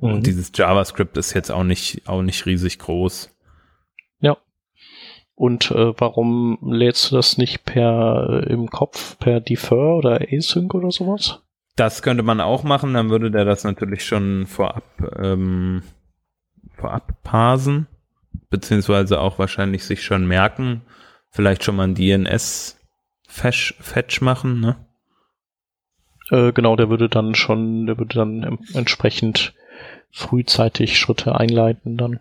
Mhm. 0.00 0.14
Und 0.14 0.26
dieses 0.26 0.52
JavaScript 0.54 1.16
ist 1.16 1.34
jetzt 1.34 1.50
auch 1.50 1.64
nicht, 1.64 2.08
auch 2.08 2.22
nicht 2.22 2.46
riesig 2.46 2.78
groß. 2.78 3.30
Ja. 4.20 4.36
Und 5.34 5.70
äh, 5.70 5.92
warum 5.98 6.58
lädst 6.62 7.10
du 7.10 7.16
das 7.16 7.36
nicht 7.38 7.64
per 7.64 8.44
äh, 8.44 8.52
im 8.52 8.70
Kopf, 8.70 9.18
per 9.18 9.40
Defer 9.40 9.96
oder 9.96 10.32
Async 10.32 10.74
oder 10.74 10.90
sowas? 10.90 11.40
Das 11.76 12.02
könnte 12.02 12.22
man 12.22 12.40
auch 12.40 12.62
machen, 12.64 12.94
dann 12.94 13.10
würde 13.10 13.30
der 13.30 13.44
das 13.44 13.64
natürlich 13.64 14.06
schon 14.06 14.46
vorab, 14.46 14.84
ähm, 15.18 15.82
vorab 16.74 17.22
parsen, 17.22 17.86
beziehungsweise 18.48 19.20
auch 19.20 19.38
wahrscheinlich 19.38 19.84
sich 19.84 20.02
schon 20.02 20.26
merken, 20.26 20.80
vielleicht 21.28 21.64
schon 21.64 21.76
mal 21.76 21.86
ein 21.86 21.94
DNS-Fetch 21.94 22.72
machen, 24.22 24.60
ne? 24.60 24.76
Äh, 26.30 26.52
genau, 26.52 26.76
der 26.76 26.88
würde 26.88 27.10
dann 27.10 27.34
schon, 27.34 27.86
der 27.86 27.98
würde 27.98 28.14
dann 28.16 28.58
entsprechend 28.72 29.52
frühzeitig 30.16 30.98
Schritte 30.98 31.38
einleiten 31.38 31.98
dann. 31.98 32.20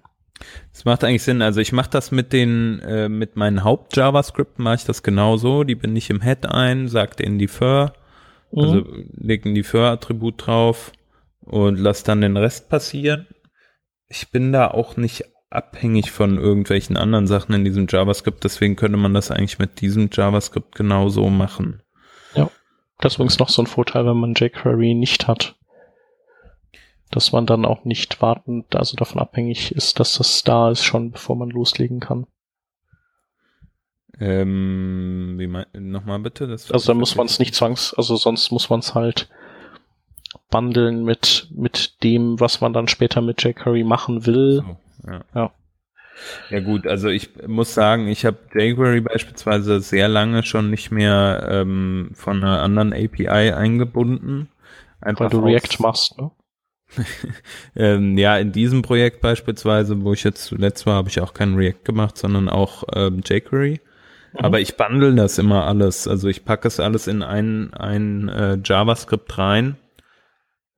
Das 0.74 0.84
macht 0.84 1.06
eigentlich 1.06 1.24
Sinn. 1.24 1.42
Also 1.42 1.62
ich 1.62 1.72
mache 1.72 1.90
das 1.90 2.12
mit 2.12 2.34
den, 2.34 2.82
äh, 2.82 3.08
mit 3.08 3.38
meinen 3.38 3.64
Haupt-JavaScript 3.64 4.60
mache 4.60 4.76
ich 4.76 4.84
das 4.84 5.02
genauso. 5.02 5.64
Die 5.64 5.76
bin 5.76 5.96
ich 5.96 6.10
im 6.10 6.22
Head 6.22 6.46
ein, 6.46 6.90
sagt 6.90 7.22
in 7.22 7.40
die 7.40 7.46
Defer, 7.46 7.94
mhm. 8.52 8.60
also 8.60 8.84
leg 9.14 9.46
ein 9.46 9.56
Defer-Attribut 9.56 10.46
drauf 10.46 10.92
und 11.40 11.78
lass 11.80 12.04
dann 12.04 12.20
den 12.20 12.36
Rest 12.36 12.68
passieren. 12.68 13.28
Ich 14.08 14.30
bin 14.30 14.52
da 14.52 14.68
auch 14.68 14.98
nicht 14.98 15.24
abhängig 15.50 16.12
von 16.12 16.38
irgendwelchen 16.38 16.98
anderen 16.98 17.28
Sachen 17.28 17.56
in 17.56 17.64
diesem 17.64 17.88
JavaScript, 17.90 18.44
deswegen 18.44 18.76
könnte 18.76 18.98
man 18.98 19.14
das 19.14 19.32
eigentlich 19.32 19.58
mit 19.58 19.80
diesem 19.80 20.10
JavaScript 20.12 20.76
genauso 20.76 21.30
machen. 21.30 21.82
Ja, 22.36 22.52
das 23.00 23.14
ist 23.14 23.20
übrigens 23.20 23.40
noch 23.40 23.50
so 23.50 23.62
ein 23.62 23.68
Vorteil, 23.68 24.06
wenn 24.06 24.18
man 24.18 24.34
jQuery 24.34 24.96
nicht 24.96 25.30
hat 25.30 25.56
dass 27.16 27.32
man 27.32 27.46
dann 27.46 27.64
auch 27.64 27.86
nicht 27.86 28.22
wartend, 28.22 28.76
also 28.76 28.98
davon 28.98 29.22
abhängig 29.22 29.72
ist, 29.72 30.02
dass 30.02 30.18
das 30.18 30.44
da 30.44 30.70
ist, 30.70 30.84
schon 30.84 31.12
bevor 31.12 31.38
man 31.38 31.50
loslegen 31.50 32.02
kann. 32.02 32.28
Ähm, 34.20 35.36
wie 35.38 35.48
mein, 35.48 35.66
nochmal 35.74 36.20
bitte? 36.20 36.46
Das 36.46 36.70
also 36.72 36.92
da 36.92 36.94
muss 36.94 37.16
man 37.16 37.28
es 37.28 37.40
nicht 37.40 37.56
zwangs, 37.56 37.94
also 37.94 38.18
sonst 38.18 38.52
muss 38.52 38.70
man 38.70 38.82
es 38.82 38.96
halt 38.96 39.30
bundeln 40.50 41.06
mit, 41.06 41.48
mit 41.52 42.04
dem, 42.04 42.38
was 42.42 42.60
man 42.60 42.74
dann 42.74 42.90
später 42.90 43.22
mit 43.22 43.42
jQuery 43.42 43.86
machen 43.86 44.26
will. 44.26 44.64
So, 44.66 45.10
ja. 45.10 45.22
ja. 45.34 45.52
Ja 46.50 46.60
gut, 46.60 46.86
also 46.86 47.08
ich 47.08 47.30
muss 47.48 47.74
sagen, 47.74 48.10
ich 48.10 48.26
habe 48.26 48.38
jQuery 48.54 49.00
beispielsweise 49.00 49.80
sehr 49.80 50.10
lange 50.10 50.44
schon 50.44 50.70
nicht 50.70 50.92
mehr 50.92 51.48
ähm, 51.50 52.12
von 52.14 52.44
einer 52.44 52.62
anderen 52.62 52.92
API 52.92 53.54
eingebunden. 53.54 54.50
Einfach 55.00 55.26
Weil 55.26 55.30
du 55.30 55.46
React 55.46 55.80
machst, 55.80 56.18
ne? 56.18 56.32
ähm, 57.76 58.18
ja, 58.18 58.38
in 58.38 58.52
diesem 58.52 58.82
Projekt 58.82 59.22
beispielsweise, 59.22 60.04
wo 60.04 60.14
ich 60.14 60.24
jetzt 60.24 60.46
zuletzt 60.46 60.86
war, 60.86 60.96
habe 60.96 61.10
ich 61.10 61.20
auch 61.20 61.34
kein 61.34 61.56
React 61.56 61.84
gemacht, 61.84 62.18
sondern 62.18 62.50
auch 62.50 62.84
ähm, 62.94 63.22
jQuery. 63.26 63.82
Mhm. 64.34 64.40
Aber 64.40 64.60
ich 64.60 64.78
bundle 64.78 65.16
das 65.16 65.38
immer 65.38 65.66
alles. 65.66 66.08
Also 66.08 66.28
ich 66.28 66.46
packe 66.46 66.68
es 66.68 66.80
alles 66.80 67.08
in 67.08 67.24
ein, 67.24 67.74
ein 67.74 68.30
äh, 68.30 68.58
JavaScript 68.64 69.38
rein. 69.38 69.78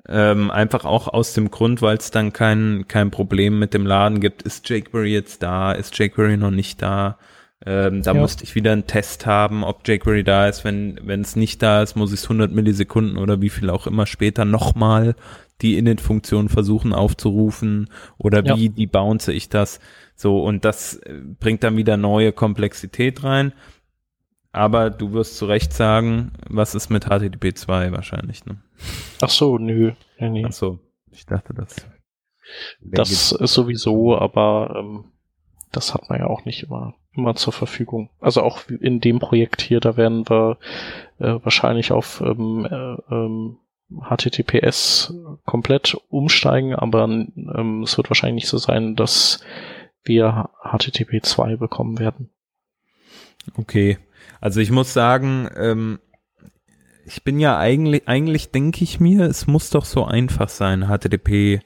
Ähm, 0.10 0.52
einfach 0.52 0.86
auch 0.86 1.10
aus 1.10 1.34
dem 1.34 1.52
Grund, 1.52 1.82
weil 1.82 1.98
es 1.98 2.12
dann 2.12 2.32
kein, 2.32 2.86
kein 2.88 3.12
Problem 3.12 3.60
mit 3.60 3.74
dem 3.74 3.86
Laden 3.86 4.22
gibt. 4.22 4.42
Ist 4.42 4.70
jQuery 4.70 5.12
jetzt 5.12 5.44
da? 5.44 5.74
Ist 5.74 6.00
jQuery 6.00 6.38
noch 6.38 6.52
nicht 6.52 6.82
da? 6.82 7.18
Ähm, 7.66 8.04
da 8.04 8.14
ja. 8.14 8.20
musste 8.20 8.44
ich 8.44 8.56
wieder 8.56 8.72
einen 8.72 8.88
Test 8.88 9.26
haben, 9.26 9.64
ob 9.64 9.86
jQuery 9.86 10.24
da 10.24 10.48
ist. 10.48 10.64
Wenn 10.64 11.00
wenn 11.04 11.22
es 11.22 11.36
nicht 11.36 11.62
da 11.62 11.82
ist, 11.82 11.96
muss 11.96 12.14
ich 12.14 12.20
es 12.20 12.26
100 12.26 12.52
Millisekunden 12.52 13.18
oder 13.18 13.42
wie 13.42 13.50
viel 13.50 13.70
auch 13.70 13.88
immer 13.88 14.06
später 14.06 14.46
nochmal 14.46 15.16
die 15.62 15.78
Init-Funktion 15.78 16.50
versuchen 16.50 16.94
aufzurufen 16.94 17.90
oder 18.18 18.44
wie, 18.44 18.68
ja. 18.68 18.76
wie 18.76 18.88
bounce 18.88 19.34
ich 19.34 19.50
das? 19.50 19.80
So, 20.16 20.44
und 20.44 20.66
das 20.66 20.98
äh, 20.98 21.22
bringt 21.40 21.64
dann 21.64 21.78
wieder 21.78 21.98
neue 21.98 22.32
Komplexität 22.32 23.24
rein. 23.24 23.54
Aber 24.52 24.90
du 24.90 25.14
wirst 25.14 25.38
zu 25.38 25.46
Recht 25.46 25.74
sagen, 25.74 26.32
was 26.50 26.74
ist 26.74 26.90
mit 26.90 27.06
HTTP 27.06 27.56
2 27.56 27.92
wahrscheinlich, 27.92 28.46
ne? 28.46 28.58
Ach 29.22 29.30
so, 29.30 29.58
nö. 29.58 29.92
Nee, 30.20 30.30
nee. 30.30 30.46
Ach 30.48 30.52
so, 30.52 30.80
ich 31.12 31.26
dachte 31.26 31.54
das. 31.54 31.76
Das 32.82 33.32
ist 33.32 33.54
sowieso, 33.54 34.18
aber 34.18 34.76
ähm, 34.80 35.06
das 35.72 35.94
hat 35.94 36.10
man 36.10 36.20
ja 36.20 36.28
auch 36.28 36.46
nicht 36.46 36.64
immer, 36.64 36.96
immer 37.14 37.36
zur 37.36 37.54
Verfügung. 37.54 38.10
Also 38.20 38.42
auch 38.42 38.68
in 38.70 39.00
dem 39.00 39.20
Projekt 39.20 39.62
hier, 39.62 39.80
da 39.80 39.98
werden 39.98 40.28
wir 40.30 40.58
äh, 41.20 41.36
wahrscheinlich 41.44 41.92
auf 41.92 42.22
ähm, 42.22 42.66
äh, 42.66 43.14
ähm, 43.14 43.58
HTTPS 43.90 45.14
komplett 45.46 45.98
umsteigen, 46.10 46.76
aber 46.76 47.06
ähm, 47.06 47.84
es 47.84 47.98
wird 47.98 48.10
wahrscheinlich 48.10 48.44
nicht 48.44 48.50
so 48.50 48.58
sein, 48.58 48.96
dass 48.96 49.42
wir 50.04 50.50
HTTP 50.64 51.24
2 51.24 51.56
bekommen 51.56 52.00
werden. 52.00 52.30
Okay, 53.56 53.98
also 54.42 54.60
ich 54.60 54.72
muss 54.72 54.94
sagen, 54.94 55.50
ähm, 55.56 56.00
ich 57.06 57.24
bin 57.24 57.40
ja 57.40 57.58
eigentlich, 57.58 58.08
eigentlich 58.08 58.52
denke 58.52 58.84
ich 58.84 59.00
mir, 59.00 59.26
es 59.26 59.48
muss 59.48 59.70
doch 59.70 59.86
so 59.86 60.04
einfach 60.06 60.50
sein, 60.50 60.88
HTTP 60.88 61.62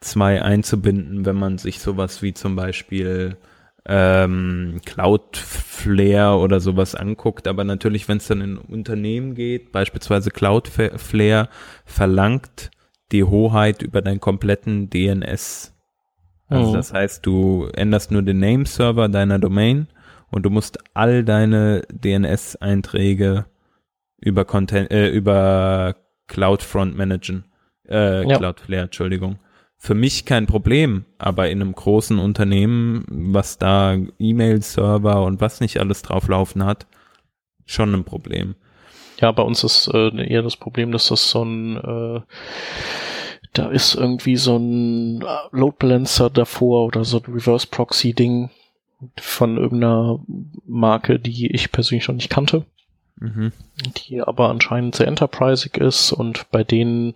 2 0.00 0.42
einzubinden, 0.42 1.26
wenn 1.26 1.36
man 1.36 1.58
sich 1.58 1.80
sowas 1.80 2.22
wie 2.22 2.32
zum 2.32 2.56
Beispiel 2.56 3.36
ähm, 3.88 4.80
Cloudflare 4.84 6.38
oder 6.38 6.60
sowas 6.60 6.94
anguckt. 6.94 7.48
Aber 7.48 7.64
natürlich, 7.64 8.06
wenn 8.08 8.18
es 8.18 8.28
dann 8.28 8.40
in 8.42 8.58
Unternehmen 8.58 9.34
geht, 9.34 9.72
beispielsweise 9.72 10.30
Cloudflare 10.30 11.48
verlangt 11.84 12.70
die 13.10 13.24
Hoheit 13.24 13.82
über 13.82 14.02
deinen 14.02 14.20
kompletten 14.20 14.90
DNS. 14.90 15.74
Also 16.48 16.70
oh. 16.70 16.74
das 16.74 16.92
heißt, 16.92 17.24
du 17.24 17.68
änderst 17.74 18.10
nur 18.10 18.22
den 18.22 18.38
Name-Server 18.38 19.08
deiner 19.08 19.38
Domain 19.38 19.88
und 20.30 20.42
du 20.44 20.50
musst 20.50 20.78
all 20.94 21.24
deine 21.24 21.82
DNS-Einträge 21.90 23.46
über 24.20 24.44
Content, 24.44 24.90
äh, 24.90 25.08
über 25.08 25.96
CloudFront 26.26 26.96
managen, 26.96 27.44
äh, 27.88 28.28
ja. 28.28 28.36
Cloudflare, 28.36 28.82
Entschuldigung. 28.84 29.38
Für 29.78 29.94
mich 29.94 30.24
kein 30.24 30.46
Problem, 30.46 31.04
aber 31.18 31.50
in 31.50 31.62
einem 31.62 31.72
großen 31.72 32.18
Unternehmen, 32.18 33.04
was 33.08 33.58
da 33.58 33.96
E-Mail-Server 34.18 35.24
und 35.24 35.40
was 35.40 35.60
nicht 35.60 35.78
alles 35.78 36.02
drauflaufen 36.02 36.64
hat, 36.64 36.86
schon 37.64 37.94
ein 37.94 38.04
Problem. 38.04 38.56
Ja, 39.20 39.30
bei 39.32 39.42
uns 39.42 39.62
ist 39.64 39.88
äh, 39.94 40.10
eher 40.26 40.42
das 40.42 40.56
Problem, 40.56 40.90
dass 40.90 41.08
das 41.08 41.30
so 41.30 41.44
ein 41.44 41.76
äh, 41.76 42.20
da 43.52 43.68
ist 43.68 43.94
irgendwie 43.94 44.36
so 44.36 44.56
ein 44.56 45.24
Load 45.50 45.76
Balancer 45.78 46.30
davor 46.30 46.86
oder 46.86 47.04
so 47.04 47.18
ein 47.18 47.32
Reverse 47.32 47.66
Proxy 47.66 48.14
Ding 48.14 48.50
von 49.16 49.56
irgendeiner 49.56 50.20
Marke, 50.66 51.18
die 51.18 51.52
ich 51.52 51.72
persönlich 51.72 52.08
noch 52.08 52.14
nicht 52.14 52.30
kannte, 52.30 52.64
mhm. 53.16 53.52
die 53.96 54.20
aber 54.20 54.48
anscheinend 54.48 54.94
sehr 54.96 55.06
enterprisig 55.08 55.76
ist 55.76 56.12
und 56.12 56.50
bei 56.50 56.64
denen 56.64 57.14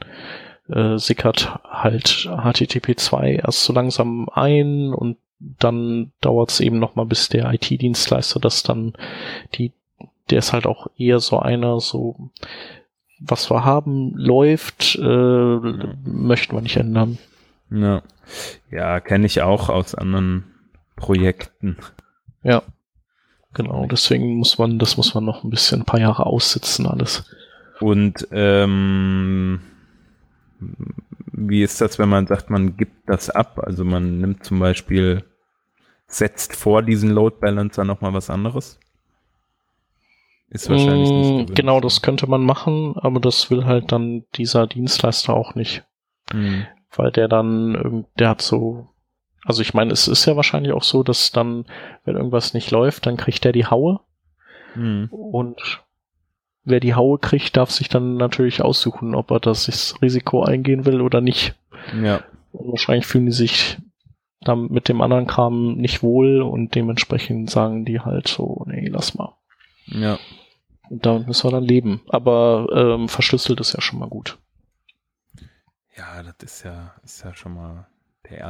äh, 0.73 0.99
sickert 0.99 1.61
halt 1.65 2.29
HTTP 2.29 2.99
2 2.99 3.41
erst 3.45 3.65
so 3.65 3.73
langsam 3.73 4.29
ein 4.29 4.93
und 4.93 5.17
dann 5.39 6.13
dauert 6.21 6.51
es 6.51 6.61
eben 6.61 6.79
noch 6.79 6.95
mal, 6.95 7.07
bis 7.07 7.29
der 7.29 7.53
IT-Dienstleister 7.53 8.39
das 8.39 8.63
dann 8.63 8.93
die 9.55 9.73
der 10.31 10.39
ist 10.39 10.53
halt 10.53 10.67
auch 10.67 10.87
eher 10.97 11.21
so 11.21 11.39
einer, 11.39 11.81
so 11.81 12.31
was 13.21 13.51
wir 13.51 13.65
haben, 13.65 14.15
läuft, 14.17 14.97
äh, 14.97 15.57
möchten 16.05 16.57
wir 16.57 16.63
nicht 16.63 16.77
ändern. 16.77 17.19
Ja, 17.71 18.03
ja 18.71 19.01
kenne 19.01 19.27
ich 19.27 19.43
auch 19.43 19.69
aus 19.69 19.95
anderen 19.95 20.45
Projekten. 20.97 21.77
Ja, 22.43 22.63
genau. 23.53 23.87
Deswegen 23.87 24.37
muss 24.37 24.59
man, 24.59 24.79
das 24.79 24.97
muss 24.97 25.15
man 25.15 25.25
noch 25.25 25.45
ein 25.45 25.51
bisschen, 25.51 25.83
ein 25.83 25.87
paar 25.87 26.01
Jahre 26.01 26.27
aussitzen 26.27 26.87
alles. 26.87 27.31
Und 27.81 28.27
ähm, 28.33 29.61
wie 31.33 31.63
ist 31.63 31.81
das, 31.81 31.99
wenn 31.99 32.09
man 32.09 32.27
sagt, 32.27 32.51
man 32.51 32.77
gibt 32.77 33.09
das 33.09 33.31
ab? 33.31 33.61
Also 33.63 33.85
man 33.85 34.21
nimmt 34.21 34.45
zum 34.45 34.59
Beispiel, 34.59 35.25
setzt 36.07 36.55
vor 36.55 36.83
diesen 36.83 37.11
Load 37.11 37.37
Balancer 37.41 37.85
nochmal 37.85 38.13
was 38.13 38.31
anderes? 38.31 38.79
Ist 40.51 40.69
wahrscheinlich 40.69 41.11
nicht 41.11 41.31
mm, 41.31 41.33
gewünscht. 41.33 41.55
Genau, 41.57 41.81
das 41.81 42.03
könnte 42.03 42.27
man 42.27 42.43
machen, 42.43 42.95
aber 42.97 43.21
das 43.21 43.51
will 43.51 43.65
halt 43.65 43.91
dann 43.91 44.25
dieser 44.35 44.67
Dienstleister 44.67 45.35
auch 45.35 45.55
nicht. 45.55 45.83
Mhm. 46.33 46.67
Weil 46.95 47.11
der 47.11 47.27
dann, 47.27 48.05
der 48.19 48.29
hat 48.29 48.43
so, 48.43 48.89
also 49.47 49.63
ich 49.63 49.73
meine, 49.73 49.93
es 49.93 50.09
ist 50.09 50.27
ja 50.27 50.37
wahrscheinlich 50.37 50.75
auch 50.75 50.83
so, 50.83 51.03
dass 51.03 51.33
dann, 51.33 51.65
wenn 52.05 52.17
irgendwas 52.17 52.53
nicht 52.53 52.71
läuft, 52.71 53.07
dann 53.07 53.17
kriegt 53.17 53.45
der 53.45 53.53
die 53.53 53.65
Haue. 53.65 54.01
Mhm. 54.75 55.09
Und 55.11 55.83
wer 56.65 56.81
die 56.81 56.95
Haue 56.95 57.19
kriegt, 57.19 57.57
darf 57.57 57.71
sich 57.71 57.89
dann 57.89 58.17
natürlich 58.17 58.63
aussuchen, 58.63 59.15
ob 59.15 59.31
er 59.31 59.41
das 59.41 60.01
Risiko 60.03 60.43
eingehen 60.43 60.85
will 60.87 61.01
oder 61.01 61.21
nicht. 61.21 61.55
Ja. 62.01 62.23
Und 62.53 62.71
wahrscheinlich 62.71 63.07
fühlen 63.07 63.27
die 63.27 63.33
sich 63.33 63.79
dann 64.41 64.69
mit 64.69 64.89
dem 64.89 65.01
anderen 65.01 65.27
Kram 65.27 65.75
nicht 65.77 66.03
wohl 66.03 66.43
und 66.43 66.75
dementsprechend 66.75 67.51
sagen 67.51 67.85
die 67.85 68.01
halt 68.01 68.29
so, 68.29 68.65
nee, 68.67 68.89
lass 68.89 69.15
mal. 69.15 69.35
Ja. 69.87 70.19
Und 70.91 71.07
damit 71.07 71.27
müssen 71.27 71.47
wir 71.47 71.53
dann 71.53 71.65
leben. 71.65 72.03
Aber 72.09 72.67
ähm, 72.75 73.09
verschlüsselt 73.09 73.61
ist 73.61 73.73
ja 73.73 73.81
schon 73.81 73.99
mal 73.99 74.09
gut. 74.09 74.39
Ja, 75.97 76.23
das 76.23 76.35
ist 76.43 76.65
ja, 76.65 76.95
ist 77.05 77.25
ja 77.25 77.35
schon 77.35 77.55
mal. 77.55 77.87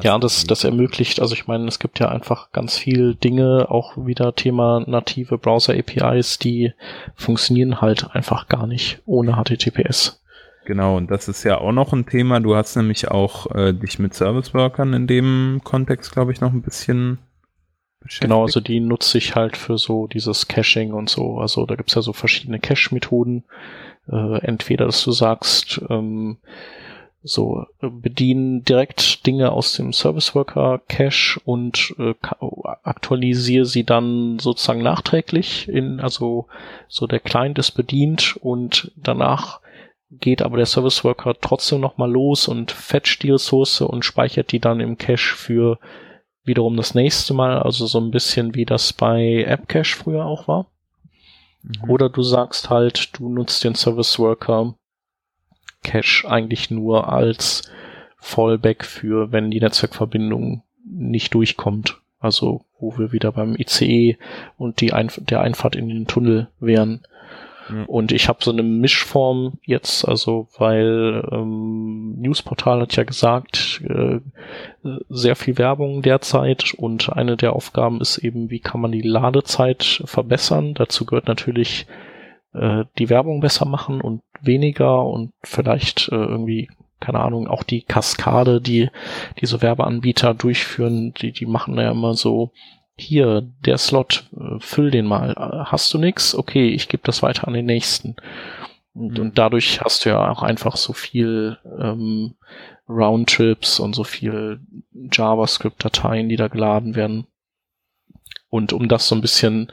Ja, 0.03 0.19
das, 0.19 0.45
das 0.45 0.65
ermöglicht, 0.65 1.21
also 1.21 1.35
ich 1.35 1.47
meine, 1.47 1.67
es 1.67 1.79
gibt 1.79 1.99
ja 1.99 2.09
einfach 2.09 2.53
ganz 2.53 2.77
viel 2.77 3.15
Dinge, 3.15 3.67
auch 3.71 3.97
wieder 3.97 4.35
Thema 4.35 4.85
native 4.87 5.39
Browser-APIs, 5.39 6.39
die 6.39 6.73
funktionieren 7.15 7.81
halt 7.81 8.15
einfach 8.15 8.49
gar 8.49 8.67
nicht 8.67 9.01
ohne 9.07 9.35
HTTPS. 9.35 10.23
Genau, 10.65 10.97
und 10.97 11.11
das 11.11 11.29
ist 11.29 11.43
ja 11.43 11.59
auch 11.59 11.73
noch 11.73 11.93
ein 11.93 12.07
Thema. 12.07 12.39
Du 12.39 12.55
hast 12.55 12.77
nämlich 12.77 13.11
auch 13.11 13.51
äh, 13.53 13.73
dich 13.73 13.99
mit 13.99 14.15
Service-Workern 14.15 14.93
in 14.93 15.07
dem 15.07 15.61
Kontext, 15.65 16.13
glaube 16.13 16.33
ich, 16.33 16.41
noch 16.41 16.53
ein 16.53 16.63
bisschen 16.63 17.19
Genau, 18.21 18.43
also 18.43 18.61
die 18.61 18.81
nutze 18.81 19.19
ich 19.19 19.37
halt 19.37 19.57
für 19.57 19.79
so 19.79 20.07
dieses 20.07 20.49
Caching 20.49 20.93
und 20.93 21.09
so. 21.09 21.39
Also 21.39 21.67
da 21.67 21.77
gibt's 21.77 21.95
ja 21.95 22.03
so 22.03 22.13
verschiedene 22.13 22.59
Cache-Methoden. 22.59 23.45
Äh, 24.11 24.39
entweder, 24.45 24.87
dass 24.87 25.05
du 25.05 25.13
sagst, 25.13 25.81
ähm, 25.89 26.39
so 27.23 27.67
äh, 27.81 27.89
bedienen 27.89 28.65
direkt 28.65 29.27
Dinge 29.27 29.53
aus 29.53 29.75
dem 29.75 29.93
Service 29.93 30.35
Worker 30.35 30.81
Cache 30.89 31.41
und 31.45 31.95
äh, 31.99 32.15
aktualisiere 32.83 33.65
sie 33.65 33.85
dann 33.85 34.39
sozusagen 34.39 34.83
nachträglich 34.83 35.69
in 35.69 36.01
also 36.01 36.47
so 36.89 37.07
der 37.07 37.21
Client 37.21 37.59
ist 37.59 37.73
bedient 37.73 38.37
und 38.41 38.93
danach 38.97 39.61
geht 40.11 40.43
aber 40.43 40.57
der 40.57 40.67
Service 40.67 41.05
Worker 41.05 41.35
trotzdem 41.41 41.81
noch 41.81 41.97
mal 41.97 42.11
los 42.11 42.49
und 42.49 42.71
fetcht 42.71 43.23
die 43.23 43.31
Ressource 43.31 43.81
und 43.81 44.05
speichert 44.05 44.53
die 44.53 44.59
dann 44.59 44.81
im 44.81 44.99
Cache 44.99 45.37
für 45.37 45.79
wiederum 46.45 46.77
das 46.77 46.95
nächste 46.95 47.35
Mal, 47.35 47.59
also 47.61 47.87
so 47.87 48.01
ein 48.01 48.11
bisschen 48.11 48.55
wie 48.55 48.65
das 48.65 48.93
bei 48.93 49.45
AppCache 49.47 49.97
früher 49.97 50.25
auch 50.25 50.49
war. 50.49 50.67
Mhm. 51.63 51.89
Oder 51.89 52.09
du 52.09 52.23
sagst 52.23 52.69
halt, 52.69 53.19
du 53.19 53.29
nutzt 53.29 53.63
den 53.65 53.75
Service 53.75 54.19
Worker 54.19 54.75
Cache 55.83 56.29
eigentlich 56.29 56.71
nur 56.71 57.13
als 57.13 57.71
Fallback 58.19 58.85
für, 58.85 59.33
wenn 59.33 59.51
die 59.51 59.61
Netzwerkverbindung 59.61 60.63
nicht 60.85 61.35
durchkommt. 61.35 62.01
Also 62.21 62.65
wo 62.79 62.97
wir 62.99 63.13
wieder 63.13 63.33
beim 63.33 63.57
ICE 63.57 64.17
und 64.57 64.81
die 64.81 64.93
Einf 64.93 65.21
der 65.25 65.41
Einfahrt 65.41 65.77
in 65.77 65.89
den 65.89 66.07
Tunnel 66.07 66.49
wären. 66.61 67.03
Und 67.87 68.13
ich 68.13 68.29
habe 68.29 68.43
so 68.43 68.51
eine 68.51 68.63
Mischform 68.63 69.59
jetzt, 69.65 70.07
also 70.07 70.49
weil 70.59 71.27
ähm, 71.31 72.17
Newsportal 72.19 72.81
hat 72.81 72.97
ja 72.97 73.05
gesagt, 73.05 73.83
äh, 73.89 74.21
sehr 75.09 75.37
viel 75.37 75.59
Werbung 75.59 76.03
derzeit 76.03 76.75
und 76.75 77.13
eine 77.13 77.37
der 77.37 77.55
Aufgaben 77.55 78.01
ist 78.01 78.19
eben, 78.19 78.51
wie 78.51 78.61
kann 78.61 78.81
man 78.81 78.93
die 78.93 79.03
Ladezeit 79.03 80.03
verbessern. 80.05 80.75
Dazu 80.75 81.07
gehört 81.07 81.29
natürlich 81.29 81.87
äh, 82.53 82.85
die 82.99 83.09
Werbung 83.09 83.41
besser 83.41 83.65
machen 83.65 84.01
und 84.01 84.23
weniger 84.43 85.05
und 85.05 85.33
vielleicht 85.43 86.09
äh, 86.09 86.17
irgendwie 86.17 86.69
keine 87.01 87.19
Ahnung, 87.19 87.49
auch 87.49 87.65
die 87.65 87.83
Kaskade, 87.83 88.61
die 88.61 88.89
diese 89.41 89.61
Werbeanbieter 89.61 90.35
durchführen, 90.35 91.13
die, 91.15 91.33
die 91.33 91.47
machen 91.47 91.77
ja 91.77 91.91
immer 91.91 92.15
so 92.15 92.53
hier, 92.97 93.43
der 93.65 93.79
Slot, 93.79 94.29
äh, 94.37 94.61
füll 94.61 94.91
den 94.91 95.07
mal. 95.07 95.35
Hast 95.67 95.93
du 95.93 95.99
nix? 95.99 96.35
Okay, 96.35 96.69
ich 96.69 96.89
gebe 96.89 97.03
das 97.05 97.23
weiter 97.23 97.49
an 97.49 97.55
den 97.55 97.67
nächsten. 97.67 98.17
Und, 98.95 99.19
mhm. 99.19 99.21
und 99.21 99.39
dadurch 99.39 99.81
hast 99.81 100.05
du 100.05 100.11
ja 100.11 100.31
auch 100.31 100.43
einfach 100.43 100.77
so 100.77 100.93
viel 100.93 101.59
ähm, 101.81 102.35
Roundtrips 102.89 103.81
und 103.81 103.95
so 103.95 104.05
viel 104.05 104.61
JavaScript-Dateien, 105.11 106.29
die 106.29 106.37
da 106.37 106.49
geladen 106.49 106.95
werden. 106.95 107.27
Und 108.49 108.73
um 108.73 108.89
das 108.89 109.09
so 109.09 109.15
ein 109.15 109.23
bisschen 109.23 109.73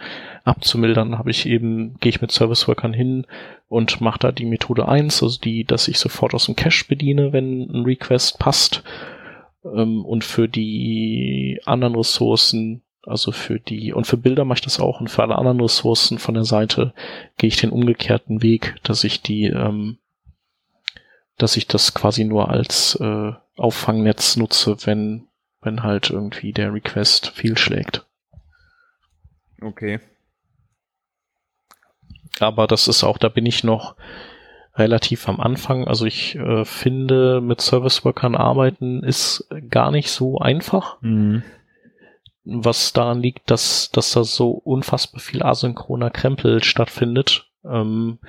abzumildern, 0.49 1.17
habe 1.17 1.31
ich 1.31 1.45
eben, 1.45 1.97
gehe 1.99 2.09
ich 2.09 2.21
mit 2.21 2.31
Service 2.31 2.67
Workern 2.67 2.93
hin 2.93 3.25
und 3.67 4.01
mache 4.01 4.19
da 4.19 4.31
die 4.31 4.45
Methode 4.45 4.87
eins, 4.87 5.23
also 5.23 5.39
die, 5.39 5.63
dass 5.63 5.87
ich 5.87 5.99
sofort 5.99 6.33
aus 6.33 6.45
dem 6.45 6.55
Cache 6.55 6.85
bediene, 6.87 7.31
wenn 7.33 7.69
ein 7.69 7.83
Request 7.85 8.39
passt. 8.39 8.83
Ähm, 9.63 10.03
und 10.05 10.23
für 10.23 10.47
die 10.47 11.61
anderen 11.65 11.95
Ressourcen 11.95 12.81
also 13.09 13.31
für 13.31 13.59
die, 13.59 13.93
und 13.93 14.05
für 14.05 14.17
Bilder 14.17 14.45
mache 14.45 14.57
ich 14.57 14.63
das 14.63 14.79
auch 14.79 14.99
und 14.99 15.09
für 15.09 15.23
alle 15.23 15.37
anderen 15.37 15.59
Ressourcen 15.61 16.19
von 16.19 16.35
der 16.35 16.43
Seite 16.43 16.93
gehe 17.37 17.47
ich 17.47 17.57
den 17.57 17.71
umgekehrten 17.71 18.43
Weg, 18.43 18.75
dass 18.83 19.03
ich 19.03 19.21
die, 19.21 19.45
ähm, 19.45 19.97
dass 21.37 21.57
ich 21.57 21.67
das 21.67 21.93
quasi 21.93 22.23
nur 22.23 22.49
als 22.49 22.95
äh, 23.01 23.31
Auffangnetz 23.57 24.35
nutze, 24.37 24.77
wenn, 24.85 25.27
wenn 25.61 25.83
halt 25.83 26.09
irgendwie 26.09 26.53
der 26.53 26.73
Request 26.73 27.29
fehlschlägt. 27.29 28.05
Okay. 29.61 29.99
Aber 32.39 32.67
das 32.67 32.87
ist 32.87 33.03
auch, 33.03 33.17
da 33.17 33.29
bin 33.29 33.45
ich 33.45 33.63
noch 33.63 33.95
relativ 34.75 35.27
am 35.27 35.39
Anfang. 35.39 35.87
Also 35.87 36.05
ich 36.05 36.35
äh, 36.35 36.63
finde, 36.65 37.41
mit 37.41 37.61
Service 37.61 38.05
Workern 38.05 38.35
arbeiten 38.35 39.03
ist 39.03 39.47
gar 39.69 39.91
nicht 39.91 40.09
so 40.09 40.39
einfach. 40.39 40.97
Mhm 41.01 41.43
was 42.49 42.93
daran 42.93 43.21
liegt, 43.21 43.49
dass, 43.51 43.91
dass 43.91 44.11
da 44.11 44.23
so 44.23 44.51
unfassbar 44.51 45.19
viel 45.19 45.43
asynchroner 45.43 46.09
Krempel 46.09 46.63
stattfindet. 46.63 47.47
Ähm, 47.63 48.19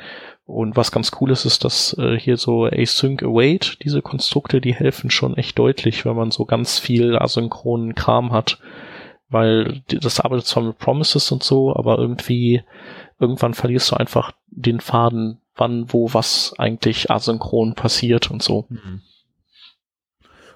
und 0.45 0.77
was 0.77 0.93
ganz 0.93 1.13
cool 1.21 1.31
ist, 1.31 1.45
ist, 1.45 1.65
dass 1.65 1.97
äh, 1.99 2.19
hier 2.19 2.37
so 2.37 2.67
Async 2.67 3.23
Await, 3.23 3.79
diese 3.85 4.03
Konstrukte, 4.03 4.61
die 4.61 4.75
helfen 4.75 5.11
schon 5.11 5.37
echt 5.37 5.59
deutlich, 5.59 6.05
wenn 6.05 6.17
man 6.17 6.31
so 6.31 6.45
ganz 6.45 6.79
viel 6.79 7.17
asynchronen 7.17 7.95
Kram 7.95 8.33
hat. 8.33 8.59
Weil 9.29 9.83
das 9.87 10.19
arbeitet 10.19 10.47
zwar 10.47 10.65
mit 10.65 10.79
Promises 10.79 11.31
und 11.31 11.45
so, 11.45 11.75
aber 11.77 11.99
irgendwie, 11.99 12.65
irgendwann 13.21 13.55
verlierst 13.55 13.93
du 13.93 13.97
einfach 13.97 14.33
den 14.49 14.81
Faden, 14.81 15.39
wann, 15.55 15.93
wo, 15.93 16.13
was 16.13 16.55
eigentlich 16.59 17.11
asynchron 17.11 17.75
passiert 17.75 18.31
und 18.31 18.43
so. 18.43 18.67
Mhm. 18.69 19.03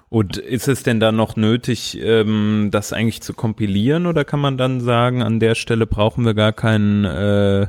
Und 0.09 0.37
ist 0.37 0.67
es 0.67 0.83
denn 0.83 0.99
dann 0.99 1.15
noch 1.15 1.35
nötig, 1.35 1.97
ähm, 2.01 2.69
das 2.71 2.93
eigentlich 2.93 3.21
zu 3.21 3.33
kompilieren 3.33 4.05
oder 4.05 4.23
kann 4.23 4.39
man 4.39 4.57
dann 4.57 4.79
sagen, 4.79 5.21
an 5.21 5.39
der 5.39 5.55
Stelle 5.55 5.87
brauchen 5.87 6.25
wir 6.25 6.33
gar 6.33 6.53
keinen 6.53 7.05
äh, 7.05 7.67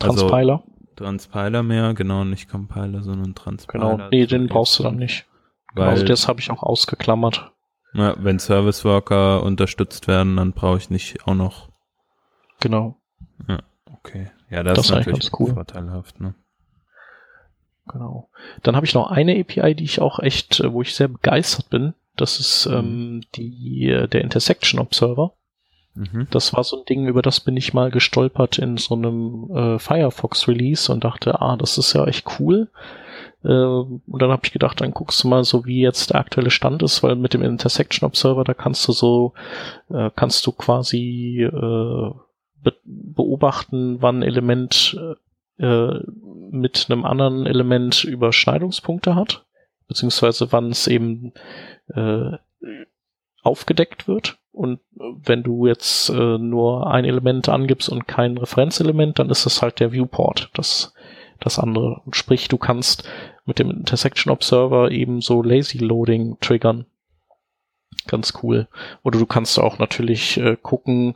also 0.00 0.28
Transpiler? 0.28 0.62
Transpiler 0.96 1.62
mehr, 1.62 1.94
genau, 1.94 2.24
nicht 2.24 2.50
Compiler, 2.50 3.02
sondern 3.02 3.34
Transpiler. 3.34 3.96
Genau, 3.96 4.08
nee, 4.10 4.26
den 4.26 4.48
brauchst 4.48 4.78
du 4.78 4.82
dann 4.82 4.96
nicht. 4.96 5.26
Genau, 5.74 5.86
Weil, 5.86 5.92
also 5.94 6.04
das 6.04 6.28
habe 6.28 6.40
ich 6.40 6.50
auch 6.50 6.62
ausgeklammert. 6.62 7.52
Ja, 7.94 8.16
wenn 8.18 8.38
Service 8.38 8.84
Worker 8.84 9.42
unterstützt 9.42 10.08
werden, 10.08 10.36
dann 10.36 10.52
brauche 10.52 10.78
ich 10.78 10.90
nicht 10.90 11.26
auch 11.26 11.34
noch. 11.34 11.70
Genau. 12.60 12.96
Ja, 13.48 13.58
okay. 14.04 14.30
Ja, 14.50 14.62
das, 14.62 14.76
das 14.76 14.86
ist 14.86 14.92
natürlich 14.92 15.30
cool. 15.38 15.54
vorteilhaft, 15.54 16.20
ne? 16.20 16.34
Genau. 17.88 18.28
Dann 18.62 18.76
habe 18.76 18.86
ich 18.86 18.94
noch 18.94 19.10
eine 19.10 19.38
API, 19.40 19.74
die 19.74 19.84
ich 19.84 20.00
auch 20.00 20.20
echt, 20.20 20.60
äh, 20.60 20.72
wo 20.72 20.82
ich 20.82 20.94
sehr 20.94 21.08
begeistert 21.08 21.70
bin. 21.70 21.94
Das 22.16 22.38
ist 22.38 22.66
mhm. 22.66 22.74
ähm, 22.74 23.20
die 23.34 23.88
äh, 23.88 24.08
der 24.08 24.20
Intersection 24.20 24.80
Observer. 24.80 25.34
Mhm. 25.94 26.26
Das 26.30 26.54
war 26.54 26.64
so 26.64 26.78
ein 26.78 26.84
Ding, 26.86 27.06
über 27.06 27.22
das 27.22 27.40
bin 27.40 27.56
ich 27.56 27.74
mal 27.74 27.90
gestolpert 27.90 28.58
in 28.58 28.76
so 28.76 28.94
einem 28.94 29.50
äh, 29.54 29.78
Firefox 29.78 30.48
Release 30.48 30.90
und 30.90 31.04
dachte, 31.04 31.40
ah, 31.40 31.56
das 31.56 31.76
ist 31.76 31.92
ja 31.92 32.06
echt 32.06 32.26
cool. 32.38 32.70
Äh, 33.44 33.48
und 33.48 34.02
dann 34.06 34.30
habe 34.30 34.42
ich 34.44 34.52
gedacht, 34.52 34.80
dann 34.80 34.92
guckst 34.92 35.22
du 35.22 35.28
mal 35.28 35.44
so, 35.44 35.66
wie 35.66 35.80
jetzt 35.80 36.10
der 36.10 36.20
aktuelle 36.20 36.50
Stand 36.50 36.82
ist, 36.82 37.02
weil 37.02 37.16
mit 37.16 37.34
dem 37.34 37.42
Intersection 37.42 38.06
Observer, 38.06 38.44
da 38.44 38.54
kannst 38.54 38.86
du 38.88 38.92
so, 38.92 39.34
äh, 39.90 40.10
kannst 40.14 40.46
du 40.46 40.52
quasi 40.52 41.42
äh, 41.42 42.10
beobachten, 43.22 43.98
wann 44.00 44.22
Element 44.22 44.98
äh, 45.58 45.98
mit 46.50 46.86
einem 46.88 47.04
anderen 47.04 47.46
Element 47.46 48.02
Überschneidungspunkte 48.02 49.14
hat, 49.14 49.46
beziehungsweise 49.86 50.50
wann 50.50 50.70
es 50.70 50.88
eben 50.88 51.32
äh, 51.94 52.32
aufgedeckt 53.42 54.08
wird. 54.08 54.38
Und 54.50 54.80
wenn 54.96 55.44
du 55.44 55.66
jetzt 55.66 56.10
äh, 56.10 56.38
nur 56.38 56.90
ein 56.90 57.04
Element 57.04 57.48
angibst 57.48 57.88
und 57.88 58.08
kein 58.08 58.36
Referenzelement, 58.36 59.18
dann 59.18 59.30
ist 59.30 59.46
das 59.46 59.62
halt 59.62 59.78
der 59.78 59.92
Viewport, 59.92 60.50
das, 60.54 60.94
das 61.38 61.58
andere. 61.58 62.02
Sprich, 62.10 62.48
du 62.48 62.58
kannst 62.58 63.08
mit 63.44 63.58
dem 63.58 63.70
Intersection 63.70 64.32
Observer 64.32 64.90
eben 64.90 65.20
so 65.20 65.42
Lazy 65.42 65.78
Loading 65.78 66.38
triggern 66.40 66.86
ganz 68.06 68.34
cool. 68.42 68.68
Oder 69.02 69.18
du 69.18 69.26
kannst 69.26 69.58
auch 69.58 69.78
natürlich 69.78 70.38
äh, 70.38 70.56
gucken, 70.60 71.14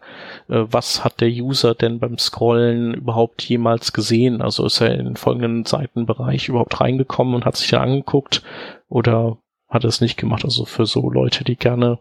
äh, 0.48 0.64
was 0.68 1.04
hat 1.04 1.20
der 1.20 1.28
User 1.28 1.74
denn 1.74 1.98
beim 1.98 2.18
Scrollen 2.18 2.94
überhaupt 2.94 3.42
jemals 3.42 3.92
gesehen? 3.92 4.42
Also 4.42 4.64
ist 4.66 4.80
er 4.80 4.94
in 4.94 5.04
den 5.04 5.16
folgenden 5.16 5.64
Seitenbereich 5.64 6.48
überhaupt 6.48 6.80
reingekommen 6.80 7.34
und 7.34 7.44
hat 7.44 7.56
sich 7.56 7.70
da 7.70 7.80
angeguckt 7.80 8.42
oder 8.88 9.38
hat 9.68 9.84
er 9.84 9.88
es 9.88 10.00
nicht 10.00 10.16
gemacht? 10.16 10.44
Also 10.44 10.64
für 10.64 10.86
so 10.86 11.10
Leute, 11.10 11.44
die 11.44 11.56
gerne 11.56 11.98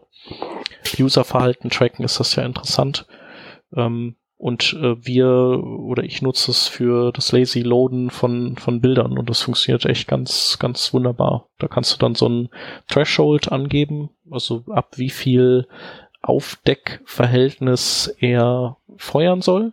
Userverhalten 0.98 1.70
tracken, 1.70 2.04
ist 2.04 2.20
das 2.20 2.36
ja 2.36 2.44
interessant. 2.44 3.06
Ähm, 3.74 4.16
und 4.38 4.74
äh, 4.74 5.04
wir 5.04 5.28
oder 5.28 6.02
ich 6.02 6.20
nutze 6.22 6.50
es 6.50 6.68
für 6.68 7.12
das 7.12 7.32
Lazy 7.32 7.60
Loaden 7.60 8.10
von, 8.10 8.56
von 8.56 8.80
Bildern 8.80 9.16
und 9.18 9.30
das 9.30 9.42
funktioniert 9.42 9.86
echt 9.86 10.08
ganz, 10.08 10.58
ganz 10.58 10.92
wunderbar. 10.92 11.48
Da 11.58 11.68
kannst 11.68 11.94
du 11.94 11.98
dann 11.98 12.14
so 12.14 12.28
ein 12.28 12.48
Threshold 12.88 13.50
angeben, 13.50 14.10
also 14.30 14.64
ab 14.68 14.94
wie 14.96 15.10
viel 15.10 15.66
Aufdeckverhältnis 16.22 18.14
er 18.18 18.76
feuern 18.96 19.42
soll. 19.42 19.72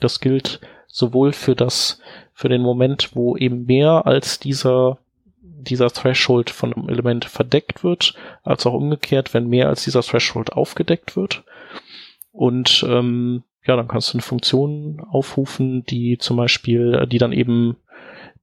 Das 0.00 0.20
gilt 0.20 0.60
sowohl 0.86 1.32
für 1.32 1.56
das, 1.56 2.00
für 2.32 2.48
den 2.48 2.62
Moment, 2.62 3.10
wo 3.14 3.36
eben 3.36 3.66
mehr 3.66 4.06
als 4.06 4.38
dieser 4.38 4.98
dieser 5.64 5.90
Threshold 5.90 6.50
von 6.50 6.74
einem 6.74 6.90
Element 6.90 7.24
verdeckt 7.24 7.82
wird, 7.82 8.14
als 8.42 8.66
auch 8.66 8.74
umgekehrt, 8.74 9.32
wenn 9.32 9.48
mehr 9.48 9.68
als 9.68 9.84
dieser 9.84 10.02
Threshold 10.02 10.52
aufgedeckt 10.52 11.16
wird. 11.16 11.42
Und 12.32 12.84
ähm, 12.86 13.44
ja, 13.66 13.76
dann 13.76 13.88
kannst 13.88 14.12
du 14.12 14.18
eine 14.18 14.22
Funktion 14.22 15.00
aufrufen, 15.10 15.84
die 15.84 16.18
zum 16.18 16.36
Beispiel, 16.36 16.94
äh, 16.94 17.06
die 17.06 17.18
dann 17.18 17.32
eben 17.32 17.76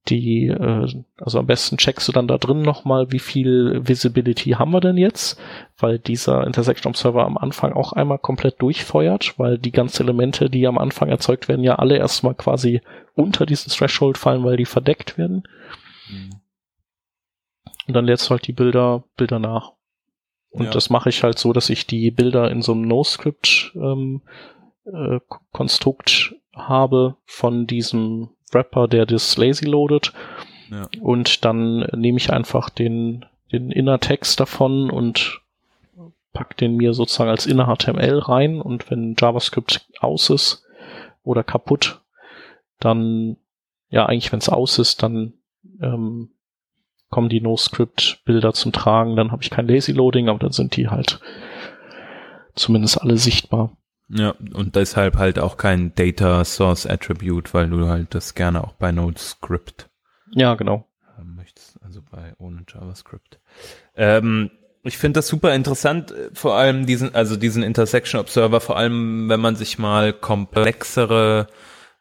die, 0.10 0.48
äh, 0.48 0.88
also 1.20 1.40
am 1.40 1.46
besten 1.46 1.78
checkst 1.78 2.08
du 2.08 2.12
dann 2.12 2.28
da 2.28 2.40
drin 2.40 2.64
nochmal, 2.64 3.12
wie 3.12 3.20
viel 3.20 3.82
Visibility 3.88 4.52
haben 4.52 4.72
wir 4.72 4.82
denn 4.82 4.98
jetzt, 4.98 5.40
weil 5.78 6.00
dieser 6.00 6.46
Intersection 6.48 6.90
Observer 6.90 7.24
am 7.24 7.38
Anfang 7.38 7.74
auch 7.74 7.94
einmal 7.94 8.18
komplett 8.18 8.62
durchfeuert, 8.62 9.38
weil 9.38 9.60
die 9.60 9.72
ganzen 9.72 10.04
Elemente, 10.04 10.50
die 10.50 10.66
am 10.66 10.80
Anfang 10.80 11.10
erzeugt 11.10 11.48
werden, 11.48 11.64
ja 11.64 11.76
alle 11.76 11.98
erstmal 11.98 12.34
quasi 12.34 12.82
unter 13.14 13.46
dieses 13.46 13.76
Threshold 13.76 14.18
fallen, 14.18 14.44
weil 14.44 14.58
die 14.58 14.66
verdeckt 14.66 15.20
werden. 15.20 15.44
Mhm. 16.10 16.32
Und 17.88 17.94
dann 17.94 18.06
lädst 18.06 18.28
du 18.28 18.32
halt 18.32 18.48
die 18.48 18.54
Bilder, 18.54 19.04
Bilder 19.18 19.38
nach. 19.38 19.74
Und 20.50 20.66
ja. 20.66 20.72
das 20.72 20.90
mache 20.90 21.10
ich 21.10 21.24
halt 21.24 21.38
so, 21.38 21.54
dass 21.54 21.70
ich 21.70 21.88
die 21.88 22.12
Bilder 22.12 22.50
in 22.50 22.62
so 22.62 22.72
einem 22.74 22.82
No-Script 22.82 23.74
ähm, 23.76 24.22
äh, 24.86 25.20
Konstrukt 25.52 26.36
habe 26.54 27.16
von 27.26 27.68
diesem 27.68 28.30
Wrapper, 28.52 28.88
der 28.88 29.06
das 29.06 29.38
lazy 29.38 29.66
loadet. 29.66 30.14
Ja. 30.70 30.88
Und 31.02 31.46
dann 31.46 31.80
nehme 31.96 32.18
ich 32.18 32.32
einfach 32.32 32.70
den, 32.70 33.26
den 33.52 33.72
Inner-Text 33.72 34.40
davon 34.40 34.90
und 34.90 35.42
pack 36.34 36.56
den 36.58 36.78
mir 36.78 36.94
sozusagen 36.94 37.30
als 37.30 37.46
Inner-HTML 37.46 38.20
rein 38.20 38.62
und 38.62 38.90
wenn 38.90 39.16
JavaScript 39.20 39.88
aus 40.00 40.30
ist 40.30 40.64
oder 41.24 41.44
kaputt, 41.44 42.02
dann, 42.80 43.38
ja, 43.90 44.06
eigentlich 44.06 44.32
wenn 44.32 44.40
es 44.40 44.50
aus 44.50 44.80
ist, 44.80 45.04
dann 45.04 45.34
ähm, 45.82 46.30
kommen 47.10 47.30
die 47.30 47.42
No-Script-Bilder 47.42 48.54
zum 48.54 48.72
Tragen, 48.72 49.18
dann 49.18 49.32
habe 49.32 49.44
ich 49.44 49.50
kein 49.50 49.68
Lazy-Loading, 49.68 50.30
aber 50.30 50.40
dann 50.40 50.54
sind 50.54 50.78
die 50.78 50.88
halt 50.88 51.20
zumindest 52.56 53.02
alle 53.02 53.18
sichtbar. 53.18 53.76
Ja, 54.14 54.36
und 54.54 54.76
deshalb 54.76 55.18
halt 55.18 55.40
auch 55.40 55.56
kein 55.56 55.96
Data 55.96 56.44
Source 56.44 56.86
Attribute, 56.86 57.54
weil 57.54 57.70
du 57.70 57.88
halt 57.88 58.14
das 58.14 58.36
gerne 58.36 58.64
auch 58.64 58.74
bei 58.74 58.92
NodeScript 58.92 59.90
ja, 60.32 60.56
genau. 60.56 60.86
haben 61.18 61.36
möchtest, 61.36 61.80
also 61.82 62.02
bei 62.12 62.34
ohne 62.38 62.64
JavaScript. 62.68 63.40
Ähm, 63.96 64.52
ich 64.84 64.98
finde 64.98 65.20
das 65.20 65.28
super 65.28 65.56
interessant, 65.56 66.12
äh, 66.12 66.30
vor 66.34 66.56
allem 66.56 66.86
diesen, 66.86 67.16
also 67.16 67.38
diesen 67.38 67.64
Intersection 67.64 68.20
Observer, 68.20 68.60
vor 68.60 68.78
allem 68.78 69.30
wenn 69.30 69.40
man 69.40 69.56
sich 69.56 69.80
mal 69.80 70.12
komplexere 70.12 71.48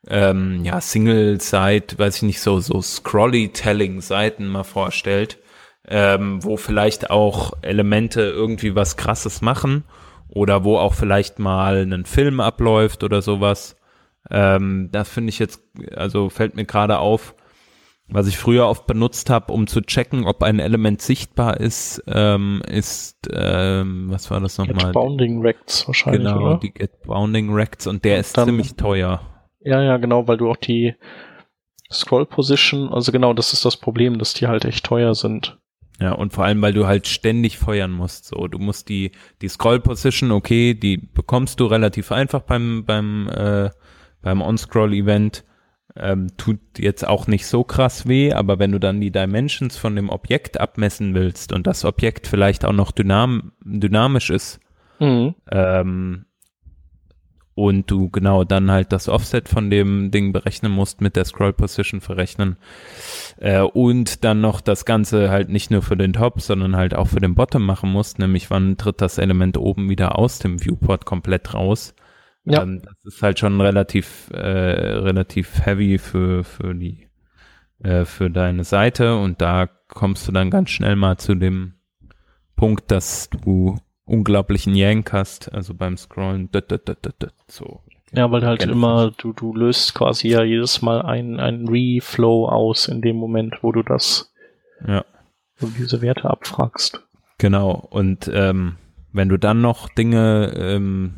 ähm, 0.09 0.65
ja, 0.65 0.81
Single-Site, 0.81 1.97
weiß 1.97 2.17
ich 2.17 2.23
nicht, 2.23 2.41
so, 2.41 2.59
so 2.59 2.83
Scrolly-Telling-Seiten 2.83 4.49
mal 4.49 4.65
vorstellt, 4.65 5.39
ähm, 5.87 6.43
wo 6.43 6.57
vielleicht 6.57 7.11
auch 7.11 7.53
Elemente 7.63 8.23
irgendwie 8.23 8.75
was 8.75 8.97
krasses 8.97 9.43
machen 9.43 9.85
oder 10.33 10.65
wo 10.65 10.77
auch 10.77 10.95
vielleicht 10.95 11.39
mal 11.39 11.83
ein 11.83 12.05
Film 12.05 12.41
abläuft 12.41 13.05
oder 13.05 13.23
sowas. 13.23 13.77
Ähm, 14.31 14.89
das 14.93 15.09
finde 15.09 15.31
ich 15.31 15.39
jetzt, 15.39 15.63
also 15.95 16.29
fällt 16.29 16.55
mir 16.55 16.65
gerade 16.65 16.99
auf, 16.99 17.35
was 18.13 18.27
ich 18.27 18.39
früher 18.39 18.67
oft 18.67 18.87
benutzt 18.87 19.31
habe, 19.31 19.53
um 19.53 19.67
zu 19.67 19.81
checken, 19.81 20.25
ob 20.25 20.43
ein 20.43 20.59
Element 20.59 21.01
sichtbar 21.01 21.61
ist, 21.61 22.03
ähm, 22.09 22.61
ist, 22.69 23.29
ähm, 23.33 24.11
was 24.11 24.31
war 24.31 24.41
das 24.41 24.59
nochmal? 24.59 24.87
Get 24.87 24.93
Bounding 24.93 25.41
Rects 25.41 25.87
wahrscheinlich, 25.87 26.25
genau, 26.25 26.47
oder? 26.47 26.59
die 26.59 26.73
Get 26.73 27.03
Bounding 27.03 27.53
Rects 27.53 27.87
und 27.87 28.05
der 28.05 28.19
ist 28.19 28.37
dann, 28.37 28.47
ziemlich 28.47 28.75
teuer. 28.75 29.21
Ja, 29.61 29.83
ja, 29.83 29.97
genau, 29.99 30.27
weil 30.27 30.39
du 30.39 30.51
auch 30.51 30.57
die 30.57 30.95
Scroll 31.93 32.27
Position, 32.27 32.93
also 32.93 33.13
genau, 33.13 33.33
das 33.33 33.53
ist 33.53 33.65
das 33.65 33.77
Problem, 33.77 34.19
dass 34.19 34.35
die 34.35 34.47
halt 34.47 34.65
echt 34.65 34.85
teuer 34.85 35.15
sind. 35.15 35.59
Ja, 36.01 36.13
und 36.13 36.33
vor 36.33 36.45
allem, 36.45 36.63
weil 36.63 36.73
du 36.73 36.87
halt 36.87 37.07
ständig 37.07 37.59
feuern 37.59 37.91
musst. 37.91 38.25
So, 38.25 38.49
du 38.49 38.59
musst 38.59 38.89
die, 38.89 39.13
die 39.43 39.49
Scroll 39.49 39.81
Position, 39.81 40.33
okay, 40.33 40.73
die 40.73 40.97
bekommst 40.97 41.61
du 41.61 41.67
relativ 41.67 42.11
einfach 42.11 42.41
beim, 42.41 42.85
beim, 42.87 43.29
äh, 43.29 43.71
beim 44.23 44.41
On-Scroll-Event. 44.41 45.45
Ähm, 45.97 46.29
tut 46.37 46.61
jetzt 46.79 47.07
auch 47.07 47.27
nicht 47.27 47.47
so 47.47 47.65
krass 47.65 48.07
weh, 48.07 48.33
aber 48.33 48.61
wenn 48.61 48.71
du 48.71 48.79
dann 48.79 49.01
die 49.01 49.11
Dimensions 49.11 49.77
von 49.77 49.97
dem 49.97 50.09
Objekt 50.09 50.59
abmessen 50.59 51.15
willst 51.15 51.53
und 51.53 51.67
das 51.67 51.85
Objekt 51.85 52.29
vielleicht 52.29 52.65
auch 52.65 52.73
noch 52.73 52.93
dynam 52.93 53.53
dynamisch 53.65 54.31
ist, 54.31 54.61
mhm. 55.01 55.35
ähm, 55.51 56.27
und 57.55 57.91
du 57.91 58.09
genau 58.11 58.45
dann 58.45 58.71
halt 58.71 58.93
das 58.93 59.09
Offset 59.09 59.49
von 59.49 59.71
dem 59.71 60.11
Ding 60.11 60.33
berechnen 60.33 60.73
musst, 60.73 61.01
mit 61.01 61.17
der 61.17 61.25
Scroll 61.25 61.53
Position 61.53 62.01
verrechnen 62.01 62.57
äh, 63.39 63.61
und 63.61 64.25
dann 64.25 64.41
noch 64.41 64.61
das 64.61 64.85
Ganze 64.85 65.31
halt 65.31 65.49
nicht 65.49 65.71
nur 65.71 65.83
für 65.83 65.97
den 65.97 66.13
Top, 66.13 66.41
sondern 66.41 66.77
halt 66.77 66.95
auch 66.95 67.09
für 67.09 67.21
den 67.21 67.35
Bottom 67.35 67.65
machen 67.65 67.91
musst, 67.91 68.19
nämlich 68.19 68.51
wann 68.51 68.77
tritt 68.77 69.01
das 69.01 69.19
Element 69.19 69.59
oben 69.59 69.89
wieder 69.89 70.19
aus 70.19 70.39
dem 70.39 70.65
Viewport 70.65 71.05
komplett 71.05 71.55
raus. 71.55 71.95
Ja. 72.45 72.63
Ähm, 72.63 72.83
das 72.83 73.15
ist 73.15 73.23
halt 73.23 73.39
schon 73.39 73.61
relativ, 73.61 74.31
äh, 74.33 74.39
relativ 74.39 75.65
heavy 75.67 75.99
für, 75.99 76.45
für 76.45 76.75
die, 76.75 77.09
äh, 77.81 78.05
für 78.05 78.31
deine 78.31 78.65
Seite 78.65 79.17
und 79.17 79.41
da 79.41 79.69
kommst 79.89 80.27
du 80.29 80.33
dann 80.33 80.51
ganz 80.51 80.71
schnell 80.71 80.97
mal 80.97 81.19
zu 81.19 81.35
dem 81.35 81.75
Punkt, 82.57 82.91
dass 82.91 83.29
du 83.31 83.77
unglaublichen 84.11 84.75
Yank 84.75 85.13
hast, 85.13 85.53
also 85.53 85.75
beim 85.75 85.97
Scrollen, 85.97 86.51
so. 87.47 87.81
Ja, 88.13 88.31
weil 88.33 88.45
halt 88.45 88.65
immer, 88.65 89.13
du, 89.17 89.33
du 89.33 89.55
löst 89.55 89.95
quasi 89.95 90.29
ja 90.29 90.43
jedes 90.43 90.83
Mal 90.83 91.03
ein, 91.03 91.39
ein 91.39 91.69
Reflow 91.69 92.49
aus 92.49 92.89
in 92.89 93.03
dem 93.03 93.17
Moment, 93.17 93.63
wo 93.63 93.71
du 93.71 93.83
das, 93.83 94.33
ja. 94.87 95.05
wo 95.59 95.69
du 95.69 95.73
diese 95.79 96.03
Werte 96.03 96.29
abfragst. 96.29 97.07
Genau. 97.39 97.71
Und 97.91 98.29
ähm, 98.35 98.77
wenn 99.13 99.29
du 99.29 99.39
dann 99.39 99.61
noch 99.61 99.89
Dinge 99.89 100.53
ähm, 100.57 101.15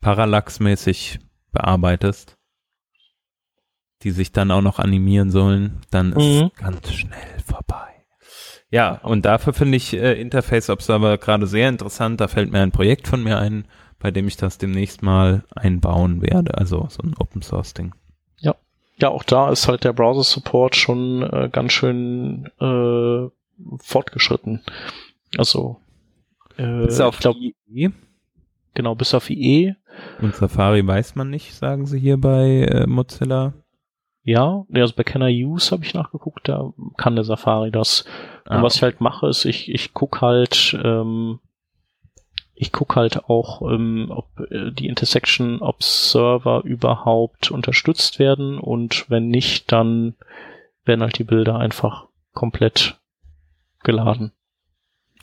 parallaxmäßig 0.00 1.20
bearbeitest, 1.52 2.34
die 4.02 4.10
sich 4.10 4.32
dann 4.32 4.50
auch 4.50 4.60
noch 4.60 4.80
animieren 4.80 5.30
sollen, 5.30 5.80
dann 5.90 6.12
ist 6.12 6.42
mhm. 6.42 6.50
ganz 6.56 6.92
schnell 6.92 7.38
vorbei. 7.46 7.93
Ja, 8.74 8.98
und 9.04 9.24
dafür 9.24 9.52
finde 9.52 9.76
ich 9.76 9.94
äh, 9.94 10.20
Interface 10.20 10.68
Observer 10.68 11.16
gerade 11.16 11.46
sehr 11.46 11.68
interessant. 11.68 12.20
Da 12.20 12.26
fällt 12.26 12.50
mir 12.50 12.58
ein 12.58 12.72
Projekt 12.72 13.06
von 13.06 13.22
mir 13.22 13.38
ein, 13.38 13.68
bei 14.00 14.10
dem 14.10 14.26
ich 14.26 14.36
das 14.36 14.58
demnächst 14.58 15.00
mal 15.00 15.44
einbauen 15.54 16.22
werde. 16.22 16.58
Also 16.58 16.88
so 16.90 17.00
ein 17.04 17.14
Open 17.16 17.40
Source 17.40 17.72
Ding. 17.74 17.94
Ja, 18.40 18.56
ja, 18.96 19.10
auch 19.10 19.22
da 19.22 19.50
ist 19.50 19.68
halt 19.68 19.84
der 19.84 19.92
Browser 19.92 20.24
Support 20.24 20.74
schon 20.74 21.22
äh, 21.22 21.48
ganz 21.52 21.72
schön 21.72 22.50
äh, 22.60 23.28
fortgeschritten. 23.78 24.64
Also 25.38 25.76
äh, 26.56 26.86
bis 26.86 27.00
auf 27.00 27.20
glaub, 27.20 27.36
IE. 27.36 27.90
Genau, 28.74 28.96
bis 28.96 29.14
auf 29.14 29.30
IE. 29.30 29.76
Und 30.20 30.34
Safari 30.34 30.84
weiß 30.84 31.14
man 31.14 31.30
nicht, 31.30 31.54
sagen 31.54 31.86
sie 31.86 32.00
hier 32.00 32.16
bei 32.20 32.64
äh, 32.64 32.88
Mozilla. 32.88 33.52
Ja, 34.24 34.64
also 34.72 34.94
bei 34.96 35.04
Can 35.04 35.22
I 35.22 35.44
Use 35.44 35.70
habe 35.70 35.84
ich 35.84 35.94
nachgeguckt, 35.94 36.48
da 36.48 36.72
kann 36.96 37.14
der 37.14 37.24
Safari 37.24 37.70
das. 37.70 38.04
Ah. 38.44 38.56
Und 38.56 38.62
was 38.62 38.76
ich 38.76 38.82
halt 38.82 39.00
mache, 39.00 39.28
ist, 39.28 39.44
ich, 39.44 39.70
ich 39.70 39.94
guck 39.94 40.20
halt, 40.20 40.78
ähm, 40.82 41.40
ich 42.54 42.72
guck 42.72 42.96
halt 42.96 43.24
auch, 43.28 43.62
ähm, 43.62 44.06
ob 44.10 44.28
äh, 44.50 44.70
die 44.70 44.86
Intersection 44.86 45.60
Observer 45.60 46.62
überhaupt 46.64 47.50
unterstützt 47.50 48.18
werden 48.18 48.58
und 48.58 49.08
wenn 49.10 49.28
nicht, 49.28 49.72
dann 49.72 50.14
werden 50.84 51.02
halt 51.02 51.18
die 51.18 51.24
Bilder 51.24 51.58
einfach 51.58 52.06
komplett 52.32 53.00
geladen. 53.82 54.32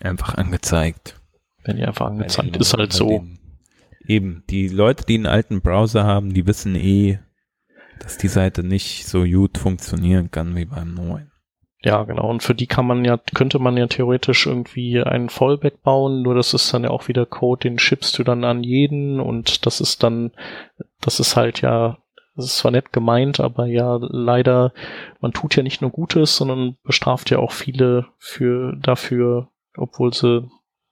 Einfach 0.02 0.36
angezeigt. 0.36 1.20
Wenn 1.64 1.78
die 1.78 1.86
einfach 1.86 2.08
angezeigt, 2.08 2.58
ist 2.58 2.74
halt 2.74 2.92
so. 2.92 3.24
Eben, 4.08 4.44
die 4.50 4.68
Leute, 4.68 5.06
die 5.06 5.16
einen 5.16 5.28
alten 5.28 5.62
Browser 5.62 6.04
haben, 6.04 6.34
die 6.34 6.48
wissen 6.48 6.76
eh, 6.76 7.20
dass 8.00 8.18
die 8.18 8.28
Seite 8.28 8.64
nicht 8.64 9.06
so 9.06 9.24
gut 9.26 9.60
funktionieren 9.60 10.32
kann 10.32 10.56
wie 10.56 10.66
beim 10.66 10.96
neuen. 10.96 11.31
Ja, 11.84 12.04
genau. 12.04 12.30
Und 12.30 12.44
für 12.44 12.54
die 12.54 12.68
kann 12.68 12.86
man 12.86 13.04
ja, 13.06 13.18
könnte 13.34 13.58
man 13.58 13.76
ja 13.76 13.88
theoretisch 13.88 14.46
irgendwie 14.46 15.02
einen 15.02 15.30
Fallback 15.30 15.82
bauen, 15.82 16.22
nur 16.22 16.36
das 16.36 16.54
ist 16.54 16.72
dann 16.74 16.84
ja 16.84 16.92
auch 16.92 17.08
wieder 17.08 17.26
Code, 17.26 17.62
den 17.62 17.80
schippst 17.80 18.18
du 18.20 18.24
dann 18.24 18.44
an 18.44 18.64
jeden 18.64 19.20
und 19.20 19.66
das 19.66 19.82
ist 19.82 20.04
dann, 20.04 20.32
das 21.00 21.20
ist 21.20 21.36
halt 21.36 21.62
ja, 21.62 21.98
das 22.36 22.46
ist 22.46 22.58
zwar 22.60 22.72
nett 22.72 22.94
gemeint, 22.94 23.40
aber 23.40 23.66
ja, 23.66 23.98
leider, 24.00 24.74
man 25.22 25.34
tut 25.34 25.56
ja 25.56 25.64
nicht 25.64 25.82
nur 25.82 25.90
Gutes, 25.90 26.36
sondern 26.36 26.78
bestraft 26.84 27.32
ja 27.32 27.40
auch 27.40 27.52
viele 27.52 28.08
für, 28.20 28.76
dafür, 28.78 29.50
obwohl 29.76 30.14
sie 30.14 30.48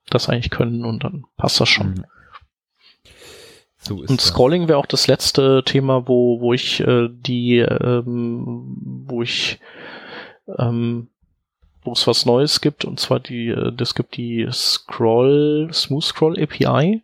das 0.09 0.27
eigentlich 0.27 0.49
können 0.49 0.85
und 0.85 1.03
dann 1.03 1.25
passt 1.37 1.61
das 1.61 1.69
schon. 1.69 1.89
Mhm. 1.89 2.05
So 3.81 3.95
und 3.95 4.19
Scrolling 4.19 4.67
wäre 4.67 4.77
auch 4.77 4.85
das 4.85 5.07
letzte 5.07 5.63
Thema, 5.63 6.07
wo, 6.07 6.41
wo 6.41 6.51
ich 6.53 6.81
äh, 6.81 7.07
die, 7.09 7.59
ähm, 7.59 8.75
wo 9.07 9.21
ich, 9.21 9.59
ähm, 10.57 11.07
wo 11.83 11.93
es 11.93 12.07
was 12.07 12.25
Neues 12.25 12.61
gibt, 12.61 12.85
und 12.85 12.99
zwar 12.99 13.19
die, 13.19 13.49
äh, 13.49 13.71
das 13.71 13.95
gibt 13.95 14.17
die 14.17 14.47
Scroll, 14.51 15.69
Smooth 15.71 16.03
Scroll 16.03 16.41
API, 16.41 17.01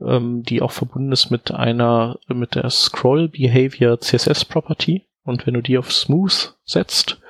ähm, 0.00 0.42
die 0.42 0.62
auch 0.62 0.72
verbunden 0.72 1.12
ist 1.12 1.30
mit 1.30 1.50
einer, 1.52 2.18
mit 2.28 2.54
der 2.54 2.70
Scroll 2.70 3.28
Behavior 3.28 4.00
CSS 4.00 4.44
Property. 4.44 5.04
Und 5.24 5.46
wenn 5.46 5.54
du 5.54 5.60
die 5.60 5.78
auf 5.78 5.92
Smooth 5.92 6.54
setzt, 6.64 7.20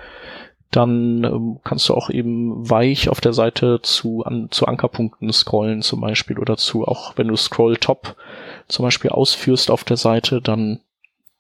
dann 0.71 1.25
ähm, 1.25 1.61
kannst 1.65 1.89
du 1.89 1.95
auch 1.95 2.11
eben 2.11 2.71
weich 2.71 3.09
auf 3.09 3.21
der 3.21 3.33
Seite 3.33 3.81
zu, 3.83 4.25
an, 4.25 4.49
zu 4.51 4.67
Ankerpunkten 4.67 5.33
scrollen 5.33 5.83
zum 5.83 6.01
Beispiel 6.01 6.39
oder 6.39 6.57
zu, 6.57 6.87
auch 6.87 7.19
wenn 7.19 7.29
du 7.29 7.37
Scroll 7.37 7.77
Top 7.77 8.15
zum 8.69 8.85
Beispiel 8.85 9.11
ausführst 9.11 9.71
auf 9.71 9.83
der 9.83 9.97
Seite, 9.97 10.41
dann, 10.41 10.81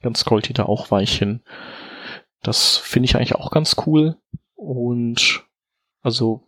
dann 0.03 0.17
scrollt 0.17 0.49
die 0.49 0.53
da 0.53 0.65
auch 0.65 0.91
weich 0.91 1.17
hin. 1.17 1.41
Das 2.43 2.77
finde 2.77 3.07
ich 3.07 3.17
eigentlich 3.17 3.35
auch 3.35 3.51
ganz 3.51 3.77
cool. 3.87 4.17
Und 4.55 5.43
also 6.03 6.43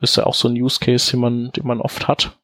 ist 0.00 0.16
ja 0.16 0.26
auch 0.26 0.34
so 0.34 0.48
ein 0.48 0.54
Use 0.54 0.78
Case, 0.80 1.10
den 1.10 1.20
man, 1.20 1.50
den 1.52 1.66
man 1.66 1.80
oft 1.80 2.08
hat. 2.08 2.38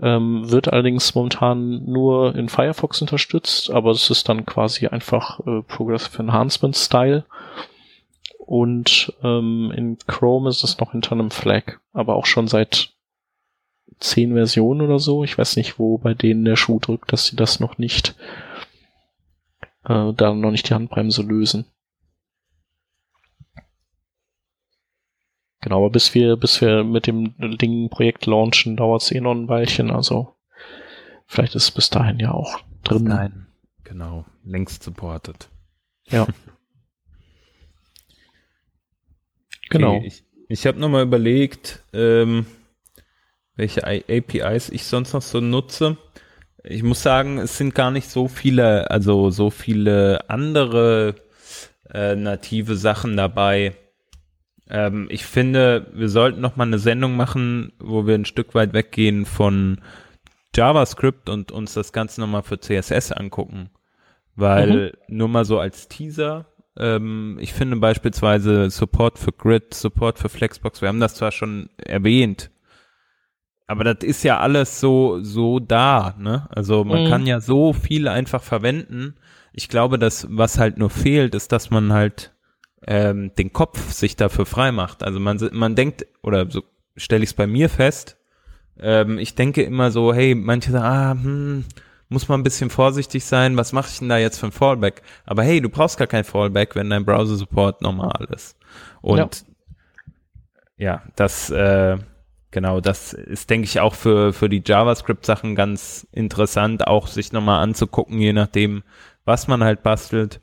Ähm, 0.00 0.50
wird 0.50 0.72
allerdings 0.72 1.14
momentan 1.14 1.84
nur 1.84 2.34
in 2.34 2.48
Firefox 2.48 3.00
unterstützt, 3.00 3.70
aber 3.70 3.92
es 3.92 4.10
ist 4.10 4.28
dann 4.28 4.44
quasi 4.44 4.88
einfach 4.88 5.38
äh, 5.46 5.62
Progressive 5.62 6.20
Enhancement 6.20 6.76
Style. 6.76 7.24
Und 8.38 9.12
ähm, 9.22 9.72
in 9.74 9.98
Chrome 10.06 10.50
ist 10.50 10.64
es 10.64 10.78
noch 10.78 10.92
hinter 10.92 11.12
einem 11.12 11.30
Flag, 11.30 11.78
aber 11.92 12.16
auch 12.16 12.26
schon 12.26 12.48
seit 12.48 12.90
zehn 14.00 14.34
Versionen 14.34 14.80
oder 14.80 14.98
so. 14.98 15.24
Ich 15.24 15.38
weiß 15.38 15.56
nicht, 15.56 15.78
wo 15.78 15.98
bei 15.98 16.14
denen 16.14 16.44
der 16.44 16.56
Schuh 16.56 16.78
drückt, 16.80 17.12
dass 17.12 17.26
sie 17.26 17.36
das 17.36 17.60
noch 17.60 17.78
nicht, 17.78 18.16
äh, 19.84 20.12
da 20.12 20.34
noch 20.34 20.50
nicht 20.50 20.68
die 20.68 20.74
Handbremse 20.74 21.22
lösen. 21.22 21.66
Genau, 25.60 25.78
aber 25.78 25.90
bis 25.90 26.14
wir, 26.14 26.36
bis 26.36 26.60
wir 26.60 26.84
mit 26.84 27.06
dem 27.06 27.34
Ding 27.56 27.88
Projekt 27.88 28.26
launchen, 28.26 28.76
dauert 28.76 29.02
es 29.02 29.10
eh 29.12 29.20
noch 29.20 29.32
ein 29.32 29.48
Weilchen, 29.48 29.90
also 29.90 30.34
vielleicht 31.26 31.54
ist 31.54 31.64
es 31.64 31.70
bis 31.70 31.88
dahin 31.88 32.18
ja 32.20 32.32
auch 32.32 32.60
drin. 32.82 33.04
Nein, 33.04 33.46
genau, 33.82 34.26
längst 34.44 34.82
supported. 34.82 35.48
Ja. 36.08 36.26
genau. 39.70 39.96
Okay, 39.96 40.06
ich 40.06 40.24
ich 40.48 40.66
habe 40.66 40.78
nochmal 40.78 41.04
überlegt, 41.04 41.82
ähm, 41.92 42.46
welche 43.56 43.84
APIs 43.86 44.68
ich 44.68 44.84
sonst 44.84 45.12
noch 45.12 45.22
so 45.22 45.40
nutze. 45.40 45.96
Ich 46.64 46.82
muss 46.82 47.02
sagen, 47.02 47.38
es 47.38 47.58
sind 47.58 47.74
gar 47.74 47.90
nicht 47.90 48.08
so 48.08 48.26
viele, 48.26 48.90
also 48.90 49.30
so 49.30 49.50
viele 49.50 50.28
andere 50.30 51.14
äh, 51.92 52.16
native 52.16 52.76
Sachen 52.76 53.16
dabei. 53.16 53.74
Ähm, 54.68 55.06
ich 55.10 55.26
finde, 55.26 55.86
wir 55.92 56.08
sollten 56.08 56.40
noch 56.40 56.56
mal 56.56 56.66
eine 56.66 56.78
Sendung 56.78 57.16
machen, 57.16 57.72
wo 57.78 58.06
wir 58.06 58.14
ein 58.14 58.24
Stück 58.24 58.54
weit 58.54 58.72
weggehen 58.72 59.26
von 59.26 59.80
JavaScript 60.54 61.28
und 61.28 61.52
uns 61.52 61.74
das 61.74 61.92
Ganze 61.92 62.20
noch 62.20 62.28
mal 62.28 62.42
für 62.42 62.58
CSS 62.58 63.12
angucken. 63.12 63.70
Weil 64.34 64.94
mhm. 65.08 65.16
nur 65.16 65.28
mal 65.28 65.44
so 65.44 65.58
als 65.58 65.88
Teaser, 65.88 66.46
ähm, 66.78 67.38
ich 67.40 67.52
finde 67.52 67.76
beispielsweise 67.76 68.70
Support 68.70 69.18
für 69.18 69.32
Grid, 69.32 69.74
Support 69.74 70.18
für 70.18 70.28
Flexbox, 70.28 70.80
wir 70.80 70.88
haben 70.88 71.00
das 71.00 71.14
zwar 71.14 71.30
schon 71.30 71.68
erwähnt, 71.76 72.50
aber 73.66 73.84
das 73.84 74.04
ist 74.04 74.22
ja 74.24 74.40
alles 74.40 74.80
so, 74.80 75.22
so 75.22 75.58
da, 75.58 76.14
ne? 76.18 76.46
Also 76.50 76.84
man 76.84 77.04
mhm. 77.04 77.08
kann 77.08 77.26
ja 77.26 77.40
so 77.40 77.72
viel 77.72 78.08
einfach 78.08 78.42
verwenden. 78.42 79.14
Ich 79.52 79.68
glaube, 79.68 79.98
dass 79.98 80.26
was 80.30 80.58
halt 80.58 80.78
nur 80.78 80.90
fehlt, 80.90 81.34
ist, 81.34 81.52
dass 81.52 81.70
man 81.70 81.92
halt 81.92 82.34
ähm, 82.86 83.32
den 83.36 83.52
Kopf 83.52 83.92
sich 83.92 84.16
dafür 84.16 84.44
frei 84.44 84.72
macht. 84.72 85.02
Also 85.02 85.18
man, 85.20 85.38
man 85.52 85.74
denkt, 85.74 86.06
oder 86.22 86.50
so 86.50 86.62
stelle 86.96 87.24
ich 87.24 87.30
es 87.30 87.34
bei 87.34 87.46
mir 87.46 87.68
fest, 87.68 88.18
ähm, 88.78 89.18
ich 89.18 89.34
denke 89.34 89.62
immer 89.62 89.90
so, 89.90 90.12
hey, 90.12 90.34
manche 90.34 90.70
sagen, 90.70 90.84
ah, 90.84 91.10
hm, 91.12 91.64
muss 92.08 92.28
man 92.28 92.40
ein 92.40 92.44
bisschen 92.44 92.70
vorsichtig 92.70 93.24
sein, 93.24 93.56
was 93.56 93.72
mache 93.72 93.88
ich 93.90 93.98
denn 93.98 94.08
da 94.08 94.18
jetzt 94.18 94.38
für 94.38 94.46
ein 94.46 94.52
Fallback? 94.52 95.02
Aber 95.24 95.42
hey, 95.42 95.60
du 95.60 95.68
brauchst 95.68 95.96
gar 95.96 96.06
kein 96.06 96.24
Fallback, 96.24 96.76
wenn 96.76 96.90
dein 96.90 97.04
Browser-Support 97.04 97.82
normal 97.82 98.28
ist. 98.34 98.56
Und 99.00 99.46
ja, 100.76 100.86
ja 100.86 101.02
das, 101.16 101.50
äh, 101.50 101.96
Genau, 102.54 102.80
das 102.80 103.12
ist, 103.12 103.50
denke 103.50 103.64
ich, 103.64 103.80
auch 103.80 103.96
für, 103.96 104.32
für 104.32 104.48
die 104.48 104.62
JavaScript-Sachen 104.64 105.56
ganz 105.56 106.06
interessant, 106.12 106.86
auch 106.86 107.08
sich 107.08 107.32
nochmal 107.32 107.60
anzugucken, 107.60 108.20
je 108.20 108.32
nachdem, 108.32 108.84
was 109.24 109.48
man 109.48 109.64
halt 109.64 109.82
bastelt, 109.82 110.40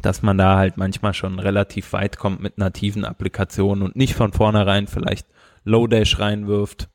dass 0.00 0.22
man 0.22 0.38
da 0.38 0.56
halt 0.56 0.78
manchmal 0.78 1.12
schon 1.12 1.38
relativ 1.38 1.92
weit 1.92 2.16
kommt 2.16 2.40
mit 2.40 2.56
nativen 2.56 3.04
Applikationen 3.04 3.84
und 3.84 3.94
nicht 3.94 4.14
von 4.14 4.32
vornherein 4.32 4.86
vielleicht 4.86 5.26
Lodash 5.64 6.18
reinwirft 6.18 6.88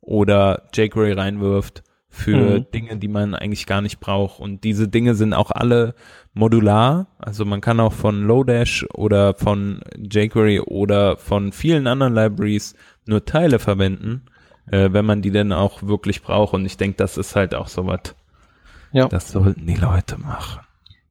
oder 0.00 0.68
jQuery 0.72 1.14
reinwirft 1.14 1.82
für 2.10 2.60
mhm. 2.60 2.70
Dinge, 2.72 2.96
die 2.96 3.08
man 3.08 3.34
eigentlich 3.34 3.66
gar 3.66 3.80
nicht 3.80 3.98
braucht. 3.98 4.38
Und 4.38 4.62
diese 4.62 4.86
Dinge 4.86 5.16
sind 5.16 5.34
auch 5.34 5.50
alle 5.50 5.94
modular. 6.32 7.08
Also 7.18 7.44
man 7.44 7.60
kann 7.60 7.80
auch 7.80 7.92
von 7.92 8.22
Lodash 8.22 8.86
oder 8.94 9.34
von 9.34 9.80
jQuery 9.96 10.60
oder 10.60 11.16
von 11.16 11.50
vielen 11.50 11.88
anderen 11.88 12.14
Libraries 12.14 12.76
nur 13.08 13.24
Teile 13.24 13.58
verwenden, 13.58 14.26
äh, 14.70 14.92
wenn 14.92 15.04
man 15.04 15.22
die 15.22 15.30
denn 15.30 15.52
auch 15.52 15.82
wirklich 15.82 16.22
braucht. 16.22 16.54
Und 16.54 16.64
ich 16.66 16.76
denke, 16.76 16.96
das 16.96 17.16
ist 17.16 17.36
halt 17.36 17.54
auch 17.54 17.68
so 17.68 17.86
was. 17.86 18.14
Ja. 18.92 19.08
Das 19.08 19.30
sollten 19.30 19.66
die 19.66 19.74
Leute 19.74 20.18
machen. 20.18 20.60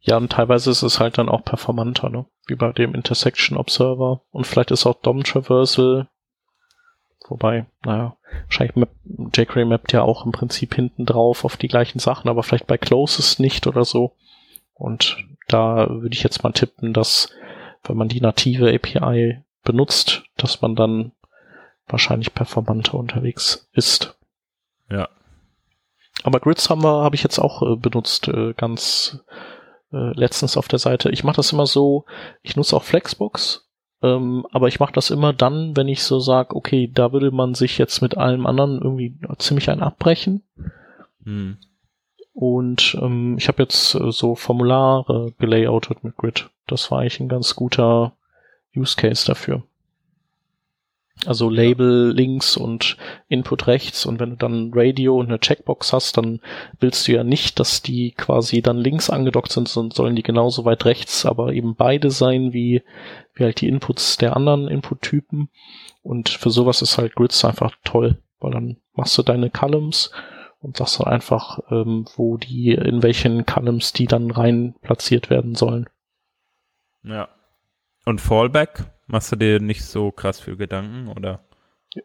Ja, 0.02 0.18
und 0.18 0.32
teilweise 0.32 0.72
ist 0.72 0.84
es 0.84 1.00
halt 1.00 1.18
dann 1.18 1.30
auch 1.30 1.44
performanter, 1.44 2.10
ne? 2.10 2.26
Wie 2.48 2.56
bei 2.56 2.72
dem 2.72 2.96
Intersection 2.96 3.58
Observer. 3.58 4.22
Und 4.32 4.48
vielleicht 4.48 4.72
ist 4.72 4.86
auch 4.86 5.02
DOM 5.02 5.24
Traversal. 5.24 6.08
Wobei, 7.28 7.66
naja, 7.84 8.16
wahrscheinlich 8.46 8.78
map, 8.78 8.90
jQuery 9.36 9.66
mappt 9.66 9.92
ja 9.92 10.02
auch 10.02 10.26
im 10.26 10.32
Prinzip 10.32 10.74
hinten 10.76 11.06
drauf 11.06 11.44
auf 11.44 11.58
die 11.58 11.68
gleichen 11.68 12.00
Sachen, 12.00 12.30
aber 12.30 12.42
vielleicht 12.42 12.68
bei 12.68 12.78
Closest 12.78 13.42
nicht 13.42 13.68
oder 13.68 13.84
so. 13.84 14.16
Und 14.74 15.18
da 15.50 15.90
würde 15.90 16.16
ich 16.16 16.24
jetzt 16.24 16.44
mal 16.44 16.54
tippen, 16.54 16.94
dass 16.94 17.34
wenn 17.84 17.98
man 17.98 18.08
die 18.08 18.22
native 18.22 18.74
API 18.74 19.44
benutzt, 19.64 20.24
dass 20.38 20.62
man 20.62 20.76
dann 20.76 21.12
wahrscheinlich 21.88 22.34
performanter 22.34 22.96
unterwegs 22.96 23.70
ist. 23.74 24.18
Ja. 24.90 25.10
Aber 26.24 26.40
Grids 26.40 26.70
haben 26.70 26.84
wir, 26.84 27.04
habe 27.04 27.16
ich 27.16 27.24
jetzt 27.24 27.40
auch 27.40 27.62
äh, 27.62 27.76
benutzt, 27.76 28.28
äh, 28.28 28.54
ganz 28.54 29.24
äh, 29.92 30.12
letztens 30.14 30.58
auf 30.58 30.68
der 30.68 30.80
Seite. 30.80 31.10
Ich 31.12 31.24
mache 31.24 31.38
das 31.38 31.54
immer 31.54 31.66
so, 31.66 32.06
ich 32.42 32.56
nutze 32.56 32.76
auch 32.76 32.84
Flexbox, 32.84 33.68
ähm, 34.02 34.46
aber 34.52 34.68
ich 34.68 34.80
mache 34.80 34.94
das 34.94 35.10
immer 35.10 35.34
dann, 35.34 35.76
wenn 35.76 35.88
ich 35.88 36.04
so 36.04 36.20
sage, 36.20 36.56
okay, 36.56 36.90
da 36.94 37.14
würde 37.14 37.32
man 37.32 37.54
sich 37.54 37.78
jetzt 37.78 38.02
mit 38.02 38.18
allem 38.18 38.46
anderen 38.46 38.82
irgendwie 38.82 39.18
ziemlich 39.38 39.70
ein 39.70 39.82
abbrechen. 39.82 40.44
Hm. 41.24 41.58
Und 42.34 42.96
ähm, 43.02 43.36
ich 43.40 43.48
habe 43.48 43.64
jetzt 43.64 43.96
äh, 43.96 44.12
so 44.12 44.36
Formulare 44.36 45.34
gelayoutet 45.40 46.04
mit 46.04 46.18
Grid. 46.18 46.50
Das 46.68 46.92
war 46.92 47.00
eigentlich 47.00 47.20
ein 47.20 47.30
ganz 47.30 47.56
guter 47.56 48.14
Use 48.76 48.96
Case 48.96 49.26
dafür. 49.26 49.64
Also 51.26 51.50
Label 51.50 52.14
links 52.14 52.58
und 52.58 52.96
Input 53.28 53.66
rechts 53.66 54.06
und 54.06 54.20
wenn 54.20 54.32
du 54.32 54.36
dann 54.36 54.72
Radio 54.74 55.18
und 55.18 55.28
eine 55.28 55.40
Checkbox 55.40 55.92
hast, 55.92 56.18
dann 56.18 56.42
willst 56.80 57.08
du 57.08 57.14
ja 57.14 57.24
nicht, 57.24 57.60
dass 57.60 57.82
die 57.82 58.12
quasi 58.12 58.62
dann 58.62 58.78
links 58.78 59.10
angedockt 59.10 59.52
sind, 59.52 59.68
sondern 59.68 59.96
sollen 59.96 60.16
die 60.16 60.24
genauso 60.24 60.64
weit 60.64 60.86
rechts, 60.86 61.26
aber 61.26 61.54
eben 61.54 61.76
beide 61.76 62.12
sein 62.12 62.54
wie, 62.54 62.84
wie 63.34 63.44
halt 63.44 63.62
die 63.62 63.68
Inputs 63.68 64.18
der 64.18 64.36
anderen 64.36 64.68
Input-Typen. 64.68 65.50
Und 66.04 66.30
für 66.30 66.52
sowas 66.52 66.84
ist 66.84 67.00
halt 67.00 67.16
Grids 67.16 67.44
einfach 67.44 67.74
toll, 67.84 68.22
weil 68.40 68.52
dann 68.52 68.78
machst 68.94 69.18
du 69.18 69.24
deine 69.24 69.50
Columns 69.50 70.12
und 70.60 70.78
sagst 70.78 71.00
dann 71.00 71.08
einfach, 71.08 71.60
ähm, 71.72 72.06
wo 72.16 72.38
die, 72.38 72.72
in 72.72 73.02
welchen 73.02 73.46
Columns 73.46 73.92
die 73.92 74.06
dann 74.06 74.30
rein 74.30 74.76
platziert 74.82 75.30
werden 75.30 75.56
sollen. 75.56 75.88
Ja. 77.04 77.30
Und 78.06 78.22
Fallback? 78.22 78.97
Machst 79.08 79.32
du 79.32 79.36
dir 79.36 79.60
nicht 79.60 79.84
so 79.84 80.12
krass 80.12 80.40
viel 80.40 80.58
Gedanken, 80.58 81.08
oder? 81.08 81.40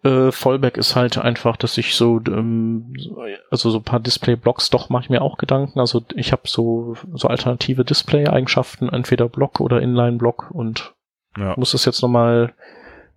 Äh, 0.03 0.33
Fallback 0.33 0.77
ist 0.77 0.97
halt 0.97 1.19
einfach, 1.19 1.57
dass 1.57 1.77
ich 1.77 1.95
so, 1.95 2.21
ähm, 2.27 2.95
also 3.51 3.71
so 3.71 3.79
ein 3.79 3.85
paar 3.85 4.01
Display-Blocks, 4.01 4.71
doch 4.71 4.89
mache 4.89 5.05
ich 5.05 5.11
mir 5.11 5.23
auch 5.23 5.37
Gedanken. 5.37 5.81
Also 5.81 6.03
ich 6.15 6.33
habe 6.33 6.43
so, 6.47 6.97
so 7.13 7.29
alternative 7.29 7.85
Display-Eigenschaften, 7.85 8.89
entweder 8.89 9.29
Block 9.29 9.61
oder 9.61 9.83
Inline-Block 9.83 10.51
und 10.51 10.95
ja. 11.37 11.55
muss 11.57 11.73
das 11.73 11.85
jetzt 11.85 12.03
nochmal 12.03 12.55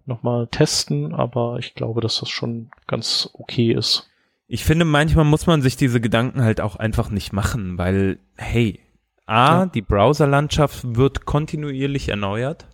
noch 0.07 0.23
mal 0.23 0.47
testen, 0.47 1.13
aber 1.15 1.57
ich 1.59 1.73
glaube, 1.73 2.01
dass 2.01 2.19
das 2.19 2.29
schon 2.29 2.69
ganz 2.87 3.29
okay 3.33 3.71
ist. 3.71 4.07
Ich 4.47 4.63
finde, 4.63 4.85
manchmal 4.85 5.25
muss 5.25 5.47
man 5.47 5.63
sich 5.63 5.77
diese 5.77 5.99
Gedanken 5.99 6.43
halt 6.43 6.61
auch 6.61 6.75
einfach 6.75 7.09
nicht 7.09 7.33
machen, 7.33 7.77
weil, 7.79 8.19
hey, 8.35 8.79
A, 9.25 9.61
ja. 9.61 9.65
die 9.65 9.81
Browserlandschaft 9.81 10.95
wird 10.95 11.25
kontinuierlich 11.25 12.09
erneuert 12.09 12.67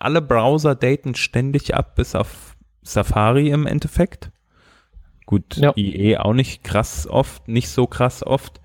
alle 0.00 0.22
Browser 0.22 0.74
daten 0.74 1.14
ständig 1.14 1.74
ab, 1.74 1.94
bis 1.96 2.14
auf 2.14 2.56
Safari 2.82 3.50
im 3.50 3.66
Endeffekt. 3.66 4.30
Gut, 5.26 5.56
ja. 5.56 5.72
IE 5.76 6.16
auch 6.16 6.32
nicht 6.32 6.64
krass 6.64 7.06
oft, 7.06 7.48
nicht 7.48 7.68
so 7.68 7.86
krass 7.86 8.26
oft. 8.26 8.60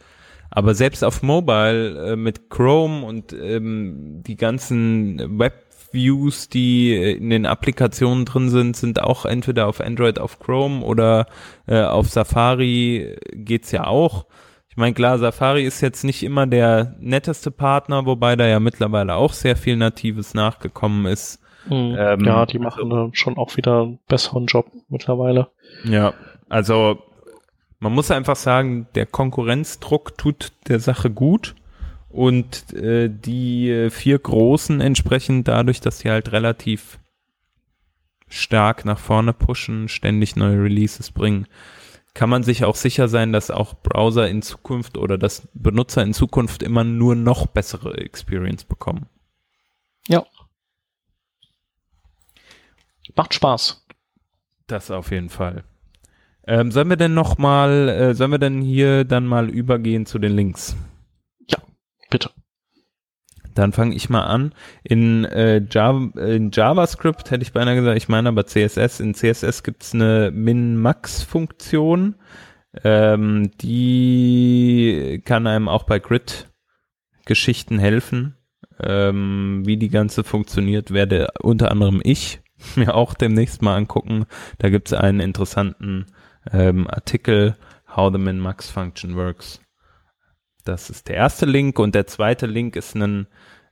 Aber 0.49 0.75
selbst 0.75 1.03
auf 1.03 1.23
Mobile 1.23 2.13
äh, 2.13 2.15
mit 2.15 2.49
Chrome 2.49 3.05
und 3.05 3.33
ähm, 3.33 4.21
die 4.25 4.35
ganzen 4.35 5.39
Webviews, 5.39 6.47
die 6.47 6.95
in 6.95 7.31
den 7.31 7.45
Applikationen 7.45 8.23
drin 8.23 8.49
sind, 8.49 8.77
sind 8.77 9.01
auch 9.01 9.25
entweder 9.25 9.67
auf 9.67 9.81
Android 9.81 10.19
auf 10.19 10.39
Chrome 10.39 10.85
oder 10.85 11.25
äh, 11.67 11.81
auf 11.81 12.07
Safari 12.09 13.17
geht's 13.31 13.71
ja 13.71 13.87
auch. 13.87 14.25
Ich 14.73 14.77
meine, 14.77 14.95
klar, 14.95 15.19
Safari 15.19 15.63
ist 15.65 15.81
jetzt 15.81 16.03
nicht 16.03 16.23
immer 16.23 16.47
der 16.47 16.95
netteste 16.99 17.51
Partner, 17.51 18.07
wobei 18.07 18.35
da 18.35 18.47
ja 18.47 18.59
mittlerweile 18.59 19.13
auch 19.13 19.31
sehr 19.31 19.55
viel 19.55 19.77
Natives 19.77 20.33
nachgekommen 20.33 21.05
ist. 21.05 21.39
Mhm. 21.67 21.95
Ähm, 21.95 22.25
ja, 22.25 22.47
die 22.47 22.57
machen 22.57 22.91
also, 22.91 23.11
schon 23.13 23.37
auch 23.37 23.55
wieder 23.55 23.83
einen 23.83 23.99
besseren 24.07 24.47
Job 24.47 24.71
mittlerweile. 24.89 25.49
Ja, 25.83 26.15
also 26.49 26.97
man 27.79 27.93
muss 27.93 28.09
einfach 28.09 28.35
sagen, 28.35 28.87
der 28.95 29.05
Konkurrenzdruck 29.05 30.17
tut 30.17 30.51
der 30.67 30.79
Sache 30.79 31.11
gut 31.11 31.53
und 32.09 32.73
äh, 32.73 33.11
die 33.11 33.89
vier 33.91 34.17
Großen 34.17 34.81
entsprechend 34.81 35.47
dadurch, 35.47 35.81
dass 35.81 35.99
sie 35.99 36.09
halt 36.09 36.31
relativ 36.31 36.97
stark 38.27 38.85
nach 38.85 38.97
vorne 38.97 39.33
pushen, 39.33 39.87
ständig 39.87 40.35
neue 40.35 40.63
Releases 40.63 41.11
bringen, 41.11 41.45
kann 42.13 42.29
man 42.29 42.43
sich 42.43 42.63
auch 42.63 42.75
sicher 42.75 43.07
sein, 43.07 43.33
dass 43.33 43.49
auch 43.49 43.73
Browser 43.81 44.29
in 44.29 44.41
Zukunft 44.41 44.97
oder 44.97 45.17
dass 45.17 45.47
Benutzer 45.53 46.03
in 46.03 46.13
Zukunft 46.13 46.61
immer 46.61 46.83
nur 46.83 47.15
noch 47.15 47.47
bessere 47.47 47.97
Experience 47.97 48.63
bekommen. 48.63 49.07
Ja. 50.07 50.25
Macht 53.15 53.33
Spaß. 53.33 53.85
Das 54.67 54.91
auf 54.91 55.11
jeden 55.11 55.29
Fall. 55.29 55.63
Ähm, 56.45 56.71
sollen 56.71 56.89
wir 56.89 56.97
denn 56.97 57.13
noch 57.13 57.37
mal, 57.37 57.89
äh, 57.89 58.15
sollen 58.15 58.31
wir 58.31 58.39
denn 58.39 58.61
hier 58.61 59.05
dann 59.05 59.25
mal 59.25 59.49
übergehen 59.49 60.05
zu 60.05 60.19
den 60.19 60.35
Links? 60.35 60.75
Dann 63.53 63.71
fange 63.71 63.95
ich 63.95 64.09
mal 64.09 64.23
an. 64.23 64.53
In, 64.83 65.25
äh, 65.25 65.61
Java, 65.69 66.19
in 66.19 66.51
JavaScript 66.51 67.31
hätte 67.31 67.43
ich 67.43 67.53
beinahe 67.53 67.75
gesagt, 67.75 67.97
ich 67.97 68.09
meine 68.09 68.29
aber 68.29 68.45
CSS. 68.45 68.99
In 68.99 69.13
CSS 69.13 69.63
gibt's 69.63 69.93
eine 69.93 70.31
Min-Max-Funktion. 70.31 72.15
Ähm, 72.83 73.51
die 73.61 75.21
kann 75.25 75.45
einem 75.47 75.67
auch 75.67 75.83
bei 75.83 75.99
Grid-Geschichten 75.99 77.77
helfen. 77.79 78.35
Ähm, 78.79 79.61
wie 79.65 79.77
die 79.77 79.89
ganze 79.89 80.23
funktioniert, 80.23 80.91
werde 80.91 81.27
unter 81.39 81.69
anderem 81.69 82.01
ich 82.03 82.41
mir 82.75 82.95
auch 82.95 83.13
demnächst 83.13 83.61
mal 83.61 83.75
angucken. 83.75 84.25
Da 84.57 84.69
gibt's 84.69 84.93
einen 84.93 85.19
interessanten 85.19 86.07
ähm, 86.51 86.87
Artikel, 86.87 87.55
How 87.95 88.11
the 88.11 88.17
Min-Max 88.17 88.71
Function 88.71 89.15
Works. 89.15 89.62
Das 90.63 90.89
ist 90.89 91.09
der 91.09 91.15
erste 91.15 91.45
Link 91.45 91.79
und 91.79 91.95
der 91.95 92.07
zweite 92.07 92.45
Link 92.45 92.75
ist 92.75 92.95
ein 92.95 93.27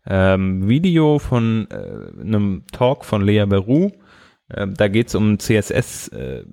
ähm, 0.06 0.68
Video 0.68 1.20
von 1.20 1.68
äh, 1.70 2.22
einem 2.22 2.64
Talk 2.72 3.06
von 3.06 3.22
Lea 3.22 3.46
Beru. 3.46 3.92
Ähm, 4.54 4.74
da 4.74 4.88
geht 4.88 5.08
es 5.08 5.16
um 5.16 5.40
CSS 5.40 6.10
äh, 6.10 6.44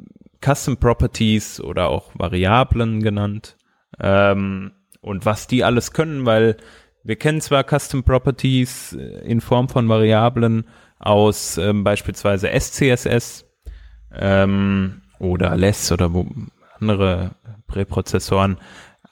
Custom 0.45 0.77
Properties 0.77 1.61
oder 1.61 1.89
auch 1.89 2.11
Variablen 2.15 3.03
genannt 3.03 3.57
ähm, 3.99 4.73
und 5.01 5.27
was 5.27 5.47
die 5.47 5.65
alles 5.65 5.93
können, 5.93 6.27
weil 6.27 6.57
wir 7.03 7.17
kennen 7.17 7.41
zwar 7.41 7.65
Custom 7.65 8.05
Properties 8.05 8.93
äh, 8.93 9.25
in 9.27 9.41
Form 9.41 9.69
von 9.69 9.89
Variablen 9.89 10.65
aus 10.99 11.59
ähm, 11.59 11.83
beispielsweise 11.83 12.49
SCSS 12.49 13.47
ähm, 14.15 15.03
oder 15.19 15.57
LESS 15.57 15.93
oder 15.93 16.11
andere 16.79 17.33
Präprozessoren, 17.67 18.59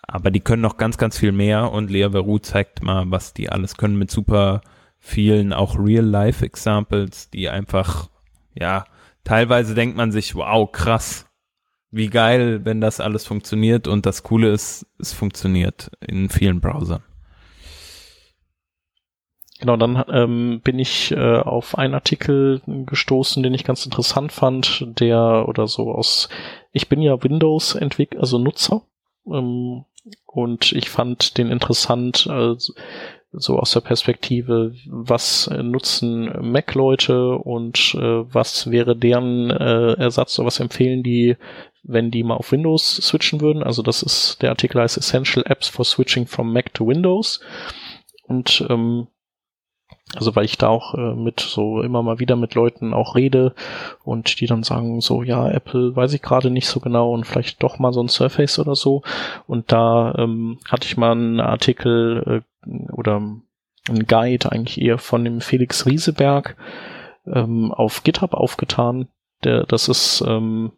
aber 0.07 0.31
die 0.31 0.41
können 0.41 0.63
noch 0.63 0.77
ganz, 0.77 0.99
ganz 0.99 1.19
viel 1.19 1.33
mehr. 1.33 1.73
Und 1.73 1.91
Lea 1.91 2.11
Veru 2.11 2.39
zeigt 2.39 2.83
mal, 2.83 3.11
was 3.11 3.35
die 3.35 3.51
alles 3.51 3.77
können 3.77 3.99
mit 3.99 4.11
super 4.11 4.61
vielen 4.99 5.53
auch 5.53 5.77
Real-Life-Examples, 5.79 7.31
die 7.31 7.49
einfach, 7.49 8.09
ja, 8.55 8.85
teilweise 9.25 9.75
denkt 9.75 9.97
man 9.97 10.13
sich, 10.13 10.35
wow, 10.35 10.71
krass, 10.71 11.27
wie 11.91 12.09
geil, 12.09 12.65
wenn 12.65 12.81
das 12.81 13.01
alles 13.01 13.27
funktioniert. 13.27 13.89
Und 13.89 14.07
das 14.07 14.23
Coole 14.23 14.51
ist, 14.51 14.87
es 14.99 15.13
funktioniert 15.13 15.91
in 16.01 16.29
vielen 16.29 16.61
Browsern. 16.61 17.03
Genau, 19.59 19.77
dann 19.79 20.05
ähm, 20.11 20.61
bin 20.63 20.79
ich 20.79 21.13
äh, 21.13 21.39
auf 21.39 21.79
einen 21.79 21.95
Artikel 21.95 22.61
gestoßen, 22.67 23.43
den 23.43 23.55
ich 23.55 23.65
ganz 23.65 23.87
interessant 23.87 24.31
fand, 24.33 24.87
der 25.01 25.49
oder 25.49 25.67
so 25.67 25.93
aus, 25.93 26.29
ich 26.73 26.91
bin 26.91 27.01
ja 27.01 27.23
Windows-Entwickler, 27.23 28.21
also 28.21 28.39
Nutzer, 28.39 28.83
ähm, 29.27 29.85
und 30.27 30.73
ich 30.73 30.91
fand 30.91 31.39
den 31.39 31.51
interessant, 31.51 32.27
äh, 32.31 32.55
so 33.33 33.59
aus 33.59 33.73
der 33.73 33.81
Perspektive, 33.81 34.75
was 34.87 35.51
nutzen 35.51 36.31
Mac-Leute 36.53 37.37
und 37.37 37.95
äh, 37.95 38.01
was 38.33 38.71
wäre 38.71 38.97
deren 38.97 39.51
äh, 39.51 39.93
Ersatz 39.95 40.39
oder 40.39 40.47
was 40.47 40.61
empfehlen 40.61 41.03
die, 41.03 41.37
wenn 41.83 42.11
die 42.11 42.23
mal 42.23 42.37
auf 42.37 42.53
Windows 42.53 42.97
switchen 42.97 43.41
würden. 43.41 43.63
Also 43.63 43.83
das 43.83 44.03
ist, 44.03 44.43
der 44.43 44.51
Artikel 44.51 44.81
heißt 44.81 44.97
Essential 44.97 45.45
Apps 45.47 45.69
for 45.69 45.85
Switching 45.85 46.27
from 46.27 46.53
Mac 46.53 46.73
to 46.75 46.87
Windows. 46.87 47.41
Und 48.27 48.65
ähm, 48.71 49.09
also 50.15 50.37
weil 50.37 50.45
ich 50.45 50.57
da 50.57 50.69
auch 50.69 50.95
äh, 50.95 51.15
mit 51.15 51.41
so 51.41 51.83
immer 51.83 52.03
mal 52.03 52.21
wieder 52.21 52.37
mit 52.37 52.55
Leuten 52.55 52.95
auch 52.95 53.17
rede 53.17 53.55
und 54.05 54.41
die 54.41 54.47
dann 54.47 54.63
sagen 54.63 55.01
so, 55.01 55.23
ja, 55.23 55.49
Apple 55.51 55.97
weiß 55.97 56.13
ich 56.13 56.23
gerade 56.23 56.51
nicht 56.51 56.69
so 56.69 56.79
genau 56.79 57.13
und 57.13 57.27
vielleicht 57.27 57.63
doch 57.63 57.79
mal 57.79 57.93
so 57.93 58.03
ein 58.03 58.09
Surface 58.09 58.59
oder 58.61 58.77
so. 58.77 59.03
Und 59.49 59.73
da 59.73 60.15
ähm, 60.17 60.59
hatte 60.69 60.87
ich 60.87 60.97
mal 60.97 61.13
einen 61.13 61.41
Artikel 61.41 62.43
äh, 62.67 62.93
oder 62.93 63.17
einen 63.17 64.07
Guide 64.07 64.53
eigentlich 64.53 64.81
eher 64.81 64.99
von 64.99 65.25
dem 65.25 65.41
Felix 65.41 65.87
Rieseberg 65.87 66.57
ähm, 67.27 67.73
auf 67.73 68.05
GitHub 68.05 68.33
aufgetan. 68.33 69.09
Der, 69.43 69.65
das 69.65 69.89
ist 69.89 70.25
ähm, 70.27 70.73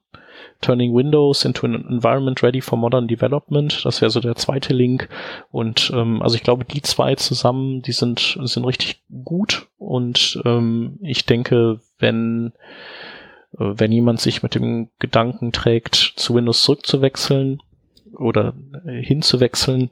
Turning 0.60 0.94
Windows 0.94 1.44
into 1.44 1.66
an 1.66 1.74
Environment 1.88 2.42
Ready 2.42 2.60
for 2.60 2.78
Modern 2.78 3.06
Development. 3.06 3.84
Das 3.84 4.00
wäre 4.00 4.10
so 4.10 4.20
der 4.20 4.36
zweite 4.36 4.74
Link. 4.74 5.08
Und 5.50 5.92
ähm, 5.94 6.22
also 6.22 6.34
ich 6.36 6.42
glaube, 6.42 6.64
die 6.64 6.82
zwei 6.82 7.14
zusammen, 7.14 7.82
die 7.82 7.92
sind, 7.92 8.38
sind 8.42 8.64
richtig 8.64 9.02
gut. 9.24 9.68
Und 9.78 10.40
ähm, 10.44 10.98
ich 11.02 11.26
denke, 11.26 11.80
wenn 11.98 12.52
äh, 13.52 13.64
wenn 13.78 13.92
jemand 13.92 14.20
sich 14.20 14.42
mit 14.42 14.54
dem 14.54 14.90
Gedanken 14.98 15.52
trägt, 15.52 15.94
zu 15.94 16.34
Windows 16.34 16.62
zurückzuwechseln 16.62 17.62
oder 18.16 18.54
äh, 18.86 19.02
hinzuwechseln, 19.02 19.90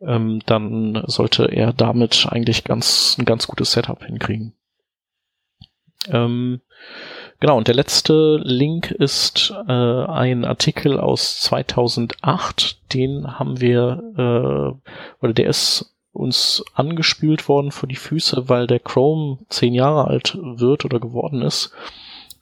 ähm, 0.00 0.40
dann 0.46 1.02
sollte 1.06 1.44
er 1.44 1.72
damit 1.72 2.26
eigentlich 2.30 2.64
ganz 2.64 3.16
ein 3.18 3.24
ganz 3.24 3.46
gutes 3.46 3.72
Setup 3.72 4.04
hinkriegen. 4.04 4.54
Ähm, 6.08 6.60
genau, 7.44 7.58
und 7.58 7.68
der 7.68 7.74
letzte 7.74 8.40
Link 8.42 8.90
ist 8.90 9.52
äh, 9.68 9.70
ein 9.70 10.46
Artikel 10.46 10.98
aus 10.98 11.40
2008, 11.40 12.78
den 12.94 13.38
haben 13.38 13.60
wir, 13.60 14.02
äh, 14.16 15.22
oder 15.22 15.34
der 15.34 15.48
ist 15.48 15.94
uns 16.14 16.64
angespült 16.72 17.46
worden 17.46 17.70
vor 17.70 17.86
die 17.86 17.96
Füße, 17.96 18.48
weil 18.48 18.66
der 18.66 18.78
Chrome 18.78 19.40
zehn 19.50 19.74
Jahre 19.74 20.06
alt 20.06 20.38
wird 20.40 20.86
oder 20.86 20.98
geworden 20.98 21.42
ist. 21.42 21.70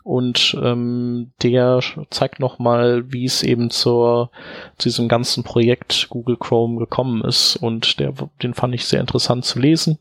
Und 0.05 0.57
ähm, 0.63 1.33
der 1.43 1.81
zeigt 2.11 2.39
nochmal, 2.39 3.11
wie 3.13 3.25
es 3.25 3.43
eben 3.43 3.71
zur, 3.71 4.31
zu 4.79 4.89
diesem 4.89 5.09
ganzen 5.09 5.43
Projekt 5.43 6.11
Google 6.11 6.37
Chrome 6.37 6.79
gekommen 6.79 7.25
ist. 7.25 7.57
Und 7.57 7.99
der, 7.99 8.13
den 8.41 8.55
fand 8.55 8.73
ich 8.73 8.85
sehr 8.85 9.01
interessant 9.01 9.45
zu 9.47 9.59
lesen. 9.59 9.99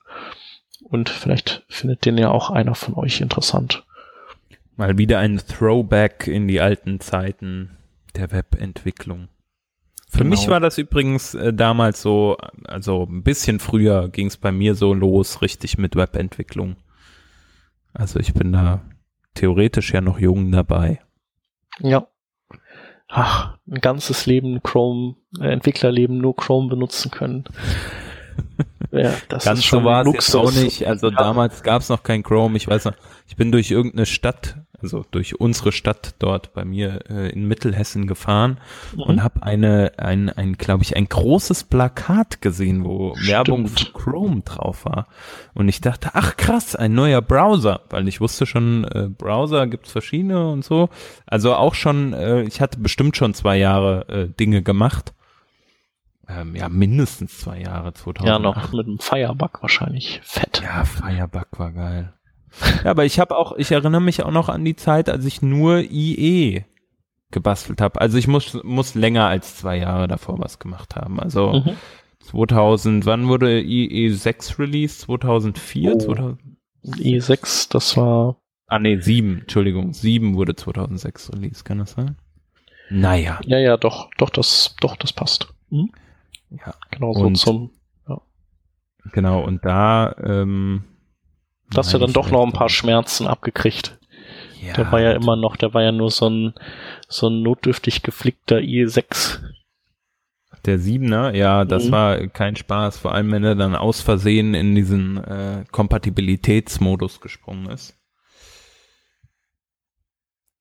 Und 0.84 1.10
vielleicht 1.10 1.64
findet 1.70 2.06
den 2.06 2.20
ja 2.20 2.30
auch 2.30 2.52
einer 2.52 2.76
von 2.76 2.94
euch 2.94 3.20
interessant. 3.20 3.84
Mal 4.76 4.98
wieder 4.98 5.20
ein 5.20 5.38
Throwback 5.38 6.28
in 6.28 6.48
die 6.48 6.62
alten 6.62 7.00
Zeiten 7.00 7.78
der 8.16 8.32
Webentwicklung. 8.32 9.28
Für 10.10 10.20
genau. 10.20 10.32
mich 10.32 10.48
war 10.50 10.60
das 10.60 10.78
übrigens 10.78 11.36
äh, 11.36 11.54
damals 11.54 12.02
so, 12.02 12.38
also 12.66 13.04
ein 13.04 13.24
bisschen 13.24 13.60
früher 13.60 14.10
ging 14.10 14.28
es 14.28 14.38
bei 14.38 14.52
mir 14.52 14.76
so 14.76 14.94
los, 14.94 15.42
richtig 15.42 15.78
mit 15.78 15.96
Webentwicklung. 15.96 16.76
Also 17.94 18.20
ich 18.20 18.34
bin 18.34 18.52
da 18.52 18.82
theoretisch 19.36 19.94
ja 19.94 20.02
noch 20.02 20.20
jung 20.20 20.52
dabei. 20.52 21.00
Ja. 21.80 22.08
Ach, 23.08 23.58
ein 23.70 23.82
ganzes 23.82 24.26
Leben 24.26 24.62
Chrome, 24.64 25.16
äh, 25.40 25.52
Entwicklerleben 25.52 26.18
nur 26.18 26.36
Chrome 26.36 26.70
benutzen 26.70 27.12
können. 27.12 27.46
ja, 28.92 29.14
das 29.30 29.46
Ganz 29.46 29.60
ist 29.60 29.66
schon 29.66 29.84
so 29.84 29.86
war 29.86 30.06
es 30.06 30.14
jetzt 30.14 30.36
auch 30.36 30.52
nicht. 30.52 30.86
Also 30.88 31.10
ja. 31.10 31.18
damals 31.18 31.64
gab 31.64 31.82
es 31.82 31.90
noch 31.90 32.04
kein 32.04 32.24
Chrome. 32.24 32.58
Ich 32.58 32.68
weiß 32.68 32.86
noch, 32.86 32.94
ich 33.28 33.36
bin 33.36 33.52
durch 33.52 33.72
irgendeine 33.72 34.06
Stadt 34.06 34.58
also 34.82 35.06
durch 35.12 35.40
unsere 35.40 35.72
Stadt 35.72 36.16
dort 36.20 36.54
bei 36.54 36.66
mir 36.66 37.02
äh, 37.10 37.30
in 37.32 37.48
Mittelhessen 37.48 38.08
gefahren 38.08 38.60
mhm. 38.96 39.04
und 39.04 39.24
habe 39.24 39.44
eine, 39.44 39.94
ein, 39.98 40.30
ein 40.30 40.58
glaube 40.58 40.84
ich, 40.84 40.96
ein 40.96 41.08
großes 41.08 41.66
Plakat 41.66 42.42
gesehen, 42.42 42.84
wo 42.84 43.14
Stimmt. 43.16 43.28
Werbung 43.30 43.68
für 43.68 43.92
Chrome 43.94 44.42
drauf 44.42 44.86
war. 44.86 45.08
Und 45.54 45.70
ich 45.70 45.82
dachte, 45.82 46.12
ach 46.14 46.38
krass, 46.38 46.76
ein 46.76 46.94
neuer 46.94 47.22
Browser, 47.22 47.82
weil 47.90 48.08
ich 48.08 48.22
wusste 48.22 48.46
schon, 48.46 48.86
äh, 48.86 49.08
Browser 49.10 49.68
gibt's 49.68 49.92
verschiedene 49.92 50.50
und 50.50 50.66
so. 50.66 50.90
Also 51.26 51.56
auch 51.56 51.76
schon, 51.76 52.14
äh, 52.14 52.42
ich 52.44 52.62
hatte 52.62 52.80
bestimmt 52.80 53.16
schon 53.18 53.34
zwei 53.34 53.58
Jahre 53.58 54.08
äh, 54.08 54.28
Dinge 54.28 54.64
gemacht. 54.64 55.14
Ähm, 56.40 56.56
ja, 56.56 56.70
mindestens 56.70 57.40
zwei 57.40 57.60
Jahre, 57.60 57.94
2000. 57.94 58.28
Ja, 58.28 58.40
noch 58.40 58.72
mit 58.72 58.88
einem 58.88 59.00
Firebug 59.00 59.62
wahrscheinlich. 59.62 60.22
Fett. 60.24 60.62
Ja, 60.64 60.86
Firebug 60.86 61.48
war 61.58 61.72
geil. 61.72 62.14
Ja, 62.84 62.92
aber 62.92 63.06
ich 63.06 63.20
habe 63.20 63.38
auch, 63.38 63.54
ich 63.58 63.72
erinnere 63.72 64.02
mich 64.02 64.24
auch 64.24 64.32
noch 64.32 64.50
an 64.50 64.66
die 64.66 64.76
Zeit, 64.76 65.10
als 65.10 65.26
ich 65.26 65.42
nur 65.42 65.80
IE 65.80 66.64
gebastelt 67.32 67.82
habe. 67.82 68.00
Also 68.02 68.18
ich 68.18 68.28
muss, 68.28 68.62
muss 68.64 68.94
länger 68.94 69.28
als 69.28 69.58
zwei 69.58 69.78
Jahre 69.78 70.08
davor 70.08 70.40
was 70.40 70.60
gemacht 70.60 70.96
haben. 70.96 71.20
Also 71.20 71.54
mhm. 71.54 71.78
2000, 72.20 73.06
wann 73.06 73.28
wurde 73.28 73.60
IE6 73.60 74.60
released? 74.60 75.02
2004? 75.02 75.96
Oh. 75.96 75.98
2000? 75.98 76.40
IE6, 76.84 77.72
das 77.72 77.96
war. 77.98 78.38
Ah 78.68 78.80
nee, 78.80 79.00
7, 79.00 79.42
Entschuldigung, 79.42 79.94
7 79.94 80.36
wurde 80.36 80.56
2006 80.56 81.34
released, 81.34 81.66
kann 81.66 81.80
das 81.80 81.92
sein? 81.92 82.16
Naja. 82.90 83.40
Ja, 83.46 83.58
ja, 83.58 83.78
doch, 83.78 84.10
doch, 84.18 84.30
das, 84.30 84.76
doch, 84.80 84.98
das 84.98 85.14
passt. 85.14 85.54
Mhm. 85.70 85.92
Ja. 86.52 86.74
Genau 86.90 87.14
so 87.14 87.22
und, 87.22 87.36
zum, 87.36 87.72
ja. 88.08 88.22
Genau, 89.14 89.42
und 89.44 89.66
da, 89.66 90.16
ähm, 90.22 90.84
da 91.70 91.80
hast 91.80 91.94
du 91.94 91.98
dann 91.98 92.14
doch 92.14 92.30
noch 92.30 92.46
ein 92.46 92.52
paar 92.52 92.70
Schmerzen 92.70 93.28
abgekriegt. 93.28 93.98
Ja, 94.62 94.74
der 94.74 94.92
war 94.92 95.02
ja 95.02 95.14
immer 95.14 95.36
noch, 95.36 95.56
der 95.56 95.74
war 95.74 95.82
ja 95.82 95.92
nur 95.92 96.12
so 96.12 96.30
ein, 96.30 96.54
so 97.08 97.30
ein 97.30 97.42
notdürftig 97.42 98.04
geflickter 98.04 98.58
IE6. 98.58 99.40
Der 100.66 100.78
Siebener, 100.78 101.34
ja, 101.34 101.66
das 101.66 101.86
mhm. 101.86 101.92
war 101.92 102.28
kein 102.28 102.56
Spaß, 102.56 103.00
vor 103.00 103.16
allem 103.16 103.32
wenn 103.32 103.44
er 103.44 103.56
dann 103.56 103.76
aus 103.76 104.02
Versehen 104.02 104.54
in 104.54 104.76
diesen 104.76 105.18
äh, 105.18 105.66
Kompatibilitätsmodus 105.72 107.22
gesprungen 107.22 107.72
ist. 107.72 107.98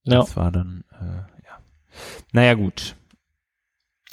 Ja. 0.04 0.20
Das 0.20 0.36
war 0.36 0.50
dann, 0.50 0.84
äh, 0.92 1.44
ja. 1.44 1.58
Naja, 2.32 2.54
gut. 2.54 2.96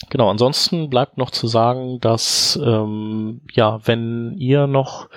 Genau, 0.10 0.30
ansonsten 0.30 0.90
bleibt 0.90 1.18
noch 1.18 1.32
zu 1.32 1.48
sagen, 1.48 2.00
dass, 2.00 2.58
ähm, 2.64 3.42
ja, 3.52 3.86
wenn 3.86 4.36
ihr 4.38 4.68
noch 4.68 5.10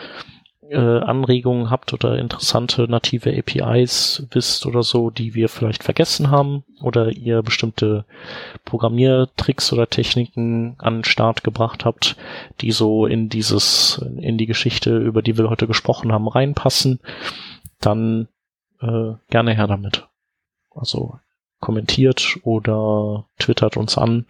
äh, 0.71 0.77
Anregungen 0.77 1.71
habt 1.71 1.93
oder 1.93 2.19
interessante 2.19 2.89
native 2.89 3.37
APIs 3.37 4.27
wisst 4.31 4.67
oder 4.67 4.83
so, 4.83 5.11
die 5.11 5.35
wir 5.35 5.49
vielleicht 5.49 5.83
vergessen 5.83 6.31
haben 6.31 6.65
oder 6.81 7.11
ihr 7.11 7.43
bestimmte 7.43 8.05
Programmiertricks 8.65 9.73
oder 9.73 9.89
Techniken 9.89 10.77
an 10.79 10.99
den 10.99 11.05
Start 11.05 11.45
gebracht 11.45 11.85
habt, 11.85 12.17
die 12.61 12.71
so 12.71 13.07
in 13.07 13.29
dieses, 13.29 14.05
in 14.19 14.39
die 14.39 14.47
Geschichte, 14.47 14.97
über 14.97 15.23
die 15.23 15.37
wir 15.37 15.51
heute 15.51 15.67
gesprochen 15.67 16.13
haben, 16.13 16.29
reinpassen, 16.29 17.01
dann 17.81 18.29
äh, 18.81 19.15
gerne 19.29 19.55
her 19.55 19.67
damit. 19.67 20.09
Also 20.73 21.19
kommentiert 21.61 22.39
oder 22.43 23.27
twittert 23.39 23.77
uns 23.77 23.97
an. 23.97 24.27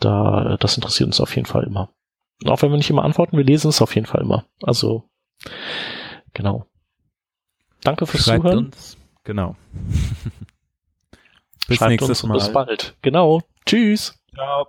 Da, 0.00 0.56
das 0.60 0.76
interessiert 0.76 1.06
uns 1.06 1.20
auf 1.20 1.34
jeden 1.36 1.46
Fall 1.46 1.64
immer. 1.64 1.90
Auch 2.44 2.60
wenn 2.62 2.70
wir 2.70 2.76
nicht 2.76 2.90
immer 2.90 3.04
antworten, 3.04 3.36
wir 3.36 3.44
lesen 3.44 3.68
es 3.68 3.80
auf 3.80 3.94
jeden 3.94 4.06
Fall 4.06 4.20
immer. 4.20 4.44
Also 4.62 5.04
Genau. 6.36 6.66
Danke 7.82 8.06
fürs 8.06 8.24
Schreibt 8.24 8.42
Zuhören. 8.42 8.66
Uns. 8.66 8.98
Genau. 9.24 9.56
bis 11.68 11.78
Schreibt 11.78 11.90
nächstes 11.90 12.22
uns 12.24 12.28
Mal. 12.28 12.34
Bis 12.34 12.52
bald. 12.52 12.94
Genau. 13.00 13.40
Tschüss. 13.64 14.18
Ciao. 14.34 14.66